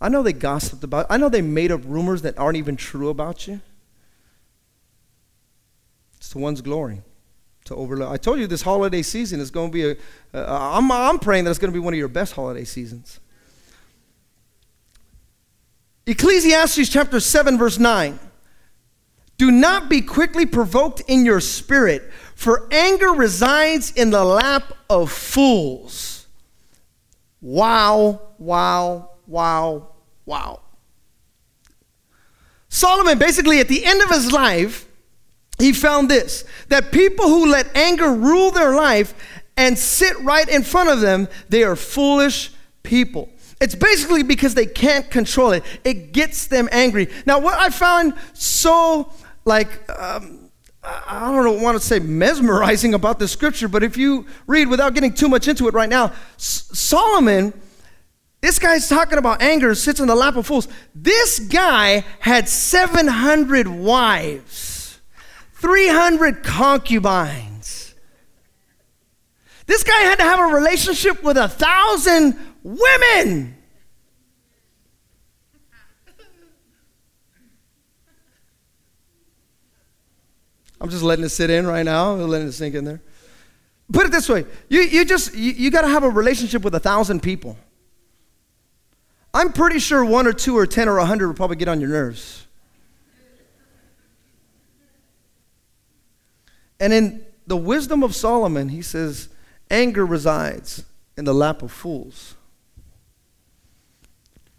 I 0.00 0.08
know 0.08 0.22
they 0.22 0.32
gossiped 0.32 0.84
about 0.84 1.00
you. 1.00 1.06
I 1.10 1.16
know 1.16 1.28
they 1.28 1.42
made 1.42 1.72
up 1.72 1.80
rumors 1.84 2.22
that 2.22 2.38
aren't 2.38 2.56
even 2.56 2.76
true 2.76 3.08
about 3.08 3.46
you. 3.48 3.60
To 6.30 6.38
one's 6.38 6.60
glory 6.60 7.02
to 7.64 7.74
overlook. 7.74 8.10
I 8.10 8.16
told 8.16 8.38
you 8.38 8.46
this 8.46 8.62
holiday 8.62 9.02
season 9.02 9.40
is 9.40 9.50
going 9.50 9.70
to 9.70 9.72
be 9.72 9.90
a. 9.90 9.96
I'm, 10.32 10.90
I'm 10.90 11.18
praying 11.18 11.44
that 11.44 11.50
it's 11.50 11.58
going 11.58 11.72
to 11.72 11.76
be 11.76 11.82
one 11.82 11.92
of 11.92 11.98
your 11.98 12.08
best 12.08 12.34
holiday 12.34 12.64
seasons. 12.64 13.18
Ecclesiastes 16.06 16.88
chapter 16.88 17.20
7, 17.20 17.58
verse 17.58 17.78
9. 17.78 18.18
Do 19.38 19.50
not 19.50 19.88
be 19.88 20.00
quickly 20.02 20.46
provoked 20.46 21.02
in 21.08 21.24
your 21.24 21.40
spirit, 21.40 22.10
for 22.34 22.68
anger 22.70 23.10
resides 23.10 23.92
in 23.92 24.10
the 24.10 24.24
lap 24.24 24.72
of 24.88 25.10
fools. 25.10 26.26
Wow, 27.40 28.20
wow, 28.38 29.10
wow, 29.26 29.88
wow. 30.26 30.60
Solomon, 32.68 33.18
basically, 33.18 33.58
at 33.60 33.68
the 33.68 33.84
end 33.84 34.02
of 34.02 34.10
his 34.10 34.30
life, 34.30 34.86
he 35.60 35.72
found 35.72 36.08
this 36.08 36.44
that 36.68 36.92
people 36.92 37.28
who 37.28 37.50
let 37.50 37.74
anger 37.76 38.12
rule 38.12 38.50
their 38.50 38.74
life 38.74 39.14
and 39.56 39.78
sit 39.78 40.18
right 40.20 40.48
in 40.48 40.62
front 40.62 40.88
of 40.88 41.00
them, 41.00 41.28
they 41.48 41.64
are 41.64 41.76
foolish 41.76 42.50
people. 42.82 43.28
It's 43.60 43.74
basically 43.74 44.22
because 44.22 44.54
they 44.54 44.64
can't 44.64 45.10
control 45.10 45.52
it. 45.52 45.62
It 45.84 46.12
gets 46.12 46.46
them 46.46 46.68
angry. 46.72 47.08
Now, 47.26 47.40
what 47.40 47.58
I 47.58 47.68
found 47.68 48.14
so 48.32 49.12
like, 49.44 49.68
um, 49.90 50.50
I 50.82 51.30
don't 51.30 51.44
know, 51.44 51.62
want 51.62 51.78
to 51.78 51.84
say 51.84 51.98
mesmerizing 51.98 52.94
about 52.94 53.18
the 53.18 53.28
scripture, 53.28 53.68
but 53.68 53.82
if 53.82 53.98
you 53.98 54.26
read 54.46 54.68
without 54.68 54.94
getting 54.94 55.12
too 55.12 55.28
much 55.28 55.46
into 55.46 55.68
it 55.68 55.74
right 55.74 55.90
now, 55.90 56.12
S- 56.36 56.70
Solomon, 56.72 57.52
this 58.40 58.58
guy's 58.58 58.88
talking 58.88 59.18
about 59.18 59.42
anger, 59.42 59.74
sits 59.74 60.00
in 60.00 60.06
the 60.06 60.14
lap 60.14 60.36
of 60.36 60.46
fools. 60.46 60.68
This 60.94 61.38
guy 61.38 62.06
had 62.20 62.48
700 62.48 63.68
wives. 63.68 64.69
300 65.60 66.42
concubines. 66.42 67.94
This 69.66 69.84
guy 69.84 70.00
had 70.00 70.16
to 70.16 70.24
have 70.24 70.40
a 70.40 70.54
relationship 70.54 71.22
with 71.22 71.36
a 71.36 71.48
thousand 71.48 72.36
women. 72.62 73.56
I'm 80.80 80.88
just 80.88 81.02
letting 81.02 81.24
it 81.24 81.28
sit 81.28 81.50
in 81.50 81.66
right 81.66 81.84
now, 81.84 82.14
letting 82.14 82.48
it 82.48 82.52
sink 82.52 82.74
in 82.74 82.84
there. 82.84 83.02
Put 83.92 84.06
it 84.06 84.12
this 84.12 84.28
way 84.28 84.46
you, 84.68 84.80
you 84.80 85.04
just, 85.04 85.34
you, 85.34 85.52
you 85.52 85.70
got 85.70 85.82
to 85.82 85.88
have 85.88 86.04
a 86.04 86.10
relationship 86.10 86.62
with 86.62 86.74
a 86.74 86.80
thousand 86.80 87.22
people. 87.22 87.58
I'm 89.34 89.52
pretty 89.52 89.78
sure 89.78 90.04
one 90.04 90.26
or 90.26 90.32
two 90.32 90.56
or 90.56 90.66
ten 90.66 90.88
or 90.88 90.98
a 90.98 91.04
hundred 91.04 91.28
will 91.28 91.34
probably 91.34 91.56
get 91.56 91.68
on 91.68 91.80
your 91.80 91.90
nerves. 91.90 92.46
And 96.80 96.92
in 96.92 97.24
the 97.46 97.56
wisdom 97.56 98.02
of 98.02 98.16
Solomon, 98.16 98.70
he 98.70 98.82
says, 98.82 99.28
anger 99.70 100.04
resides 100.04 100.84
in 101.16 101.24
the 101.24 101.34
lap 101.34 101.62
of 101.62 101.70
fools. 101.70 102.34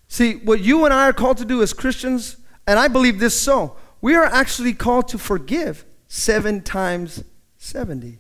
See, 0.07 0.35
what 0.35 0.59
you 0.59 0.85
and 0.85 0.93
I 0.93 1.07
are 1.07 1.13
called 1.13 1.37
to 1.37 1.45
do 1.45 1.61
as 1.61 1.73
Christians, 1.73 2.37
and 2.67 2.77
I 2.77 2.87
believe 2.87 3.19
this 3.19 3.39
so, 3.39 3.75
we 4.01 4.15
are 4.15 4.25
actually 4.25 4.73
called 4.73 5.07
to 5.09 5.17
forgive 5.17 5.85
seven 6.07 6.61
times 6.61 7.23
70 7.57 8.19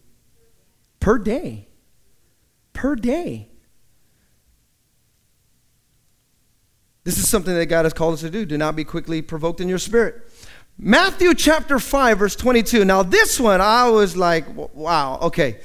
per 0.99 1.17
day. 1.17 1.67
Per 2.73 2.95
day. 2.95 3.49
This 7.03 7.17
is 7.17 7.27
something 7.27 7.53
that 7.53 7.65
God 7.65 7.85
has 7.85 7.93
called 7.93 8.13
us 8.13 8.21
to 8.21 8.29
do. 8.29 8.45
Do 8.45 8.57
not 8.57 8.75
be 8.75 8.83
quickly 8.83 9.21
provoked 9.21 9.59
in 9.59 9.67
your 9.67 9.79
spirit. 9.79 10.30
Matthew 10.83 11.35
chapter 11.35 11.77
5, 11.77 12.17
verse 12.17 12.35
22. 12.35 12.83
Now, 12.85 13.03
this 13.03 13.39
one, 13.39 13.61
I 13.61 13.87
was 13.89 14.17
like, 14.17 14.45
wow, 14.73 15.19
okay. 15.21 15.59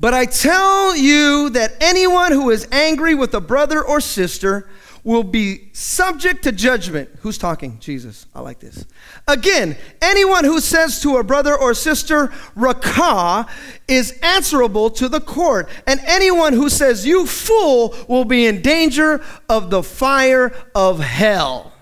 But 0.00 0.14
I 0.14 0.24
tell 0.24 0.96
you 0.96 1.50
that 1.50 1.74
anyone 1.78 2.32
who 2.32 2.48
is 2.48 2.66
angry 2.72 3.14
with 3.14 3.34
a 3.34 3.42
brother 3.42 3.84
or 3.84 4.00
sister 4.00 4.70
will 5.04 5.22
be 5.22 5.68
subject 5.74 6.44
to 6.44 6.52
judgment. 6.52 7.10
Who's 7.20 7.36
talking? 7.36 7.78
Jesus. 7.78 8.24
I 8.34 8.40
like 8.40 8.58
this. 8.58 8.86
Again, 9.26 9.76
anyone 10.00 10.44
who 10.44 10.60
says 10.60 11.02
to 11.02 11.18
a 11.18 11.22
brother 11.22 11.54
or 11.54 11.74
sister, 11.74 12.32
Raca, 12.56 13.46
is 13.86 14.18
answerable 14.22 14.88
to 14.92 15.10
the 15.10 15.20
court. 15.20 15.68
And 15.86 16.00
anyone 16.06 16.54
who 16.54 16.70
says, 16.70 17.06
You 17.06 17.26
fool, 17.26 17.94
will 18.08 18.24
be 18.24 18.46
in 18.46 18.62
danger 18.62 19.22
of 19.46 19.68
the 19.68 19.82
fire 19.82 20.54
of 20.74 21.00
hell. 21.00 21.74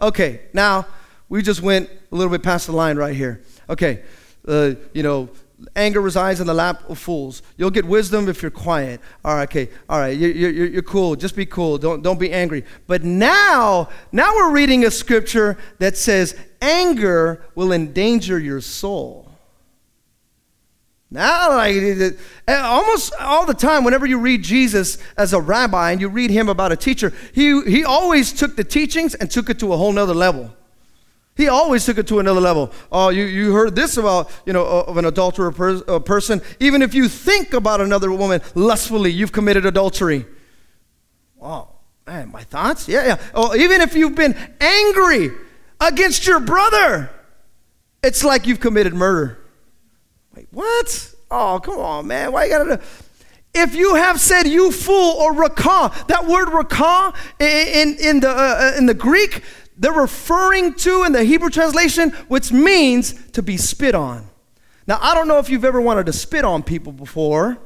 Okay, 0.00 0.40
now 0.54 0.86
we 1.28 1.42
just 1.42 1.62
went 1.62 1.90
a 2.10 2.14
little 2.14 2.30
bit 2.30 2.42
past 2.42 2.66
the 2.66 2.72
line 2.72 2.96
right 2.96 3.14
here. 3.14 3.42
Okay, 3.68 4.02
uh, 4.46 4.74
you 4.92 5.02
know, 5.02 5.28
anger 5.76 6.00
resides 6.00 6.40
in 6.40 6.46
the 6.46 6.54
lap 6.54 6.88
of 6.88 6.98
fools. 6.98 7.42
You'll 7.56 7.70
get 7.70 7.84
wisdom 7.84 8.28
if 8.28 8.42
you're 8.42 8.50
quiet. 8.50 9.00
All 9.24 9.34
right, 9.34 9.48
okay, 9.48 9.70
all 9.88 9.98
right, 9.98 10.16
you're, 10.16 10.30
you're, 10.30 10.66
you're 10.66 10.82
cool. 10.82 11.16
Just 11.16 11.36
be 11.36 11.46
cool. 11.46 11.78
Don't, 11.78 12.02
don't 12.02 12.18
be 12.18 12.32
angry. 12.32 12.64
But 12.86 13.04
now, 13.04 13.88
now 14.12 14.34
we're 14.34 14.52
reading 14.52 14.84
a 14.84 14.90
scripture 14.90 15.58
that 15.78 15.96
says 15.96 16.36
anger 16.62 17.44
will 17.54 17.72
endanger 17.72 18.38
your 18.38 18.60
soul. 18.60 19.24
Now, 21.10 21.56
like 21.56 21.74
almost 22.48 23.14
all 23.18 23.46
the 23.46 23.54
time, 23.54 23.82
whenever 23.82 24.04
you 24.04 24.18
read 24.18 24.42
Jesus 24.42 24.98
as 25.16 25.32
a 25.32 25.40
rabbi 25.40 25.90
and 25.90 26.02
you 26.02 26.08
read 26.10 26.30
him 26.30 26.50
about 26.50 26.70
a 26.70 26.76
teacher, 26.76 27.14
he, 27.32 27.62
he 27.62 27.82
always 27.82 28.30
took 28.30 28.56
the 28.56 28.64
teachings 28.64 29.14
and 29.14 29.30
took 29.30 29.48
it 29.48 29.58
to 29.60 29.72
a 29.72 29.76
whole 29.76 29.92
nother 29.92 30.14
level. 30.14 30.54
He 31.38 31.46
always 31.46 31.86
took 31.86 31.98
it 31.98 32.08
to 32.08 32.18
another 32.18 32.40
level. 32.40 32.72
Oh, 32.90 33.10
you, 33.10 33.22
you 33.22 33.52
heard 33.52 33.76
this 33.76 33.96
about, 33.96 34.28
you 34.44 34.52
know, 34.52 34.66
of 34.66 34.96
an 34.96 35.04
adulterer 35.04 35.52
per, 35.52 36.00
person. 36.00 36.42
Even 36.58 36.82
if 36.82 36.94
you 36.94 37.08
think 37.08 37.54
about 37.54 37.80
another 37.80 38.10
woman 38.10 38.42
lustfully, 38.56 39.12
you've 39.12 39.30
committed 39.30 39.64
adultery. 39.64 40.26
Oh, 41.40 41.68
man, 42.08 42.32
my 42.32 42.42
thoughts? 42.42 42.88
Yeah, 42.88 43.06
yeah. 43.06 43.16
Oh, 43.34 43.54
even 43.54 43.80
if 43.80 43.94
you've 43.94 44.16
been 44.16 44.36
angry 44.60 45.30
against 45.80 46.26
your 46.26 46.40
brother, 46.40 47.08
it's 48.02 48.24
like 48.24 48.48
you've 48.48 48.58
committed 48.58 48.92
murder. 48.92 49.38
Wait, 50.34 50.48
what? 50.50 51.14
Oh, 51.30 51.60
come 51.62 51.78
on, 51.78 52.08
man. 52.08 52.32
Why 52.32 52.46
you 52.46 52.50
gotta 52.50 52.76
do? 52.78 52.82
If 53.54 53.76
you 53.76 53.94
have 53.94 54.20
said 54.20 54.48
you 54.48 54.72
fool 54.72 55.12
or 55.12 55.34
Raca, 55.34 55.92
that 56.08 56.26
word 56.26 56.48
Raca 56.48 57.12
in, 57.38 57.96
in, 58.00 58.20
the, 58.20 58.28
uh, 58.28 58.72
in 58.76 58.86
the 58.86 58.94
Greek, 58.94 59.44
they're 59.78 59.92
referring 59.92 60.74
to 60.74 61.04
in 61.04 61.12
the 61.12 61.22
Hebrew 61.22 61.50
translation, 61.50 62.10
which 62.26 62.50
means 62.50 63.14
to 63.30 63.42
be 63.42 63.56
spit 63.56 63.94
on. 63.94 64.28
Now, 64.88 64.98
I 65.00 65.14
don't 65.14 65.28
know 65.28 65.38
if 65.38 65.48
you've 65.48 65.64
ever 65.64 65.80
wanted 65.80 66.06
to 66.06 66.12
spit 66.12 66.44
on 66.44 66.62
people 66.62 66.92
before, 66.92 67.58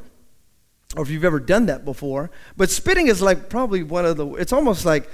or 0.94 1.02
if 1.02 1.08
you've 1.08 1.24
ever 1.24 1.40
done 1.40 1.66
that 1.66 1.84
before, 1.84 2.30
but 2.56 2.68
spitting 2.68 3.06
is 3.06 3.22
like 3.22 3.48
probably 3.48 3.82
one 3.82 4.04
of 4.04 4.18
the, 4.18 4.26
it's 4.34 4.52
almost 4.52 4.84
like 4.84 5.08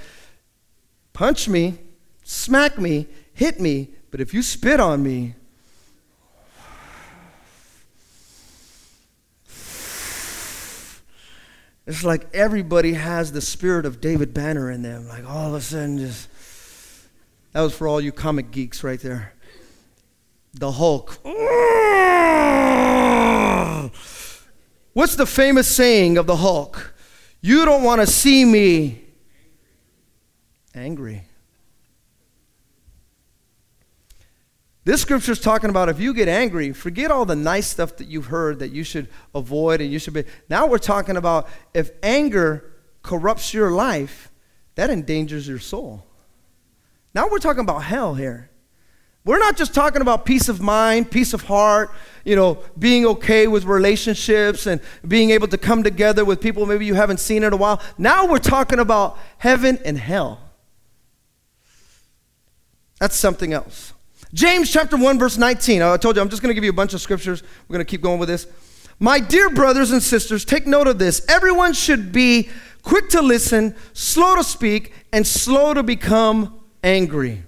punch 1.13 1.47
me, 1.47 1.77
smack 2.23 2.77
me, 2.77 3.07
hit 3.33 3.61
me, 3.61 3.89
but 4.11 4.19
if 4.19 4.33
you 4.33 4.41
spit 4.41 4.81
on 4.81 5.01
me, 5.01 5.35
it's 11.87 12.03
like 12.03 12.27
everybody 12.33 12.93
has 12.93 13.31
the 13.31 13.41
spirit 13.41 13.85
of 13.85 14.01
David 14.01 14.33
Banner 14.33 14.69
in 14.69 14.81
them. 14.81 15.07
Like 15.07 15.25
all 15.25 15.47
of 15.49 15.53
a 15.53 15.61
sudden, 15.61 15.99
just. 15.99 16.28
That 17.53 17.61
was 17.61 17.75
for 17.75 17.87
all 17.87 17.99
you 17.99 18.11
comic 18.11 18.51
geeks 18.51 18.83
right 18.83 18.99
there. 18.99 19.33
The 20.53 20.71
Hulk. 20.71 21.19
What's 24.93 25.15
the 25.15 25.25
famous 25.25 25.67
saying 25.67 26.17
of 26.17 26.27
the 26.27 26.35
Hulk? 26.35 26.93
You 27.41 27.65
don't 27.65 27.83
want 27.83 28.01
to 28.01 28.07
see 28.07 28.43
me 28.45 29.03
angry. 30.75 31.23
This 34.85 35.01
scripture 35.01 35.33
is 35.33 35.39
talking 35.39 35.69
about 35.69 35.87
if 35.89 35.99
you 35.99 36.13
get 36.13 36.27
angry, 36.27 36.73
forget 36.73 37.11
all 37.11 37.23
the 37.25 37.35
nice 37.35 37.67
stuff 37.67 37.97
that 37.97 38.07
you've 38.07 38.25
heard 38.25 38.59
that 38.59 38.71
you 38.71 38.83
should 38.83 39.07
avoid 39.35 39.81
and 39.81 39.91
you 39.91 39.99
should 39.99 40.13
be. 40.13 40.23
Now 40.49 40.65
we're 40.67 40.79
talking 40.79 41.15
about 41.15 41.47
if 41.73 41.91
anger 42.01 42.71
corrupts 43.03 43.53
your 43.53 43.71
life, 43.71 44.31
that 44.75 44.89
endangers 44.89 45.47
your 45.47 45.59
soul. 45.59 46.08
Now 47.13 47.27
we're 47.29 47.39
talking 47.39 47.61
about 47.61 47.79
hell 47.79 48.15
here. 48.15 48.49
We're 49.25 49.39
not 49.39 49.57
just 49.57 49.73
talking 49.73 50.01
about 50.01 50.25
peace 50.25 50.47
of 50.49 50.61
mind, 50.61 51.11
peace 51.11 51.33
of 51.33 51.43
heart, 51.43 51.91
you 52.23 52.35
know, 52.35 52.63
being 52.77 53.05
okay 53.05 53.47
with 53.47 53.65
relationships 53.65 54.65
and 54.65 54.79
being 55.07 55.31
able 55.31 55.47
to 55.49 55.57
come 55.57 55.83
together 55.83 56.23
with 56.23 56.39
people 56.39 56.65
maybe 56.65 56.85
you 56.85 56.93
haven't 56.93 57.19
seen 57.19 57.43
in 57.43 57.51
a 57.51 57.57
while. 57.57 57.81
Now 57.97 58.25
we're 58.25 58.39
talking 58.39 58.79
about 58.79 59.17
heaven 59.37 59.77
and 59.83 59.97
hell. 59.97 60.39
That's 62.99 63.15
something 63.15 63.53
else. 63.53 63.93
James 64.33 64.71
chapter 64.71 64.95
1 64.95 65.19
verse 65.19 65.37
19. 65.37 65.81
I 65.81 65.97
told 65.97 66.15
you 66.15 66.21
I'm 66.21 66.29
just 66.29 66.41
going 66.41 66.49
to 66.49 66.55
give 66.55 66.63
you 66.63 66.69
a 66.69 66.73
bunch 66.73 66.93
of 66.93 67.01
scriptures. 67.01 67.43
We're 67.67 67.73
going 67.73 67.85
to 67.85 67.89
keep 67.89 68.01
going 68.01 68.19
with 68.19 68.29
this. 68.29 68.47
My 68.99 69.19
dear 69.19 69.49
brothers 69.49 69.91
and 69.91 70.03
sisters, 70.03 70.43
take 70.43 70.67
note 70.67 70.87
of 70.87 70.99
this. 70.99 71.25
Everyone 71.29 71.73
should 71.73 72.11
be 72.11 72.49
quick 72.83 73.09
to 73.09 73.21
listen, 73.21 73.75
slow 73.93 74.35
to 74.35 74.43
speak, 74.43 74.93
and 75.13 75.25
slow 75.25 75.73
to 75.73 75.83
become 75.83 76.58
angry. 76.83 77.43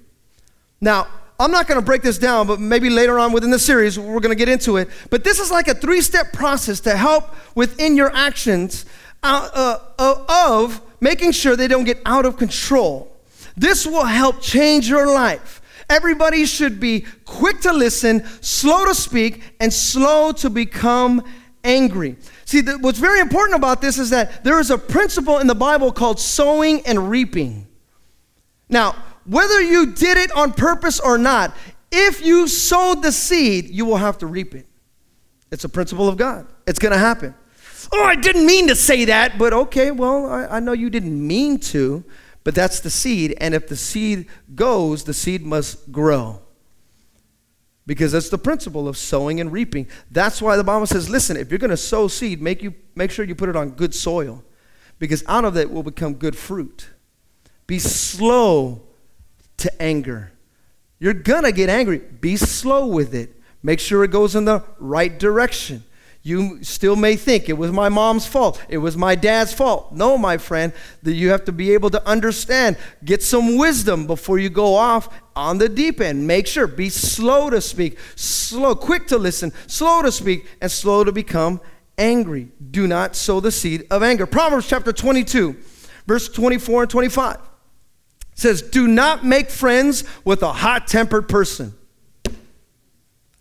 Now, 0.80 1.08
I'm 1.40 1.52
not 1.52 1.68
going 1.68 1.80
to 1.80 1.86
break 1.86 2.04
this 2.04 2.20
down, 2.20 2.46
but 2.46 2.60
maybe 2.60 2.90
later 2.90 3.18
on 3.18 3.32
within 3.32 3.50
the 3.50 3.58
series, 3.58 3.98
we're 3.98 4.20
going 4.20 4.30
to 4.30 4.36
get 4.36 4.50
into 4.50 4.78
it. 4.78 4.90
But 5.10 5.24
this 5.24 5.40
is 5.40 5.50
like 5.50 5.68
a 5.68 5.74
three 5.74 6.02
step 6.02 6.34
process 6.34 6.80
to 6.82 6.96
help 6.96 7.34
within 7.56 7.96
your 7.96 8.16
actions 8.16 8.86
uh, 9.24 9.80
uh, 9.98 10.26
of 10.30 10.82
making 11.00 11.32
sure 11.32 11.56
they 11.56 11.68
don't 11.68 11.84
get 11.84 12.00
out 12.06 12.26
of 12.26 12.38
control. 12.38 13.12
This 13.58 13.88
will 13.88 14.06
help 14.06 14.42
change 14.42 14.88
your 14.88 15.12
life. 15.12 15.62
Everybody 15.90 16.46
should 16.46 16.80
be 16.80 17.06
quick 17.26 17.60
to 17.62 17.74
listen, 17.74 18.24
slow 18.42 18.86
to 18.86 18.96
speak, 18.96 19.42
and 19.60 19.74
slow 19.74 20.32
to 20.34 20.50
become 20.50 21.24
angry. 21.64 22.18
See, 22.46 22.62
the, 22.62 22.78
what's 22.78 23.00
very 23.00 23.20
important 23.20 23.58
about 23.58 23.82
this 23.82 23.98
is 23.98 24.10
that 24.12 24.44
there 24.44 24.60
is 24.60 24.70
a 24.70 24.78
principle 24.78 25.40
in 25.40 25.48
the 25.48 25.56
Bible 25.56 25.92
called 25.92 26.20
sowing 26.20 26.86
and 26.86 27.10
reaping. 27.10 27.68
Now, 28.70 28.96
whether 29.26 29.62
you 29.62 29.94
did 29.94 30.18
it 30.18 30.32
on 30.32 30.54
purpose 30.54 31.00
or 31.00 31.18
not, 31.18 31.56
if 31.92 32.26
you 32.26 32.48
sowed 32.48 33.04
the 33.04 33.12
seed, 33.12 33.70
you 33.70 33.86
will 33.86 33.98
have 33.98 34.18
to 34.20 34.28
reap 34.28 34.56
it. 34.56 34.66
It's 35.52 35.66
a 35.66 35.70
principle 35.70 36.08
of 36.08 36.18
God. 36.18 36.48
It's 36.66 36.80
going 36.80 36.94
to 36.94 36.98
happen. 36.98 37.36
Oh, 37.92 38.04
I 38.04 38.16
didn't 38.16 38.46
mean 38.46 38.68
to 38.70 38.76
say 38.76 39.06
that, 39.06 39.38
but 39.38 39.52
okay, 39.52 39.92
well, 39.92 40.26
I, 40.28 40.46
I, 40.46 40.60
know 40.62 40.72
you 40.72 40.90
didn't 40.90 41.28
mean 41.28 41.60
to, 41.60 42.06
but 42.46 42.56
that's 42.56 42.80
the 42.80 42.90
seed. 42.90 43.36
And 43.40 43.54
if 43.54 43.68
the 43.68 43.76
seed 43.76 44.28
goes, 44.56 45.04
the 45.04 45.14
seed 45.14 45.44
must 45.44 45.92
grow. 45.92 46.42
Because 47.86 48.14
that's 48.14 48.30
the 48.30 48.38
principle 48.38 48.88
of 48.88 48.96
sowing 48.96 49.42
and 49.42 49.52
reaping. 49.52 49.88
That's 50.10 50.42
why 50.42 50.56
the 50.56 50.64
Bible 50.64 50.86
says, 50.86 51.10
listen, 51.10 51.36
if 51.36 51.50
you're 51.50 51.60
going 51.60 51.72
to 51.72 51.78
sow 51.78 52.08
seed, 52.08 52.42
make, 52.42 52.64
you, 52.64 52.74
make 52.96 53.12
sure 53.12 53.26
you 53.26 53.36
put 53.36 53.50
it 53.50 53.56
on 53.58 53.72
good 53.72 53.94
soil. 53.94 54.44
Because 55.00 55.24
out 55.28 55.44
of 55.44 55.58
it 55.58 55.70
will 55.70 55.84
become 55.84 56.14
good 56.14 56.38
fruit. 56.38 56.88
Be 57.68 57.80
slow 57.80 58.84
to 59.62 59.82
anger. 59.82 60.32
You're 61.00 61.14
gonna 61.14 61.52
get 61.52 61.70
angry. 61.70 61.98
Be 61.98 62.36
slow 62.36 62.86
with 62.88 63.16
it. 63.16 63.42
Make 63.64 63.80
sure 63.80 64.04
it 64.04 64.12
goes 64.12 64.36
in 64.36 64.46
the 64.46 64.64
right 64.80 65.18
direction. 65.18 65.84
You 66.24 66.64
still 66.64 66.96
may 66.96 67.16
think 67.16 67.50
it 67.50 67.58
was 67.58 67.72
my 67.72 67.90
mom's 67.90 68.28
fault. 68.28 68.62
It 68.70 68.78
was 68.78 68.96
my 68.96 69.16
dad's 69.16 69.54
fault. 69.54 69.92
No, 69.92 70.20
my 70.20 70.38
friend, 70.38 70.72
that 71.02 71.14
you 71.14 71.30
have 71.30 71.46
to 71.46 71.52
be 71.52 71.74
able 71.74 71.90
to 71.90 72.08
understand. 72.08 72.78
Get 73.04 73.24
some 73.24 73.58
wisdom 73.58 74.06
before 74.06 74.38
you 74.38 74.50
go 74.50 74.76
off 74.76 75.10
on 75.36 75.58
the 75.58 75.68
deep 75.68 76.00
end. 76.00 76.28
Make 76.28 76.46
sure 76.46 76.68
be 76.68 76.90
slow 76.90 77.50
to 77.50 77.60
speak, 77.60 77.98
slow, 78.16 78.76
quick 78.76 79.08
to 79.08 79.18
listen, 79.18 79.52
slow 79.66 80.04
to 80.04 80.12
speak, 80.12 80.46
and 80.62 80.72
slow 80.72 81.04
to 81.04 81.12
become 81.12 81.60
angry. 81.98 82.50
Do 82.70 82.86
not 82.86 83.16
sow 83.16 83.40
the 83.40 83.52
seed 83.52 83.88
of 83.90 84.04
anger. 84.04 84.28
Proverbs 84.28 84.68
chapter 84.68 84.94
22, 84.94 85.56
verse 86.06 86.30
24 86.30 86.84
and 86.84 86.92
25 86.92 87.51
says, 88.36 88.62
Do 88.62 88.88
not 88.88 89.26
make 89.26 89.50
friends 89.50 90.04
with 90.24 90.42
a 90.44 90.52
hot 90.52 90.88
tempered 90.88 91.28
person. 91.28 91.74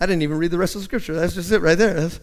I 0.00 0.06
didn't 0.06 0.22
even 0.22 0.38
read 0.38 0.50
the 0.50 0.58
rest 0.58 0.74
of 0.74 0.80
the 0.80 0.84
scripture. 0.86 1.14
That's 1.14 1.34
just 1.34 1.52
it 1.52 1.60
right 1.60 1.76
there. 1.76 1.94
That's... 1.94 2.20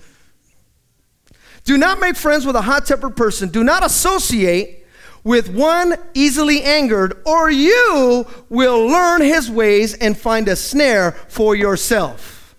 Do 1.64 1.78
not 1.78 2.00
make 2.00 2.16
friends 2.16 2.46
with 2.46 2.56
a 2.56 2.62
hot 2.62 2.86
tempered 2.86 3.16
person. 3.16 3.50
Do 3.50 3.64
not 3.64 3.86
associate 3.86 4.86
with 5.24 5.50
one 5.54 5.96
easily 6.14 6.64
angered, 6.64 7.22
or 7.26 7.52
you 7.52 8.26
will 8.50 8.88
learn 8.88 9.22
his 9.22 9.52
ways 9.52 9.94
and 9.94 10.18
find 10.18 10.48
a 10.48 10.56
snare 10.56 11.12
for 11.28 11.56
yourself. 11.56 12.56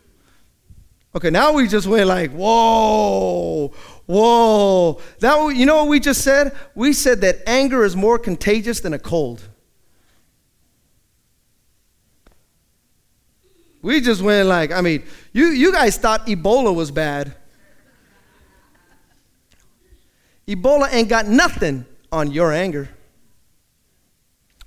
Okay, 1.15 1.31
now 1.31 1.53
we 1.53 1.67
just 1.67 1.87
went 1.87 2.07
like, 2.07 2.31
whoa, 2.33 3.69
whoa. 4.05 5.01
That, 5.21 5.57
you 5.57 5.65
know 5.65 5.77
what 5.77 5.89
we 5.89 5.99
just 5.99 6.23
said? 6.23 6.55
We 6.75 6.93
said 6.93 7.23
that 7.23 7.39
anger 7.47 7.85
is 7.85 7.97
more 7.97 8.19
contagious 8.19 8.81
than 8.81 8.93
a 8.93 8.99
cold. 8.99 9.48
We 13.83 14.01
just 14.01 14.23
went 14.23 14.49
like, 14.49 14.73
I 14.73 14.81
mean, 14.81 15.05
you, 15.33 15.47
you 15.47 15.73
guys 15.73 15.97
thought 15.97 16.27
Ebola 16.27 16.75
was 16.75 16.91
bad. 16.91 17.35
Ebola 20.47 20.93
ain't 20.93 21.09
got 21.09 21.27
nothing 21.27 21.85
on 22.11 22.31
your 22.31 22.53
anger. 22.53 22.89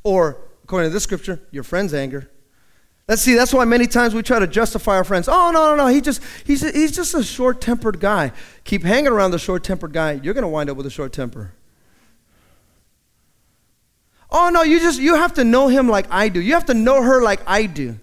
Or, 0.04 0.38
according 0.64 0.90
to 0.90 0.94
this 0.94 1.04
scripture, 1.04 1.42
your 1.52 1.64
friend's 1.64 1.94
anger. 1.94 2.30
Let's 3.08 3.24
see, 3.24 3.36
that's 3.36 3.54
why 3.54 3.66
many 3.66 3.88
times 3.88 4.14
we 4.14 4.22
try 4.22 4.40
to 4.40 4.48
justify 4.48 4.96
our 4.96 5.04
friends. 5.04 5.28
Oh, 5.28 5.52
no, 5.52 5.72
no, 5.72 5.76
no, 5.76 5.88
he 5.88 6.00
just, 6.00 6.22
he's, 6.46 6.62
he's 6.62 6.96
just 6.96 7.14
a 7.14 7.24
short 7.24 7.60
tempered 7.60 8.00
guy. 8.00 8.32
Keep 8.64 8.84
hanging 8.84 9.12
around 9.12 9.32
the 9.32 9.40
short 9.40 9.64
tempered 9.64 9.92
guy, 9.92 10.14
you're 10.24 10.34
going 10.34 10.44
to 10.44 10.48
wind 10.48 10.70
up 10.70 10.78
with 10.78 10.86
a 10.86 10.92
short 10.92 11.12
temper. 11.12 11.52
Oh, 14.30 14.50
no, 14.50 14.64
you 14.64 14.80
just, 14.80 15.02
you 15.02 15.16
have 15.16 15.34
to 15.34 15.44
know 15.44 15.68
him 15.68 15.90
like 15.90 16.06
I 16.10 16.30
do. 16.30 16.40
You 16.40 16.54
have 16.54 16.68
to 16.68 16.74
know 16.74 17.02
her 17.02 17.22
like 17.22 17.42
I 17.46 17.66
do. 17.66 18.00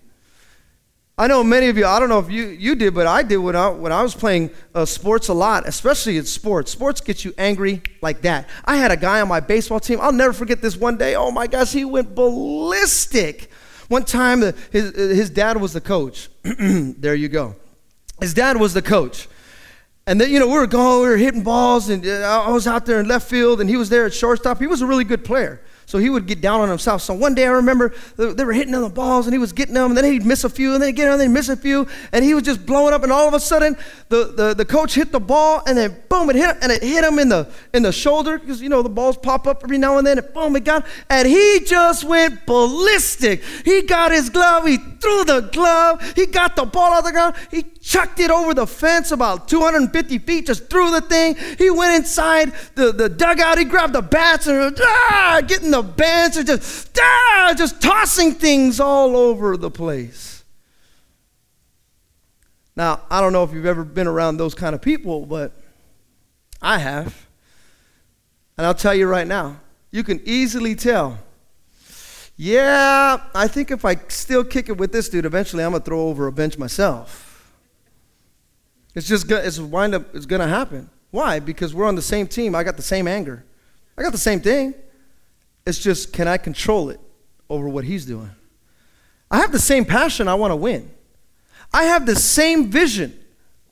I 1.20 1.26
know 1.26 1.42
many 1.42 1.66
of 1.66 1.76
you, 1.76 1.84
I 1.84 1.98
don't 1.98 2.08
know 2.08 2.20
if 2.20 2.30
you, 2.30 2.46
you 2.46 2.76
did, 2.76 2.94
but 2.94 3.08
I 3.08 3.24
did 3.24 3.38
when 3.38 3.56
I, 3.56 3.70
when 3.70 3.90
I 3.90 4.02
was 4.02 4.14
playing 4.14 4.50
uh, 4.72 4.84
sports 4.84 5.26
a 5.26 5.34
lot, 5.34 5.66
especially 5.66 6.16
in 6.16 6.24
sports. 6.24 6.70
Sports 6.70 7.00
gets 7.00 7.24
you 7.24 7.34
angry 7.36 7.82
like 8.00 8.20
that. 8.22 8.48
I 8.64 8.76
had 8.76 8.92
a 8.92 8.96
guy 8.96 9.20
on 9.20 9.26
my 9.26 9.40
baseball 9.40 9.80
team, 9.80 9.98
I'll 10.00 10.12
never 10.12 10.32
forget 10.32 10.62
this 10.62 10.76
one 10.76 10.96
day. 10.96 11.16
Oh 11.16 11.32
my 11.32 11.48
gosh, 11.48 11.72
he 11.72 11.84
went 11.84 12.14
ballistic. 12.14 13.50
One 13.88 14.04
time, 14.04 14.40
the, 14.40 14.54
his, 14.70 14.94
his 14.94 15.30
dad 15.30 15.60
was 15.60 15.72
the 15.72 15.80
coach. 15.80 16.28
there 16.42 17.16
you 17.16 17.28
go. 17.28 17.56
His 18.20 18.32
dad 18.32 18.56
was 18.56 18.72
the 18.72 18.82
coach. 18.82 19.26
And 20.06 20.20
then, 20.20 20.30
you 20.30 20.38
know, 20.38 20.46
we 20.46 20.52
were 20.52 20.68
going, 20.68 21.02
we 21.02 21.08
were 21.08 21.16
hitting 21.16 21.42
balls, 21.42 21.88
and 21.88 22.06
uh, 22.06 22.44
I 22.46 22.52
was 22.52 22.68
out 22.68 22.86
there 22.86 23.00
in 23.00 23.08
left 23.08 23.28
field, 23.28 23.60
and 23.60 23.68
he 23.68 23.76
was 23.76 23.88
there 23.88 24.06
at 24.06 24.14
shortstop. 24.14 24.60
He 24.60 24.68
was 24.68 24.82
a 24.82 24.86
really 24.86 25.04
good 25.04 25.24
player. 25.24 25.60
So 25.88 25.96
he 25.96 26.10
would 26.10 26.26
get 26.26 26.42
down 26.42 26.60
on 26.60 26.68
himself. 26.68 27.00
So 27.00 27.14
one 27.14 27.34
day 27.34 27.46
I 27.46 27.50
remember 27.50 27.94
they 28.18 28.44
were 28.44 28.52
hitting 28.52 28.74
on 28.74 28.82
the 28.82 28.90
balls 28.90 29.26
and 29.26 29.32
he 29.32 29.38
was 29.38 29.54
getting 29.54 29.72
them, 29.72 29.86
and 29.86 29.96
then 29.96 30.04
he'd 30.04 30.22
miss 30.22 30.44
a 30.44 30.50
few, 30.50 30.74
and 30.74 30.82
then 30.82 30.90
he'd 30.90 30.96
get 30.96 31.04
them, 31.04 31.12
and 31.12 31.20
then 31.22 31.30
he'd 31.30 31.34
miss 31.34 31.48
a 31.48 31.56
few, 31.56 31.88
and 32.12 32.22
he 32.22 32.34
was 32.34 32.42
just 32.42 32.66
blowing 32.66 32.92
up. 32.92 33.04
And 33.04 33.10
all 33.10 33.26
of 33.26 33.32
a 33.32 33.40
sudden, 33.40 33.74
the, 34.10 34.26
the, 34.36 34.52
the 34.52 34.66
coach 34.66 34.94
hit 34.94 35.12
the 35.12 35.18
ball, 35.18 35.62
and 35.66 35.78
then 35.78 35.96
boom 36.10 36.28
it 36.28 36.36
hit 36.36 36.50
him, 36.50 36.56
and 36.60 36.70
it 36.70 36.82
hit 36.82 37.02
him 37.02 37.18
in 37.18 37.30
the 37.30 37.48
in 37.72 37.82
the 37.82 37.90
shoulder 37.90 38.38
because 38.38 38.60
you 38.60 38.68
know 38.68 38.82
the 38.82 38.90
balls 38.90 39.16
pop 39.16 39.46
up 39.46 39.64
every 39.64 39.78
now 39.78 39.96
and 39.96 40.06
then. 40.06 40.18
And 40.18 40.34
boom, 40.34 40.54
it 40.56 40.64
got 40.64 40.84
and 41.08 41.26
he 41.26 41.60
just 41.64 42.04
went 42.04 42.44
ballistic. 42.44 43.42
He 43.64 43.80
got 43.80 44.12
his 44.12 44.28
glove, 44.28 44.66
he 44.66 44.76
threw 44.76 45.24
the 45.24 45.48
glove, 45.50 46.02
he 46.14 46.26
got 46.26 46.54
the 46.54 46.66
ball 46.66 46.92
out 46.92 46.98
of 46.98 47.04
the 47.06 47.12
ground, 47.12 47.34
he 47.50 47.62
chucked 47.80 48.20
it 48.20 48.30
over 48.30 48.54
the 48.54 48.66
fence 48.66 49.10
about 49.10 49.48
250 49.48 50.18
feet, 50.18 50.46
just 50.46 50.68
threw 50.68 50.90
the 50.90 51.00
thing. 51.00 51.36
He 51.56 51.70
went 51.70 51.96
inside 51.96 52.52
the, 52.74 52.92
the 52.92 53.08
dugout, 53.08 53.58
he 53.58 53.64
grabbed 53.64 53.94
the 53.94 54.02
bats 54.02 54.46
and 54.46 54.78
ah, 54.80 55.40
getting 55.46 55.70
the 55.70 55.82
bats 55.82 56.36
and 56.36 56.46
just 56.46 56.98
ah, 57.00 57.54
just 57.56 57.80
tossing 57.80 58.32
things 58.32 58.80
all 58.80 59.16
over 59.16 59.56
the 59.56 59.70
place. 59.70 60.44
Now, 62.76 63.00
I 63.10 63.20
don't 63.20 63.32
know 63.32 63.42
if 63.42 63.52
you've 63.52 63.66
ever 63.66 63.82
been 63.82 64.06
around 64.06 64.36
those 64.36 64.54
kind 64.54 64.74
of 64.74 64.80
people, 64.80 65.26
but 65.26 65.52
I 66.62 66.78
have. 66.78 67.26
And 68.56 68.66
I'll 68.66 68.74
tell 68.74 68.94
you 68.94 69.06
right 69.06 69.26
now, 69.26 69.60
you 69.90 70.04
can 70.04 70.20
easily 70.24 70.74
tell. 70.74 71.18
Yeah, 72.36 73.20
I 73.34 73.48
think 73.48 73.72
if 73.72 73.84
I 73.84 73.96
still 74.08 74.44
kick 74.44 74.68
it 74.68 74.76
with 74.76 74.92
this 74.92 75.08
dude, 75.08 75.24
eventually 75.24 75.64
I'm 75.64 75.72
gonna 75.72 75.82
throw 75.82 76.02
over 76.02 76.28
a 76.28 76.32
bench 76.32 76.56
myself. 76.56 77.27
It's 78.98 79.06
just 79.06 79.28
going 79.28 79.46
it's 79.46 79.60
wind 79.60 79.94
up 79.94 80.12
it's 80.12 80.26
gonna 80.26 80.48
happen. 80.48 80.90
Why? 81.12 81.38
Because 81.38 81.72
we're 81.72 81.86
on 81.86 81.94
the 81.94 82.02
same 82.02 82.26
team. 82.26 82.56
I 82.56 82.64
got 82.64 82.76
the 82.76 82.82
same 82.82 83.06
anger. 83.06 83.44
I 83.96 84.02
got 84.02 84.10
the 84.10 84.18
same 84.18 84.40
thing. 84.40 84.74
It's 85.64 85.78
just 85.78 86.12
can 86.12 86.26
I 86.26 86.36
control 86.36 86.90
it 86.90 86.98
over 87.48 87.68
what 87.68 87.84
he's 87.84 88.04
doing? 88.04 88.32
I 89.30 89.38
have 89.38 89.52
the 89.52 89.60
same 89.60 89.84
passion. 89.84 90.26
I 90.26 90.34
want 90.34 90.50
to 90.50 90.56
win. 90.56 90.90
I 91.72 91.84
have 91.84 92.06
the 92.06 92.16
same 92.16 92.72
vision. 92.72 93.16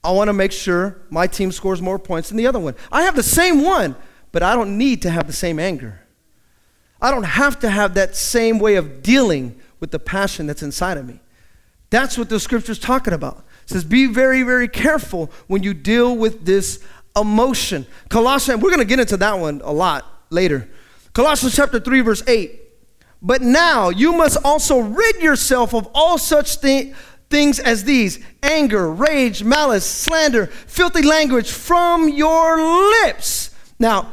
I 0.05 0.13
want 0.13 0.29
to 0.29 0.33
make 0.33 0.53
sure 0.53 0.99
my 1.11 1.27
team 1.27 1.51
scores 1.51 1.83
more 1.83 1.99
points 1.99 2.29
than 2.29 2.37
the 2.37 2.47
other 2.47 2.61
one. 2.61 2.77
I 2.93 3.03
have 3.03 3.17
the 3.17 3.25
same 3.25 3.65
one, 3.65 3.97
but 4.31 4.45
I 4.45 4.55
don't 4.55 4.79
need 4.79 5.03
to 5.03 5.11
have 5.11 5.27
the 5.27 5.33
same 5.33 5.59
anger. 5.59 6.03
I 7.03 7.11
don't 7.11 7.25
have 7.25 7.59
to 7.61 7.69
have 7.69 7.95
that 7.95 8.15
same 8.15 8.61
way 8.61 8.77
of 8.77 9.03
dealing 9.03 9.61
with 9.81 9.91
the 9.91 9.99
passion 9.99 10.47
that's 10.47 10.63
inside 10.63 10.99
of 10.99 11.05
me. 11.05 11.19
That's 11.91 12.17
what 12.17 12.29
the 12.29 12.39
scripture's 12.39 12.79
talking 12.79 13.13
about. 13.13 13.45
It 13.67 13.73
says, 13.73 13.85
be 13.85 14.07
very, 14.07 14.43
very 14.43 14.69
careful 14.69 15.31
when 15.49 15.63
you 15.63 15.75
deal 15.75 16.17
with 16.17 16.45
this 16.45 16.83
emotion. 17.17 17.87
Colossians, 18.09 18.63
we're 18.63 18.71
going 18.71 18.81
to 18.81 18.87
get 18.87 19.01
into 19.01 19.17
that 19.17 19.39
one 19.39 19.61
a 19.65 19.73
lot 19.73 20.05
later. 20.31 20.69
Colossians 21.13 21.57
chapter 21.57 21.81
3, 21.81 22.01
verse 22.01 22.23
8. 22.29 22.61
But 23.21 23.43
now 23.43 23.89
you 23.89 24.13
must 24.13 24.39
also 24.45 24.79
rid 24.79 25.17
yourself 25.23 25.75
of 25.75 25.89
all 25.95 26.19
such 26.19 26.57
things 26.57 26.95
things 27.29 27.59
as 27.59 27.85
these 27.85 28.25
anger, 28.43 28.93
rage, 28.93 29.43
malice, 29.43 29.85
slander, 29.85 30.47
filthy 30.47 31.03
language 31.03 31.51
from 31.51 32.09
your 32.09 32.61
lips. 33.03 33.51
Now, 33.79 34.13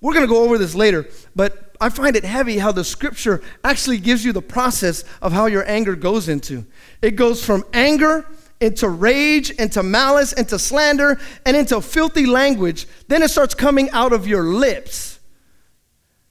we're 0.00 0.12
going 0.12 0.26
to 0.26 0.32
go 0.32 0.42
over 0.44 0.58
this 0.58 0.74
later, 0.74 1.08
but 1.34 1.76
I 1.80 1.88
find 1.88 2.16
it 2.16 2.24
heavy 2.24 2.58
how 2.58 2.72
the 2.72 2.84
scripture 2.84 3.42
actually 3.62 3.98
gives 3.98 4.24
you 4.24 4.32
the 4.32 4.42
process 4.42 5.04
of 5.22 5.32
how 5.32 5.46
your 5.46 5.68
anger 5.68 5.94
goes 5.94 6.28
into. 6.28 6.66
It 7.00 7.12
goes 7.12 7.44
from 7.44 7.64
anger 7.72 8.26
into 8.60 8.88
rage, 8.88 9.50
into 9.50 9.82
malice, 9.82 10.32
into 10.32 10.58
slander, 10.58 11.20
and 11.46 11.56
into 11.56 11.80
filthy 11.80 12.26
language. 12.26 12.86
Then 13.08 13.22
it 13.22 13.30
starts 13.30 13.54
coming 13.54 13.90
out 13.90 14.12
of 14.12 14.26
your 14.26 14.42
lips. 14.44 15.20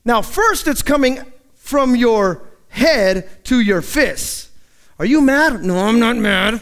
Now, 0.04 0.22
first 0.22 0.68
it's 0.68 0.82
coming 0.82 1.20
from 1.56 1.96
your 1.96 2.48
head 2.70 3.44
to 3.46 3.60
your 3.60 3.82
fists. 3.82 4.52
Are 5.00 5.06
you 5.06 5.22
mad? 5.22 5.64
No, 5.64 5.78
I'm 5.78 6.00
not 6.00 6.18
mad. 6.18 6.62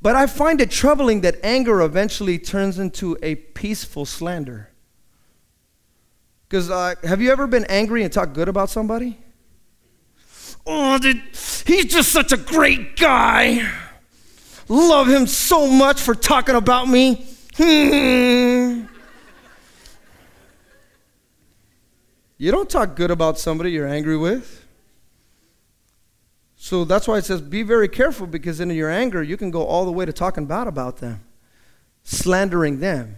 But 0.00 0.16
I 0.16 0.26
find 0.26 0.60
it 0.60 0.70
troubling 0.70 1.20
that 1.20 1.36
anger 1.44 1.80
eventually 1.80 2.38
turns 2.38 2.78
into 2.78 3.16
a 3.22 3.36
peaceful 3.36 4.04
slander. 4.04 4.70
Because 6.48 6.70
uh, 6.70 6.96
have 7.04 7.22
you 7.22 7.30
ever 7.30 7.46
been 7.46 7.64
angry 7.66 8.02
and 8.02 8.12
talked 8.12 8.32
good 8.32 8.48
about 8.48 8.68
somebody? 8.68 9.21
Oh, 10.66 10.98
he's 11.66 11.86
just 11.86 12.12
such 12.12 12.32
a 12.32 12.36
great 12.36 12.96
guy. 12.96 13.68
Love 14.68 15.08
him 15.08 15.26
so 15.26 15.66
much 15.66 16.00
for 16.00 16.14
talking 16.14 16.54
about 16.54 16.88
me. 16.88 17.26
Hmm. 17.56 18.86
You 22.38 22.50
don't 22.50 22.68
talk 22.68 22.96
good 22.96 23.10
about 23.10 23.38
somebody 23.38 23.72
you're 23.72 23.86
angry 23.86 24.16
with. 24.16 24.66
So 26.56 26.84
that's 26.84 27.08
why 27.08 27.18
it 27.18 27.24
says 27.24 27.40
be 27.40 27.64
very 27.64 27.88
careful 27.88 28.26
because 28.26 28.60
in 28.60 28.70
your 28.70 28.88
anger, 28.88 29.22
you 29.22 29.36
can 29.36 29.50
go 29.50 29.66
all 29.66 29.84
the 29.84 29.90
way 29.90 30.04
to 30.04 30.12
talking 30.12 30.46
bad 30.46 30.68
about 30.68 30.98
them, 30.98 31.24
slandering 32.04 32.78
them, 32.78 33.16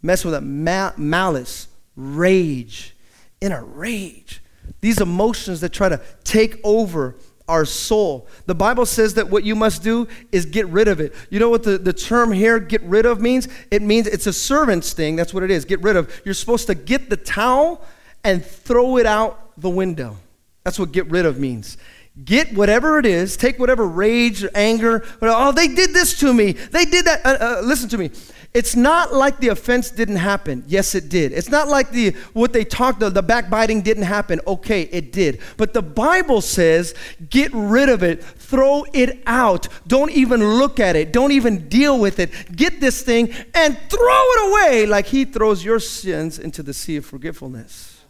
mess 0.00 0.24
with 0.24 0.34
that 0.34 0.42
ma- 0.42 0.92
malice, 0.96 1.66
rage, 1.96 2.96
in 3.40 3.50
a 3.50 3.62
rage. 3.62 4.40
These 4.80 5.00
emotions 5.00 5.60
that 5.60 5.72
try 5.72 5.88
to 5.88 6.00
take 6.24 6.60
over 6.64 7.16
our 7.46 7.64
soul. 7.64 8.26
The 8.46 8.54
Bible 8.54 8.86
says 8.86 9.14
that 9.14 9.28
what 9.28 9.44
you 9.44 9.54
must 9.54 9.82
do 9.82 10.08
is 10.32 10.46
get 10.46 10.66
rid 10.68 10.88
of 10.88 11.00
it. 11.00 11.14
You 11.30 11.40
know 11.40 11.50
what 11.50 11.62
the, 11.62 11.76
the 11.76 11.92
term 11.92 12.32
here, 12.32 12.58
get 12.58 12.82
rid 12.82 13.04
of, 13.04 13.20
means? 13.20 13.48
It 13.70 13.82
means 13.82 14.06
it's 14.06 14.26
a 14.26 14.32
servant's 14.32 14.92
thing. 14.92 15.16
That's 15.16 15.34
what 15.34 15.42
it 15.42 15.50
is. 15.50 15.64
Get 15.64 15.82
rid 15.82 15.96
of. 15.96 16.22
You're 16.24 16.34
supposed 16.34 16.66
to 16.68 16.74
get 16.74 17.10
the 17.10 17.16
towel 17.16 17.84
and 18.22 18.44
throw 18.44 18.96
it 18.96 19.06
out 19.06 19.60
the 19.60 19.68
window. 19.70 20.16
That's 20.64 20.78
what 20.78 20.92
get 20.92 21.10
rid 21.10 21.26
of 21.26 21.38
means. 21.38 21.76
Get 22.22 22.54
whatever 22.54 23.00
it 23.00 23.06
is, 23.06 23.36
take 23.36 23.58
whatever 23.58 23.84
rage 23.84 24.44
or 24.44 24.50
anger, 24.54 25.04
oh, 25.20 25.50
they 25.50 25.66
did 25.66 25.92
this 25.92 26.16
to 26.20 26.32
me. 26.32 26.52
They 26.52 26.84
did 26.84 27.06
that. 27.06 27.26
Uh, 27.26 27.36
uh, 27.40 27.62
listen 27.64 27.88
to 27.88 27.98
me. 27.98 28.12
It's 28.52 28.76
not 28.76 29.12
like 29.12 29.40
the 29.40 29.48
offense 29.48 29.90
didn't 29.90 30.16
happen. 30.16 30.62
Yes, 30.68 30.94
it 30.94 31.08
did. 31.08 31.32
It's 31.32 31.48
not 31.48 31.66
like 31.66 31.90
the 31.90 32.10
what 32.32 32.52
they 32.52 32.64
talked 32.64 33.00
the, 33.00 33.10
the 33.10 33.20
backbiting 33.20 33.82
didn't 33.82 34.04
happen. 34.04 34.40
Okay, 34.46 34.82
it 34.82 35.10
did. 35.10 35.40
But 35.56 35.74
the 35.74 35.82
Bible 35.82 36.40
says, 36.40 36.94
get 37.30 37.50
rid 37.52 37.88
of 37.88 38.04
it. 38.04 38.22
Throw 38.22 38.86
it 38.92 39.20
out. 39.26 39.66
Don't 39.88 40.12
even 40.12 40.58
look 40.58 40.78
at 40.78 40.94
it. 40.94 41.12
Don't 41.12 41.32
even 41.32 41.68
deal 41.68 41.98
with 41.98 42.20
it. 42.20 42.30
Get 42.54 42.80
this 42.80 43.02
thing 43.02 43.34
and 43.54 43.76
throw 43.88 43.98
it 44.00 44.50
away 44.52 44.86
like 44.86 45.06
he 45.06 45.24
throws 45.24 45.64
your 45.64 45.80
sins 45.80 46.38
into 46.38 46.62
the 46.62 46.72
sea 46.72 46.94
of 46.94 47.04
forgetfulness. 47.04 48.02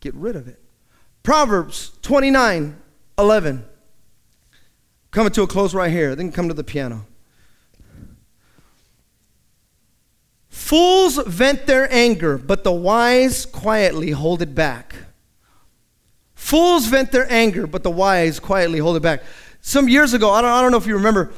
Get 0.00 0.14
rid 0.14 0.36
of 0.36 0.48
it. 0.48 0.59
Proverbs 1.30 1.92
29 2.02 2.76
11. 3.16 3.64
Coming 5.12 5.32
to 5.34 5.42
a 5.42 5.46
close 5.46 5.72
right 5.72 5.92
here. 5.92 6.16
Then 6.16 6.32
come 6.32 6.48
to 6.48 6.54
the 6.54 6.64
piano. 6.64 7.06
Fools 10.48 11.18
vent 11.24 11.68
their 11.68 11.88
anger, 11.94 12.36
but 12.36 12.64
the 12.64 12.72
wise 12.72 13.46
quietly 13.46 14.10
hold 14.10 14.42
it 14.42 14.56
back. 14.56 14.96
Fools 16.34 16.86
vent 16.86 17.12
their 17.12 17.30
anger, 17.30 17.68
but 17.68 17.84
the 17.84 17.92
wise 17.92 18.40
quietly 18.40 18.80
hold 18.80 18.96
it 18.96 19.00
back. 19.00 19.22
Some 19.60 19.88
years 19.88 20.14
ago, 20.14 20.32
I 20.32 20.42
don't, 20.42 20.50
I 20.50 20.60
don't 20.60 20.72
know 20.72 20.78
if 20.78 20.86
you 20.88 20.96
remember, 20.96 21.30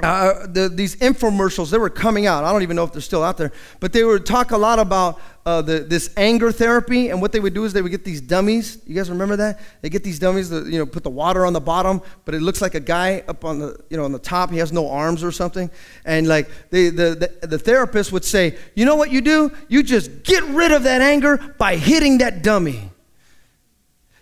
uh, 0.00 0.46
the, 0.46 0.68
these 0.68 0.94
infomercials 0.96 1.70
they 1.70 1.78
were 1.78 1.90
coming 1.90 2.26
out. 2.26 2.44
I 2.44 2.52
don't 2.52 2.62
even 2.62 2.76
know 2.76 2.84
if 2.84 2.92
they're 2.92 3.00
still 3.00 3.24
out 3.24 3.36
there. 3.36 3.50
But 3.80 3.92
they 3.92 4.04
would 4.04 4.24
talk 4.24 4.52
a 4.52 4.56
lot 4.56 4.78
about 4.78 5.20
uh, 5.44 5.60
the, 5.60 5.80
this 5.80 6.14
anger 6.16 6.52
therapy 6.52 7.08
and 7.08 7.20
what 7.20 7.32
they 7.32 7.40
would 7.40 7.52
do 7.52 7.64
is 7.64 7.72
they 7.72 7.82
would 7.82 7.90
get 7.90 8.04
these 8.04 8.20
dummies. 8.20 8.80
You 8.86 8.94
guys 8.94 9.10
remember 9.10 9.34
that? 9.36 9.58
They 9.80 9.88
get 9.88 10.04
these 10.04 10.20
dummies 10.20 10.50
that 10.50 10.66
you 10.66 10.78
know 10.78 10.86
put 10.86 11.02
the 11.02 11.10
water 11.10 11.44
on 11.44 11.52
the 11.52 11.60
bottom 11.60 12.00
but 12.24 12.34
it 12.34 12.42
looks 12.42 12.62
like 12.62 12.76
a 12.76 12.80
guy 12.80 13.24
up 13.26 13.44
on 13.44 13.58
the 13.58 13.84
you 13.90 13.96
know 13.96 14.04
on 14.04 14.12
the 14.12 14.20
top. 14.20 14.52
He 14.52 14.58
has 14.58 14.72
no 14.72 14.88
arms 14.88 15.24
or 15.24 15.32
something. 15.32 15.68
And 16.04 16.28
like 16.28 16.48
they, 16.70 16.90
the, 16.90 17.36
the, 17.40 17.46
the 17.46 17.58
therapist 17.58 18.12
would 18.12 18.24
say 18.24 18.56
you 18.76 18.84
know 18.84 18.94
what 18.94 19.10
you 19.10 19.20
do? 19.20 19.50
You 19.66 19.82
just 19.82 20.22
get 20.22 20.44
rid 20.44 20.70
of 20.70 20.84
that 20.84 21.00
anger 21.00 21.38
by 21.58 21.74
hitting 21.74 22.18
that 22.18 22.42
dummy. 22.44 22.90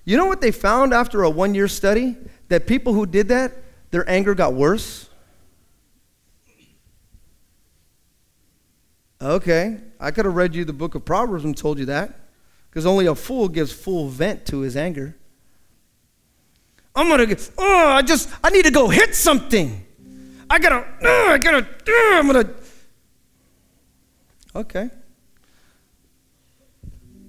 You 0.07 0.17
know 0.17 0.27
what 0.27 0.41
they 0.41 0.53
found 0.53 0.95
after 0.95 1.23
a 1.23 1.29
one 1.29 1.55
year 1.55 1.69
study? 1.69 2.17
That 2.49 2.67
people 2.67 2.95
who 2.95 3.05
did 3.05 3.29
that 3.29 3.53
their 3.91 4.09
anger 4.09 4.35
got 4.35 4.55
worse 4.55 5.11
Okay, 9.27 9.79
I 9.99 10.13
could 10.13 10.25
have 10.25 10.37
read 10.37 10.55
you 10.55 10.65
the 10.65 10.73
book 10.73 10.95
of 10.95 11.05
Proverbs 11.05 11.45
and 11.45 11.57
told 11.57 11.81
you 11.81 11.87
that. 11.87 12.21
Because 12.71 12.87
only 12.87 13.07
a 13.07 13.15
fool 13.15 13.49
gives 13.49 13.73
full 13.73 14.09
vent 14.09 14.47
to 14.47 14.61
his 14.61 14.77
anger. 14.77 15.17
I'm 16.95 17.09
gonna 17.09 17.27
get, 17.27 17.51
oh, 17.59 17.89
I 17.89 18.03
just, 18.03 18.31
I 18.45 18.51
need 18.51 18.67
to 18.67 18.71
go 18.71 18.89
hit 18.89 19.17
something. 19.17 19.85
I 20.49 20.61
gotta, 20.61 20.87
oh, 21.03 21.31
I 21.31 21.39
gotta, 21.39 21.67
oh, 21.89 22.13
I'm 22.21 22.27
gonna. 22.27 22.55
Okay. 24.55 24.91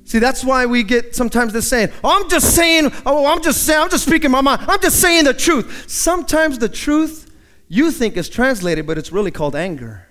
See, 0.03 0.19
that's 0.19 0.45
why 0.45 0.67
we 0.67 0.83
get 0.83 1.15
sometimes 1.15 1.51
the 1.51 1.63
saying, 1.63 1.89
oh, 2.03 2.21
I'm 2.21 2.29
just 2.29 2.53
saying, 2.55 2.91
oh, 3.07 3.25
I'm 3.25 3.41
just 3.41 3.65
saying, 3.65 3.81
I'm 3.81 3.89
just 3.89 4.05
speaking 4.05 4.29
my 4.29 4.41
mind. 4.41 4.61
I'm 4.67 4.79
just 4.81 5.01
saying 5.01 5.23
the 5.23 5.33
truth. 5.33 5.89
Sometimes 5.89 6.59
the 6.59 6.69
truth 6.69 7.35
you 7.67 7.89
think 7.89 8.17
is 8.17 8.29
translated, 8.29 8.85
but 8.85 8.99
it's 8.99 9.11
really 9.11 9.31
called 9.31 9.55
anger. 9.55 10.06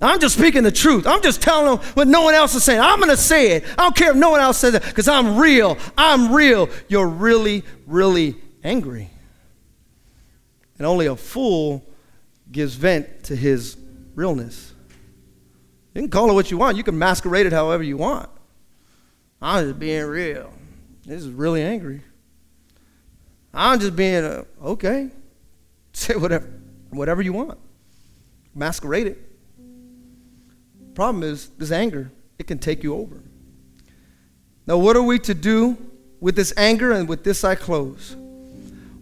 I'm 0.00 0.20
just 0.20 0.36
speaking 0.36 0.62
the 0.62 0.72
truth. 0.72 1.06
I'm 1.06 1.22
just 1.22 1.40
telling 1.40 1.76
them 1.76 1.86
what 1.94 2.08
no 2.08 2.22
one 2.22 2.34
else 2.34 2.54
is 2.54 2.64
saying. 2.64 2.80
I'm 2.80 2.98
going 2.98 3.10
to 3.10 3.16
say 3.16 3.52
it. 3.52 3.64
I 3.78 3.82
don't 3.82 3.96
care 3.96 4.10
if 4.10 4.16
no 4.16 4.30
one 4.30 4.40
else 4.40 4.58
says 4.58 4.74
it 4.74 4.82
because 4.82 5.08
I'm 5.08 5.38
real. 5.38 5.78
I'm 5.96 6.34
real. 6.34 6.68
You're 6.88 7.08
really, 7.08 7.64
really 7.86 8.36
angry. 8.62 9.10
And 10.78 10.86
only 10.86 11.06
a 11.06 11.16
fool 11.16 11.84
gives 12.50 12.74
vent 12.74 13.24
to 13.24 13.36
his 13.36 13.76
realness. 14.14 14.72
You 15.94 16.02
can 16.02 16.10
call 16.10 16.30
it 16.30 16.34
what 16.34 16.50
you 16.50 16.58
want. 16.58 16.76
You 16.76 16.82
can 16.82 16.98
masquerade 16.98 17.46
it 17.46 17.52
however 17.52 17.82
you 17.82 17.96
want. 17.96 18.28
I'm 19.40 19.66
just 19.66 19.78
being 19.78 20.04
real. 20.04 20.52
This 21.04 21.22
is 21.22 21.28
really 21.28 21.62
angry. 21.62 22.02
I'm 23.52 23.78
just 23.78 23.94
being 23.94 24.24
uh, 24.24 24.44
okay. 24.62 25.10
Say 25.92 26.16
whatever, 26.16 26.50
whatever 26.90 27.22
you 27.22 27.32
want. 27.32 27.58
Masquerade 28.54 29.06
it. 29.06 29.33
Problem 30.94 31.22
is, 31.22 31.48
this 31.58 31.72
anger, 31.72 32.10
it 32.38 32.46
can 32.46 32.58
take 32.58 32.82
you 32.82 32.94
over. 32.94 33.20
Now, 34.66 34.78
what 34.78 34.96
are 34.96 35.02
we 35.02 35.18
to 35.20 35.34
do 35.34 35.76
with 36.20 36.36
this 36.36 36.52
anger? 36.56 36.92
And 36.92 37.08
with 37.08 37.24
this, 37.24 37.44
I 37.44 37.54
close. 37.54 38.16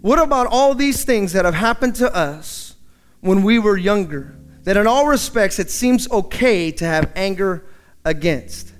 What 0.00 0.18
about 0.18 0.48
all 0.48 0.74
these 0.74 1.04
things 1.04 1.32
that 1.32 1.44
have 1.44 1.54
happened 1.54 1.94
to 1.96 2.12
us 2.14 2.74
when 3.20 3.42
we 3.42 3.58
were 3.58 3.76
younger? 3.76 4.34
That 4.64 4.76
in 4.76 4.86
all 4.86 5.06
respects, 5.06 5.58
it 5.58 5.70
seems 5.70 6.10
okay 6.10 6.70
to 6.72 6.84
have 6.84 7.12
anger 7.14 7.64
against. 8.04 8.72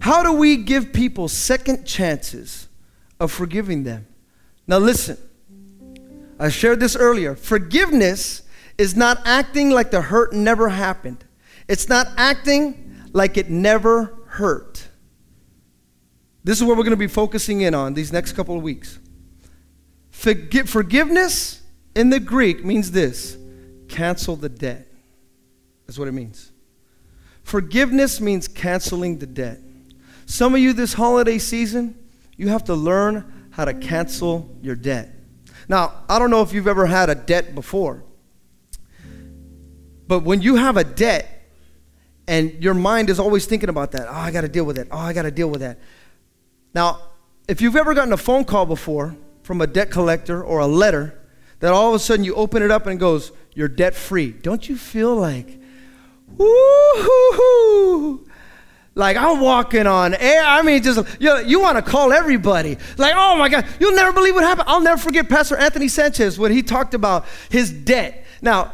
How 0.00 0.22
do 0.22 0.32
we 0.32 0.56
give 0.58 0.92
people 0.92 1.28
second 1.28 1.86
chances 1.86 2.68
of 3.18 3.32
forgiving 3.32 3.84
them? 3.84 4.06
Now, 4.66 4.78
listen, 4.78 5.16
I 6.38 6.48
shared 6.48 6.80
this 6.80 6.96
earlier. 6.96 7.36
Forgiveness 7.36 8.42
is 8.76 8.96
not 8.96 9.22
acting 9.24 9.70
like 9.70 9.90
the 9.90 10.02
hurt 10.02 10.32
never 10.32 10.68
happened, 10.70 11.24
it's 11.68 11.88
not 11.88 12.08
acting 12.16 13.02
like 13.12 13.36
it 13.36 13.50
never 13.50 14.18
hurt. 14.26 14.88
This 16.42 16.58
is 16.58 16.64
what 16.64 16.76
we're 16.76 16.84
going 16.84 16.90
to 16.90 16.96
be 16.96 17.06
focusing 17.06 17.62
in 17.62 17.74
on 17.74 17.94
these 17.94 18.12
next 18.12 18.32
couple 18.32 18.56
of 18.56 18.62
weeks. 18.62 18.98
Forgi- 20.12 20.68
forgiveness 20.68 21.62
in 21.96 22.10
the 22.10 22.20
Greek 22.20 22.64
means 22.64 22.90
this 22.90 23.38
cancel 23.88 24.36
the 24.36 24.48
debt. 24.48 24.86
That's 25.86 25.98
what 25.98 26.08
it 26.08 26.12
means. 26.12 26.52
Forgiveness 27.42 28.20
means 28.20 28.48
canceling 28.48 29.18
the 29.18 29.26
debt. 29.26 29.58
Some 30.26 30.54
of 30.54 30.60
you 30.60 30.72
this 30.72 30.94
holiday 30.94 31.38
season, 31.38 31.96
you 32.36 32.48
have 32.48 32.64
to 32.64 32.74
learn 32.74 33.48
how 33.50 33.64
to 33.64 33.74
cancel 33.74 34.56
your 34.62 34.74
debt. 34.74 35.10
Now, 35.68 36.04
I 36.08 36.18
don't 36.18 36.30
know 36.30 36.42
if 36.42 36.52
you've 36.52 36.66
ever 36.66 36.86
had 36.86 37.10
a 37.10 37.14
debt 37.14 37.54
before, 37.54 38.02
but 40.06 40.20
when 40.20 40.42
you 40.42 40.56
have 40.56 40.76
a 40.76 40.84
debt 40.84 41.34
and 42.26 42.62
your 42.62 42.74
mind 42.74 43.10
is 43.10 43.20
always 43.20 43.46
thinking 43.46 43.68
about 43.68 43.92
that, 43.92 44.08
oh, 44.08 44.12
I 44.12 44.30
got 44.30 44.42
to 44.42 44.48
deal 44.48 44.64
with 44.64 44.78
it. 44.78 44.88
Oh, 44.90 44.98
I 44.98 45.12
got 45.12 45.22
to 45.22 45.30
deal 45.30 45.48
with 45.48 45.60
that. 45.60 45.78
Now, 46.74 47.00
if 47.46 47.60
you've 47.60 47.76
ever 47.76 47.94
gotten 47.94 48.12
a 48.12 48.18
phone 48.18 48.44
call 48.44 48.66
before 48.66 49.16
from 49.42 49.60
a 49.60 49.66
debt 49.66 49.90
collector 49.90 50.42
or 50.42 50.60
a 50.60 50.66
letter 50.66 51.20
that 51.60 51.72
all 51.72 51.90
of 51.90 51.94
a 51.94 51.98
sudden 51.98 52.24
you 52.24 52.34
open 52.34 52.62
it 52.62 52.70
up 52.70 52.86
and 52.86 52.94
it 52.94 53.00
goes, 53.00 53.32
You're 53.54 53.68
debt 53.68 53.94
free, 53.94 54.32
don't 54.32 54.68
you 54.68 54.76
feel 54.76 55.14
like, 55.14 55.58
woo 56.36 58.24
like 58.94 59.16
I'm 59.16 59.40
walking 59.40 59.86
on 59.86 60.14
air. 60.14 60.44
I 60.44 60.62
mean, 60.62 60.82
just 60.82 61.20
you, 61.20 61.36
you 61.44 61.60
want 61.60 61.76
to 61.76 61.82
call 61.82 62.12
everybody. 62.12 62.78
Like, 62.96 63.14
oh 63.16 63.36
my 63.36 63.48
God, 63.48 63.66
you'll 63.80 63.94
never 63.94 64.12
believe 64.12 64.34
what 64.34 64.44
happened. 64.44 64.68
I'll 64.68 64.80
never 64.80 65.00
forget 65.00 65.28
Pastor 65.28 65.56
Anthony 65.56 65.88
Sanchez 65.88 66.38
when 66.38 66.52
he 66.52 66.62
talked 66.62 66.94
about 66.94 67.26
his 67.50 67.72
debt. 67.72 68.24
Now, 68.40 68.72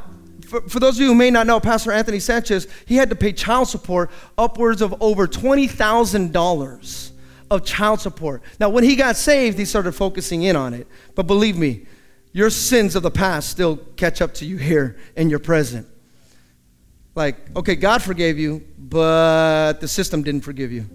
for, 0.51 0.61
for 0.63 0.81
those 0.81 0.97
of 0.97 1.03
you 1.03 1.07
who 1.07 1.15
may 1.15 1.31
not 1.31 1.47
know, 1.47 1.61
Pastor 1.61 1.93
Anthony 1.93 2.19
Sanchez, 2.19 2.67
he 2.85 2.97
had 2.97 3.09
to 3.11 3.17
pay 3.17 3.33
child 3.33 3.69
support 3.69 4.11
upwards 4.37 4.83
of 4.83 5.01
over 5.01 5.29
twenty 5.29 5.69
thousand 5.69 6.33
dollars 6.33 7.13
of 7.51 7.65
child 7.65 8.01
support. 8.01 8.43
Now, 8.59 8.69
when 8.69 8.83
he 8.83 8.97
got 8.97 9.17
saved, 9.17 9.59
he 9.59 9.65
started 9.65 9.93
focusing 9.93 10.43
in 10.43 10.57
on 10.57 10.75
it. 10.75 10.89
But 11.15 11.29
believe 11.29 11.57
me, 11.57 11.87
your 12.33 12.51
sins 12.51 12.97
of 12.97 13.05
the 13.05 13.11
past 13.11 13.49
still 13.49 13.77
catch 13.97 14.21
up 14.21 14.35
to 14.35 14.45
you 14.45 14.57
here 14.57 14.99
in 15.17 15.31
your 15.31 15.39
present. 15.39 15.87
Like, 17.15 17.37
okay, 17.57 17.77
God 17.77 18.03
forgave 18.03 18.39
you, 18.39 18.67
but 18.77 19.75
the 19.75 19.89
system 19.89 20.25
didn't 20.25 20.43
forgive 20.43 20.73
you. 20.73 20.87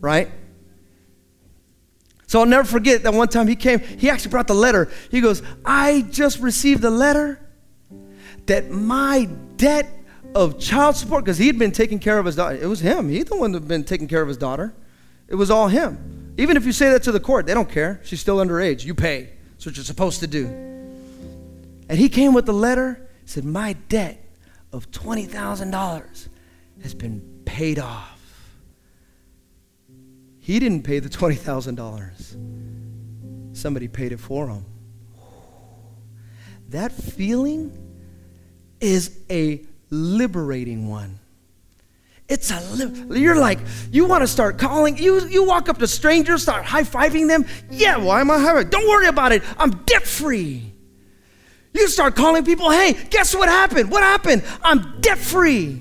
Right? 0.00 0.30
So 2.26 2.40
I'll 2.40 2.46
never 2.46 2.66
forget 2.66 3.04
that 3.04 3.14
one 3.14 3.28
time 3.28 3.46
he 3.46 3.56
came, 3.56 3.78
he 3.78 4.10
actually 4.10 4.32
brought 4.32 4.48
the 4.48 4.54
letter. 4.54 4.90
He 5.10 5.20
goes, 5.20 5.42
I 5.64 6.02
just 6.10 6.40
received 6.40 6.82
a 6.84 6.90
letter 6.90 7.40
that 8.46 8.70
my 8.70 9.28
debt 9.56 9.88
of 10.34 10.58
child 10.58 10.96
support, 10.96 11.24
because 11.24 11.38
he'd 11.38 11.58
been 11.58 11.72
taking 11.72 11.98
care 11.98 12.18
of 12.18 12.26
his 12.26 12.36
daughter. 12.36 12.56
It 12.60 12.66
was 12.66 12.80
him. 12.80 13.08
He's 13.08 13.24
the 13.24 13.36
one 13.36 13.52
that 13.52 13.60
had 13.60 13.68
been 13.68 13.84
taking 13.84 14.08
care 14.08 14.20
of 14.20 14.28
his 14.28 14.36
daughter. 14.36 14.74
It 15.28 15.34
was 15.34 15.50
all 15.50 15.68
him. 15.68 16.34
Even 16.36 16.56
if 16.56 16.66
you 16.66 16.72
say 16.72 16.90
that 16.90 17.02
to 17.04 17.12
the 17.12 17.20
court, 17.20 17.46
they 17.46 17.54
don't 17.54 17.70
care. 17.70 18.00
She's 18.04 18.20
still 18.20 18.36
underage. 18.36 18.84
You 18.84 18.94
pay. 18.94 19.30
That's 19.52 19.66
what 19.66 19.76
you're 19.76 19.84
supposed 19.84 20.20
to 20.20 20.26
do. 20.26 20.46
And 21.88 21.98
he 21.98 22.08
came 22.08 22.34
with 22.34 22.44
the 22.44 22.52
letter, 22.52 23.08
said, 23.24 23.44
My 23.44 23.72
debt 23.88 24.22
of 24.72 24.90
$20,000 24.90 26.28
has 26.82 26.94
been 26.94 27.42
paid 27.44 27.78
off. 27.78 28.15
He 30.46 30.58
didn't 30.60 30.84
pay 30.84 31.00
the 31.00 31.08
$20,000. 31.08 33.56
Somebody 33.56 33.88
paid 33.88 34.12
it 34.12 34.20
for 34.20 34.46
him. 34.46 34.64
That 36.68 36.92
feeling 36.92 37.76
is 38.80 39.18
a 39.28 39.60
liberating 39.90 40.88
one. 40.88 41.18
It's 42.28 42.52
a 42.52 42.60
li- 42.76 43.20
you're 43.20 43.34
like 43.34 43.58
you 43.90 44.06
want 44.06 44.22
to 44.22 44.28
start 44.28 44.56
calling 44.56 44.96
you 44.98 45.26
you 45.26 45.42
walk 45.42 45.68
up 45.68 45.78
to 45.78 45.88
strangers 45.88 46.42
start 46.42 46.64
high 46.64 46.84
fiving 46.84 47.26
them 47.26 47.44
yeah 47.70 47.96
why 47.96 48.20
am 48.20 48.30
I 48.32 48.40
high 48.40 48.64
don't 48.64 48.88
worry 48.88 49.06
about 49.06 49.30
it 49.30 49.44
I'm 49.58 49.70
debt 49.84 50.02
free 50.02 50.72
you 51.72 51.86
start 51.86 52.16
calling 52.16 52.44
people 52.44 52.68
hey 52.68 52.94
guess 53.10 53.32
what 53.32 53.48
happened 53.48 53.92
what 53.92 54.02
happened 54.02 54.42
I'm 54.64 55.00
debt 55.00 55.18
free 55.18 55.80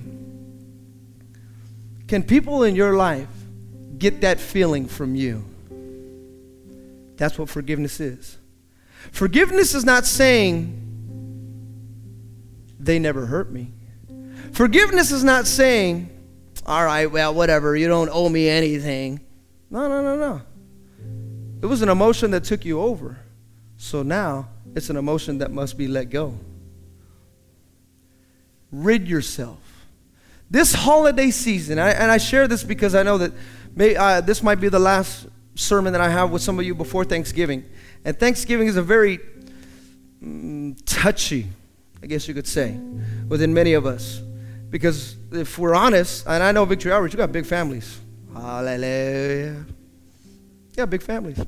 can 2.07 2.21
people 2.21 2.61
in 2.61 2.75
your 2.75 2.95
life 2.95 3.44
get 3.97 4.21
that 4.21 4.39
feeling 4.39 4.87
from 4.87 5.15
you 5.15 5.43
that's 7.17 7.37
what 7.37 7.49
forgiveness 7.49 7.99
is 7.99 8.37
forgiveness 9.11 9.73
is 9.73 9.85
not 9.85 10.05
saying 10.05 10.81
they 12.79 12.99
never 12.99 13.25
hurt 13.25 13.51
me 13.51 13.71
Forgiveness 14.55 15.11
is 15.11 15.21
not 15.21 15.47
saying, 15.47 16.09
all 16.65 16.85
right, 16.85 17.07
well, 17.07 17.33
whatever, 17.33 17.75
you 17.75 17.89
don't 17.89 18.09
owe 18.09 18.29
me 18.29 18.47
anything. 18.47 19.19
No, 19.69 19.89
no, 19.89 20.01
no, 20.01 20.15
no. 20.15 20.41
It 21.61 21.65
was 21.65 21.81
an 21.81 21.89
emotion 21.89 22.31
that 22.31 22.45
took 22.45 22.63
you 22.63 22.79
over. 22.79 23.17
So 23.75 24.01
now 24.01 24.47
it's 24.73 24.89
an 24.89 24.95
emotion 24.95 25.39
that 25.39 25.51
must 25.51 25.77
be 25.77 25.89
let 25.89 26.09
go. 26.09 26.39
Rid 28.71 29.09
yourself. 29.09 29.59
This 30.49 30.73
holiday 30.73 31.31
season, 31.31 31.77
I, 31.77 31.89
and 31.89 32.09
I 32.09 32.17
share 32.17 32.47
this 32.47 32.63
because 32.63 32.95
I 32.95 33.03
know 33.03 33.17
that 33.17 33.33
uh, 33.77 34.21
this 34.21 34.41
might 34.41 34.59
be 34.61 34.69
the 34.69 34.79
last 34.79 35.27
sermon 35.55 35.93
that 35.93 36.01
I 36.01 36.09
have 36.09 36.31
with 36.31 36.41
some 36.41 36.59
of 36.59 36.65
you 36.65 36.75
before 36.75 37.05
Thanksgiving. 37.05 37.65
And 38.03 38.17
Thanksgiving 38.17 38.67
is 38.67 38.77
a 38.77 38.81
very 38.81 39.19
mm, 40.23 40.79
touchy, 40.85 41.47
I 42.01 42.07
guess 42.07 42.27
you 42.27 42.33
could 42.33 42.47
say, 42.47 42.79
within 43.27 43.53
many 43.53 43.73
of 43.73 43.85
us. 43.85 44.21
Because 44.69 45.15
if 45.31 45.57
we're 45.57 45.75
honest, 45.75 46.25
and 46.27 46.43
I 46.43 46.51
know 46.51 46.65
Victory 46.65 46.91
Outreach, 46.91 47.13
you 47.13 47.17
got 47.17 47.31
big 47.31 47.45
families. 47.45 47.99
Hallelujah. 48.33 49.65
Yeah, 50.73 50.85
big 50.85 51.01
families. 51.01 51.39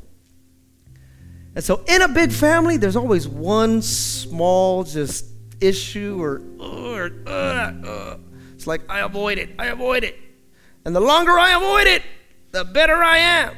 And 1.55 1.63
so 1.63 1.83
in 1.87 2.01
a 2.01 2.07
big 2.07 2.31
family, 2.31 2.77
there's 2.77 2.95
always 2.95 3.27
one 3.27 3.81
small 3.81 4.83
just 4.83 5.25
issue 5.59 6.21
or, 6.21 6.41
or 6.59 7.11
uh, 7.25 7.31
uh. 7.31 8.17
it's 8.53 8.67
like 8.67 8.89
I 8.89 8.99
avoid 8.99 9.39
it, 9.39 9.49
I 9.57 9.67
avoid 9.67 10.03
it. 10.03 10.15
And 10.85 10.95
the 10.95 10.99
longer 10.99 11.31
I 11.31 11.57
avoid 11.57 11.87
it, 11.87 12.03
the 12.57 12.65
better 12.65 12.95
I 12.95 13.17
am. 13.17 13.55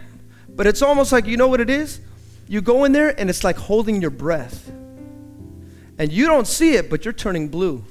But 0.50 0.68
it's 0.68 0.82
almost 0.82 1.12
like 1.12 1.26
you 1.26 1.38
know 1.38 1.48
what 1.48 1.62
it 1.62 1.70
is? 1.70 2.02
You 2.48 2.62
go 2.62 2.84
in 2.84 2.92
there 2.92 3.18
and 3.20 3.30
it's 3.30 3.44
like 3.44 3.56
holding 3.56 4.02
your 4.02 4.12
breath. 4.12 4.70
And 5.98 6.12
you 6.12 6.28
don't 6.28 6.48
see 6.48 6.74
it, 6.74 6.90
but 6.90 7.06
you're 7.06 7.14
turning 7.14 7.50
blue 7.50 7.84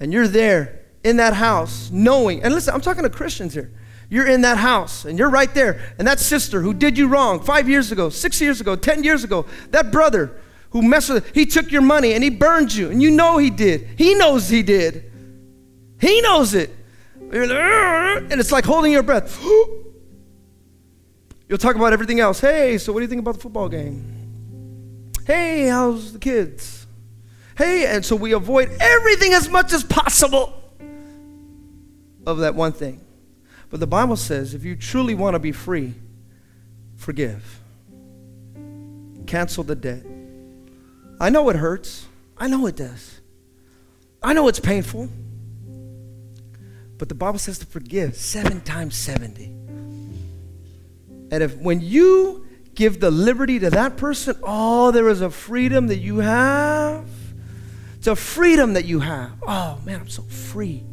and 0.00 0.12
you're 0.12 0.26
there 0.26 0.80
in 1.04 1.18
that 1.18 1.34
house 1.34 1.90
knowing, 1.90 2.42
and 2.42 2.54
listen, 2.54 2.74
I'm 2.74 2.80
talking 2.80 3.04
to 3.04 3.10
Christians 3.10 3.54
here. 3.54 3.70
You're 4.08 4.26
in 4.26 4.40
that 4.40 4.58
house 4.58 5.04
and 5.04 5.18
you're 5.18 5.30
right 5.30 5.52
there. 5.54 5.94
And 5.98 6.08
that 6.08 6.18
sister 6.18 6.62
who 6.62 6.74
did 6.74 6.98
you 6.98 7.06
wrong 7.06 7.40
five 7.40 7.68
years 7.68 7.92
ago, 7.92 8.08
six 8.08 8.40
years 8.40 8.60
ago, 8.60 8.74
10 8.74 9.04
years 9.04 9.22
ago, 9.22 9.46
that 9.70 9.92
brother 9.92 10.40
who 10.70 10.82
messed 10.82 11.10
with, 11.10 11.32
he 11.32 11.46
took 11.46 11.70
your 11.70 11.82
money 11.82 12.14
and 12.14 12.24
he 12.24 12.30
burned 12.30 12.74
you. 12.74 12.90
And 12.90 13.00
you 13.00 13.10
know 13.10 13.38
he 13.38 13.50
did. 13.50 13.86
He 13.96 14.14
knows 14.16 14.48
he 14.48 14.62
did. 14.62 15.12
He 16.00 16.20
knows 16.22 16.54
it. 16.54 16.74
And 17.32 18.40
it's 18.40 18.52
like 18.52 18.64
holding 18.64 18.92
your 18.92 19.02
breath. 19.02 19.40
You'll 21.48 21.58
talk 21.58 21.76
about 21.76 21.92
everything 21.92 22.20
else. 22.20 22.40
Hey, 22.40 22.78
so 22.78 22.92
what 22.92 23.00
do 23.00 23.02
you 23.02 23.08
think 23.08 23.20
about 23.20 23.34
the 23.34 23.40
football 23.40 23.68
game? 23.68 25.12
Hey, 25.26 25.68
how's 25.68 26.12
the 26.12 26.18
kids? 26.18 26.86
Hey, 27.56 27.86
and 27.86 28.04
so 28.04 28.16
we 28.16 28.32
avoid 28.32 28.70
everything 28.80 29.32
as 29.32 29.48
much 29.48 29.72
as 29.72 29.84
possible 29.84 30.54
of 32.26 32.38
that 32.38 32.54
one 32.54 32.72
thing. 32.72 33.00
But 33.68 33.80
the 33.80 33.86
Bible 33.86 34.16
says 34.16 34.54
if 34.54 34.64
you 34.64 34.76
truly 34.76 35.14
want 35.14 35.34
to 35.34 35.38
be 35.38 35.52
free, 35.52 35.94
forgive. 36.96 37.60
Cancel 39.26 39.62
the 39.62 39.76
debt. 39.76 40.04
I 41.20 41.30
know 41.30 41.48
it 41.50 41.56
hurts. 41.56 42.06
I 42.36 42.48
know 42.48 42.66
it 42.66 42.76
does. 42.76 43.20
I 44.22 44.32
know 44.32 44.48
it's 44.48 44.60
painful. 44.60 45.08
But 47.00 47.08
the 47.08 47.14
Bible 47.14 47.38
says 47.38 47.58
to 47.60 47.66
forgive 47.66 48.14
seven 48.14 48.60
times 48.60 48.94
70. 48.94 49.46
And 51.30 51.42
if 51.42 51.56
when 51.56 51.80
you 51.80 52.46
give 52.74 53.00
the 53.00 53.10
liberty 53.10 53.58
to 53.58 53.70
that 53.70 53.96
person, 53.96 54.36
oh, 54.42 54.90
there 54.90 55.08
is 55.08 55.22
a 55.22 55.30
freedom 55.30 55.86
that 55.86 55.96
you 55.96 56.18
have. 56.18 57.08
It's 57.96 58.06
a 58.06 58.14
freedom 58.14 58.74
that 58.74 58.84
you 58.84 59.00
have. 59.00 59.32
Oh, 59.48 59.80
man, 59.82 60.00
I'm 60.00 60.10
so 60.10 60.24
free. 60.24 60.84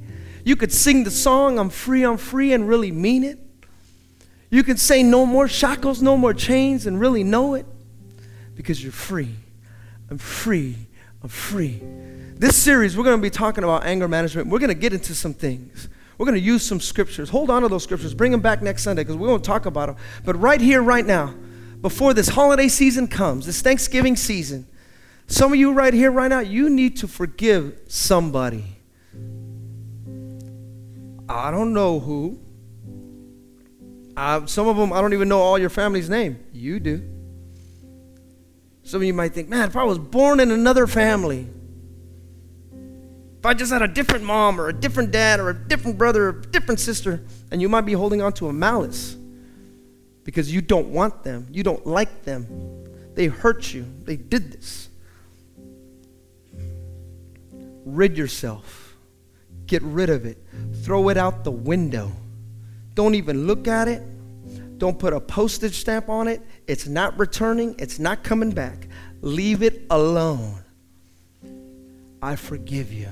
You 0.45 0.55
could 0.55 0.71
sing 0.71 1.03
the 1.03 1.11
song, 1.11 1.59
I'm 1.59 1.69
free, 1.69 2.03
I'm 2.03 2.15
free, 2.15 2.53
and 2.53 2.69
really 2.69 2.93
mean 2.93 3.25
it. 3.25 3.39
You 4.49 4.63
can 4.63 4.77
say 4.77 5.03
no 5.03 5.25
more 5.25 5.49
shackles, 5.49 6.01
no 6.01 6.15
more 6.15 6.33
chains, 6.33 6.87
and 6.87 7.01
really 7.01 7.25
know 7.25 7.53
it 7.53 7.65
because 8.55 8.81
you're 8.81 8.93
free. 8.93 9.35
I'm 10.09 10.19
free. 10.19 10.77
I'm 11.21 11.27
free. 11.27 11.81
This 12.37 12.55
series, 12.55 12.95
we're 12.95 13.03
going 13.03 13.19
to 13.19 13.21
be 13.21 13.29
talking 13.29 13.65
about 13.65 13.83
anger 13.83 14.07
management. 14.07 14.47
We're 14.47 14.59
going 14.59 14.69
to 14.69 14.73
get 14.73 14.93
into 14.93 15.13
some 15.13 15.33
things. 15.33 15.89
We're 16.17 16.25
going 16.25 16.39
to 16.39 16.41
use 16.41 16.65
some 16.65 16.79
scriptures. 16.79 17.29
Hold 17.29 17.49
on 17.49 17.61
to 17.61 17.67
those 17.67 17.83
scriptures. 17.83 18.13
Bring 18.13 18.31
them 18.31 18.41
back 18.41 18.61
next 18.61 18.83
Sunday 18.83 19.03
because 19.03 19.17
we 19.17 19.27
won't 19.27 19.43
talk 19.43 19.65
about 19.65 19.87
them. 19.87 19.97
But 20.25 20.35
right 20.39 20.59
here, 20.59 20.81
right 20.81 21.05
now, 21.05 21.35
before 21.81 22.13
this 22.13 22.29
holiday 22.29 22.67
season 22.67 23.07
comes, 23.07 23.45
this 23.45 23.61
Thanksgiving 23.61 24.15
season, 24.15 24.67
some 25.27 25.53
of 25.53 25.59
you 25.59 25.73
right 25.73 25.93
here, 25.93 26.09
right 26.11 26.27
now, 26.27 26.39
you 26.39 26.69
need 26.69 26.97
to 26.97 27.07
forgive 27.07 27.79
somebody. 27.87 28.65
I 31.29 31.51
don't 31.51 31.73
know 31.73 31.99
who. 31.99 32.39
Some 34.47 34.67
of 34.67 34.77
them, 34.77 34.91
I 34.91 35.01
don't 35.01 35.13
even 35.13 35.29
know 35.29 35.39
all 35.39 35.59
your 35.59 35.69
family's 35.69 36.09
name. 36.09 36.43
You 36.51 36.79
do. 36.79 37.07
Some 38.81 39.01
of 39.01 39.05
you 39.05 39.13
might 39.13 39.33
think, 39.33 39.49
man, 39.49 39.67
if 39.67 39.75
I 39.75 39.83
was 39.83 39.99
born 39.99 40.39
in 40.39 40.49
another 40.49 40.87
family, 40.87 41.47
if 43.39 43.45
I 43.45 43.53
just 43.53 43.71
had 43.71 43.81
a 43.81 43.87
different 43.87 44.23
mom 44.23 44.59
or 44.59 44.69
a 44.69 44.73
different 44.73 45.11
dad 45.11 45.39
or 45.39 45.49
a 45.49 45.53
different 45.53 45.97
brother 45.97 46.25
or 46.25 46.29
a 46.29 46.41
different 46.41 46.79
sister, 46.79 47.23
and 47.51 47.61
you 47.61 47.69
might 47.69 47.81
be 47.81 47.93
holding 47.93 48.21
on 48.21 48.33
to 48.33 48.47
a 48.47 48.53
malice 48.53 49.15
because 50.23 50.51
you 50.51 50.61
don't 50.61 50.87
want 50.87 51.23
them, 51.23 51.47
you 51.51 51.63
don't 51.63 51.85
like 51.85 52.23
them, 52.23 52.47
they 53.13 53.27
hurt 53.27 53.73
you, 53.73 53.85
they 54.03 54.15
did 54.15 54.51
this. 54.51 54.89
Rid 57.85 58.17
yourself, 58.17 58.95
get 59.65 59.81
rid 59.83 60.09
of 60.09 60.25
it, 60.25 60.37
throw 60.83 61.09
it 61.09 61.17
out 61.17 61.43
the 61.43 61.51
window. 61.51 62.11
Don't 62.95 63.13
even 63.15 63.45
look 63.45 63.67
at 63.67 63.87
it. 63.87 64.01
Don't 64.79 64.97
put 64.97 65.13
a 65.13 65.19
postage 65.19 65.75
stamp 65.75 66.09
on 66.09 66.27
it. 66.27 66.41
It's 66.67 66.87
not 66.87 67.17
returning, 67.19 67.75
it's 67.77 67.99
not 67.99 68.23
coming 68.23 68.51
back. 68.51 68.87
Leave 69.21 69.61
it 69.61 69.85
alone. 69.89 70.63
I 72.21 72.35
forgive 72.35 72.91
you. 72.91 73.09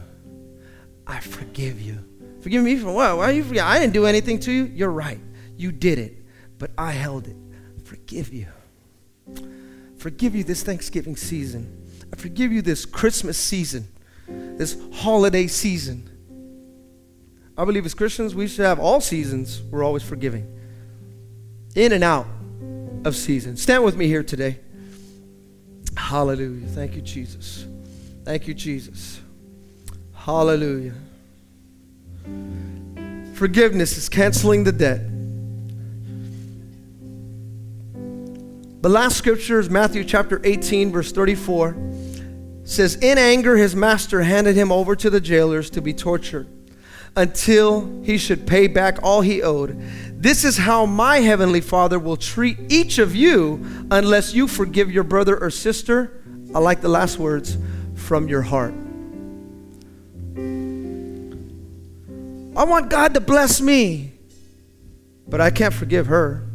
I 1.08 1.20
forgive 1.20 1.82
you. 1.82 2.04
Forgive 2.42 2.64
me 2.64 2.78
for 2.78 2.92
what? 2.92 3.18
Why 3.18 3.26
are 3.26 3.32
you 3.32 3.44
forget? 3.44 3.66
I 3.66 3.80
didn't 3.80 3.94
do 3.94 4.06
anything 4.06 4.40
to 4.42 4.52
you. 4.52 4.66
You're 4.66 4.92
right. 4.92 5.20
You 5.58 5.72
did 5.72 5.98
it, 6.00 6.26
but 6.58 6.72
I 6.78 6.92
held 6.92 7.28
it. 7.28 7.36
Forgive 7.84 8.34
you. 8.34 8.48
Forgive 9.98 10.36
you 10.36 10.44
this 10.44 10.62
Thanksgiving 10.64 11.16
season. 11.16 11.90
I 12.14 12.16
forgive 12.16 12.52
you 12.52 12.62
this 12.62 12.86
Christmas 12.86 13.38
season, 13.38 13.88
this 14.28 14.78
holiday 14.94 15.48
season. 15.48 16.10
I 17.58 17.66
believe 17.66 17.86
as 17.86 17.94
Christians, 17.94 18.36
we 18.36 18.48
should 18.48 18.66
have 18.66 18.80
all 18.80 19.02
seasons. 19.02 19.62
We're 19.72 19.84
always 19.84 20.04
forgiving. 20.04 20.52
In 21.76 21.94
and 21.94 22.04
out 22.04 22.28
of 23.06 23.16
season. 23.16 23.58
Stand 23.58 23.84
with 23.84 23.96
me 23.96 24.08
here 24.08 24.24
today. 24.24 24.60
Hallelujah. 25.96 26.68
Thank 26.68 26.96
you, 26.96 27.02
Jesus. 27.02 27.66
Thank 28.24 28.48
you, 28.48 28.54
Jesus. 28.54 29.22
Hallelujah. 30.26 30.96
Forgiveness 33.36 33.96
is 33.96 34.10
canceling 34.10 34.64
the 34.64 34.72
debt. 34.72 35.02
The 38.82 38.90
last 38.90 39.18
scripture 39.18 39.60
is 39.60 39.70
Matthew 39.70 40.04
chapter 40.04 40.42
18, 40.44 40.92
verse 40.92 41.12
34. 41.12 41.76
It 42.64 42.68
says, 42.68 42.96
In 42.96 43.20
anger, 43.20 43.56
his 43.56 43.76
master 43.76 44.24
handed 44.24 44.56
him 44.56 44.72
over 44.72 44.96
to 44.96 45.12
the 45.12 45.22
jailers 45.22 45.70
to 45.70 45.82
be 45.82 45.94
tortured 45.94 46.48
until 47.16 48.02
he 48.02 48.18
should 48.18 48.48
pay 48.48 48.66
back 48.66 48.98
all 49.04 49.22
he 49.22 49.44
owed. 49.44 49.80
This 50.20 50.44
is 50.44 50.58
how 50.58 50.88
my 50.88 51.20
heavenly 51.20 51.62
Father 51.62 52.00
will 52.00 52.18
treat 52.18 52.58
each 52.70 52.98
of 52.98 53.16
you 53.16 53.64
unless 53.92 54.34
you 54.34 54.48
forgive 54.48 54.92
your 54.92 55.04
brother 55.04 55.40
or 55.40 55.52
sister. 55.52 56.20
I 56.56 56.58
like 56.58 56.82
the 56.82 56.90
last 56.90 57.20
words 57.20 57.60
from 57.94 58.28
your 58.28 58.42
heart. 58.42 58.74
I 62.56 62.64
want 62.64 62.90
God 62.90 63.14
to 63.16 63.20
bless 63.20 63.60
me, 63.60 64.14
but 65.28 65.42
I 65.42 65.50
can't 65.50 65.74
forgive 65.74 66.08
her. 66.08 66.48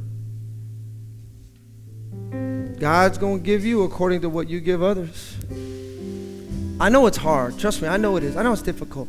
God's 2.79 3.19
going 3.19 3.41
to 3.41 3.45
give 3.45 3.65
you 3.65 3.83
according 3.83 4.23
to 4.23 4.31
what 4.31 4.49
you 4.49 4.61
give 4.61 4.83
others. 4.83 5.37
I 6.81 6.89
know 6.89 7.07
it's 7.07 7.19
hard. 7.19 7.59
Trust 7.59 7.83
me, 7.83 7.89
I 7.89 7.99
know 7.99 8.17
it 8.17 8.25
is. 8.25 8.37
I 8.37 8.43
know 8.43 8.55
it's 8.55 8.63
difficult. 8.63 9.09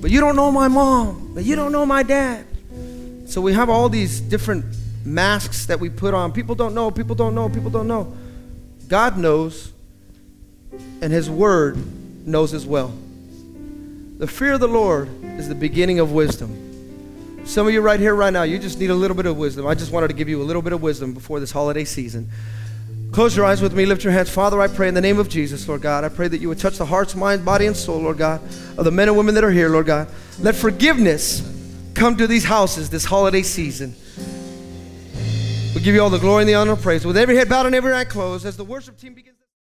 But 0.00 0.10
you 0.10 0.20
don't 0.20 0.34
know 0.34 0.50
my 0.50 0.68
mom, 0.68 1.32
but 1.34 1.44
you 1.44 1.54
don't 1.54 1.72
know 1.72 1.84
my 1.84 2.02
dad. 2.02 2.46
So 3.26 3.42
we 3.42 3.52
have 3.52 3.68
all 3.68 3.90
these 3.90 4.22
different 4.22 4.64
masks 5.04 5.66
that 5.66 5.78
we 5.78 5.90
put 5.90 6.14
on. 6.14 6.32
People 6.32 6.54
don't 6.54 6.74
know, 6.74 6.90
people 6.90 7.14
don't 7.14 7.34
know, 7.34 7.50
people 7.50 7.68
don't 7.68 7.88
know. 7.88 8.16
God 8.86 9.18
knows, 9.18 9.72
and 11.02 11.12
His 11.12 11.28
Word 11.28 11.76
knows 12.26 12.54
as 12.54 12.64
well. 12.64 12.94
The 14.18 14.26
fear 14.26 14.54
of 14.54 14.60
the 14.60 14.66
Lord 14.66 15.08
is 15.38 15.48
the 15.48 15.54
beginning 15.54 16.00
of 16.00 16.10
wisdom. 16.10 17.46
Some 17.46 17.68
of 17.68 17.72
you 17.72 17.80
right 17.80 18.00
here, 18.00 18.16
right 18.16 18.32
now, 18.32 18.42
you 18.42 18.58
just 18.58 18.80
need 18.80 18.90
a 18.90 18.94
little 18.94 19.16
bit 19.16 19.26
of 19.26 19.36
wisdom. 19.36 19.64
I 19.64 19.76
just 19.76 19.92
wanted 19.92 20.08
to 20.08 20.14
give 20.14 20.28
you 20.28 20.42
a 20.42 20.44
little 20.44 20.60
bit 20.60 20.72
of 20.72 20.82
wisdom 20.82 21.14
before 21.14 21.38
this 21.38 21.52
holiday 21.52 21.84
season. 21.84 22.28
Close 23.12 23.36
your 23.36 23.46
eyes 23.46 23.62
with 23.62 23.72
me, 23.74 23.86
lift 23.86 24.02
your 24.02 24.12
hands. 24.12 24.28
Father, 24.28 24.60
I 24.60 24.66
pray 24.66 24.88
in 24.88 24.94
the 24.94 25.00
name 25.00 25.20
of 25.20 25.28
Jesus, 25.28 25.68
Lord 25.68 25.82
God. 25.82 26.02
I 26.02 26.08
pray 26.08 26.26
that 26.26 26.38
you 26.38 26.48
would 26.48 26.58
touch 26.58 26.78
the 26.78 26.84
hearts, 26.84 27.14
mind, 27.14 27.44
body, 27.44 27.66
and 27.66 27.76
soul, 27.76 28.00
Lord 28.00 28.18
God, 28.18 28.42
of 28.76 28.84
the 28.84 28.90
men 28.90 29.06
and 29.06 29.16
women 29.16 29.36
that 29.36 29.44
are 29.44 29.52
here, 29.52 29.68
Lord 29.68 29.86
God. 29.86 30.08
Let 30.40 30.56
forgiveness 30.56 31.40
come 31.94 32.16
to 32.16 32.26
these 32.26 32.44
houses 32.44 32.90
this 32.90 33.04
holiday 33.04 33.42
season. 33.42 33.94
We 35.76 35.80
give 35.80 35.94
you 35.94 36.02
all 36.02 36.10
the 36.10 36.18
glory 36.18 36.42
and 36.42 36.48
the 36.48 36.54
honor 36.54 36.72
and 36.72 36.82
praise. 36.82 37.06
With 37.06 37.16
every 37.16 37.36
head 37.36 37.48
bowed 37.48 37.66
and 37.66 37.74
every 37.74 37.92
eye 37.92 38.04
closed, 38.04 38.44
as 38.44 38.56
the 38.56 38.64
worship 38.64 38.98
team 38.98 39.14
begins. 39.14 39.37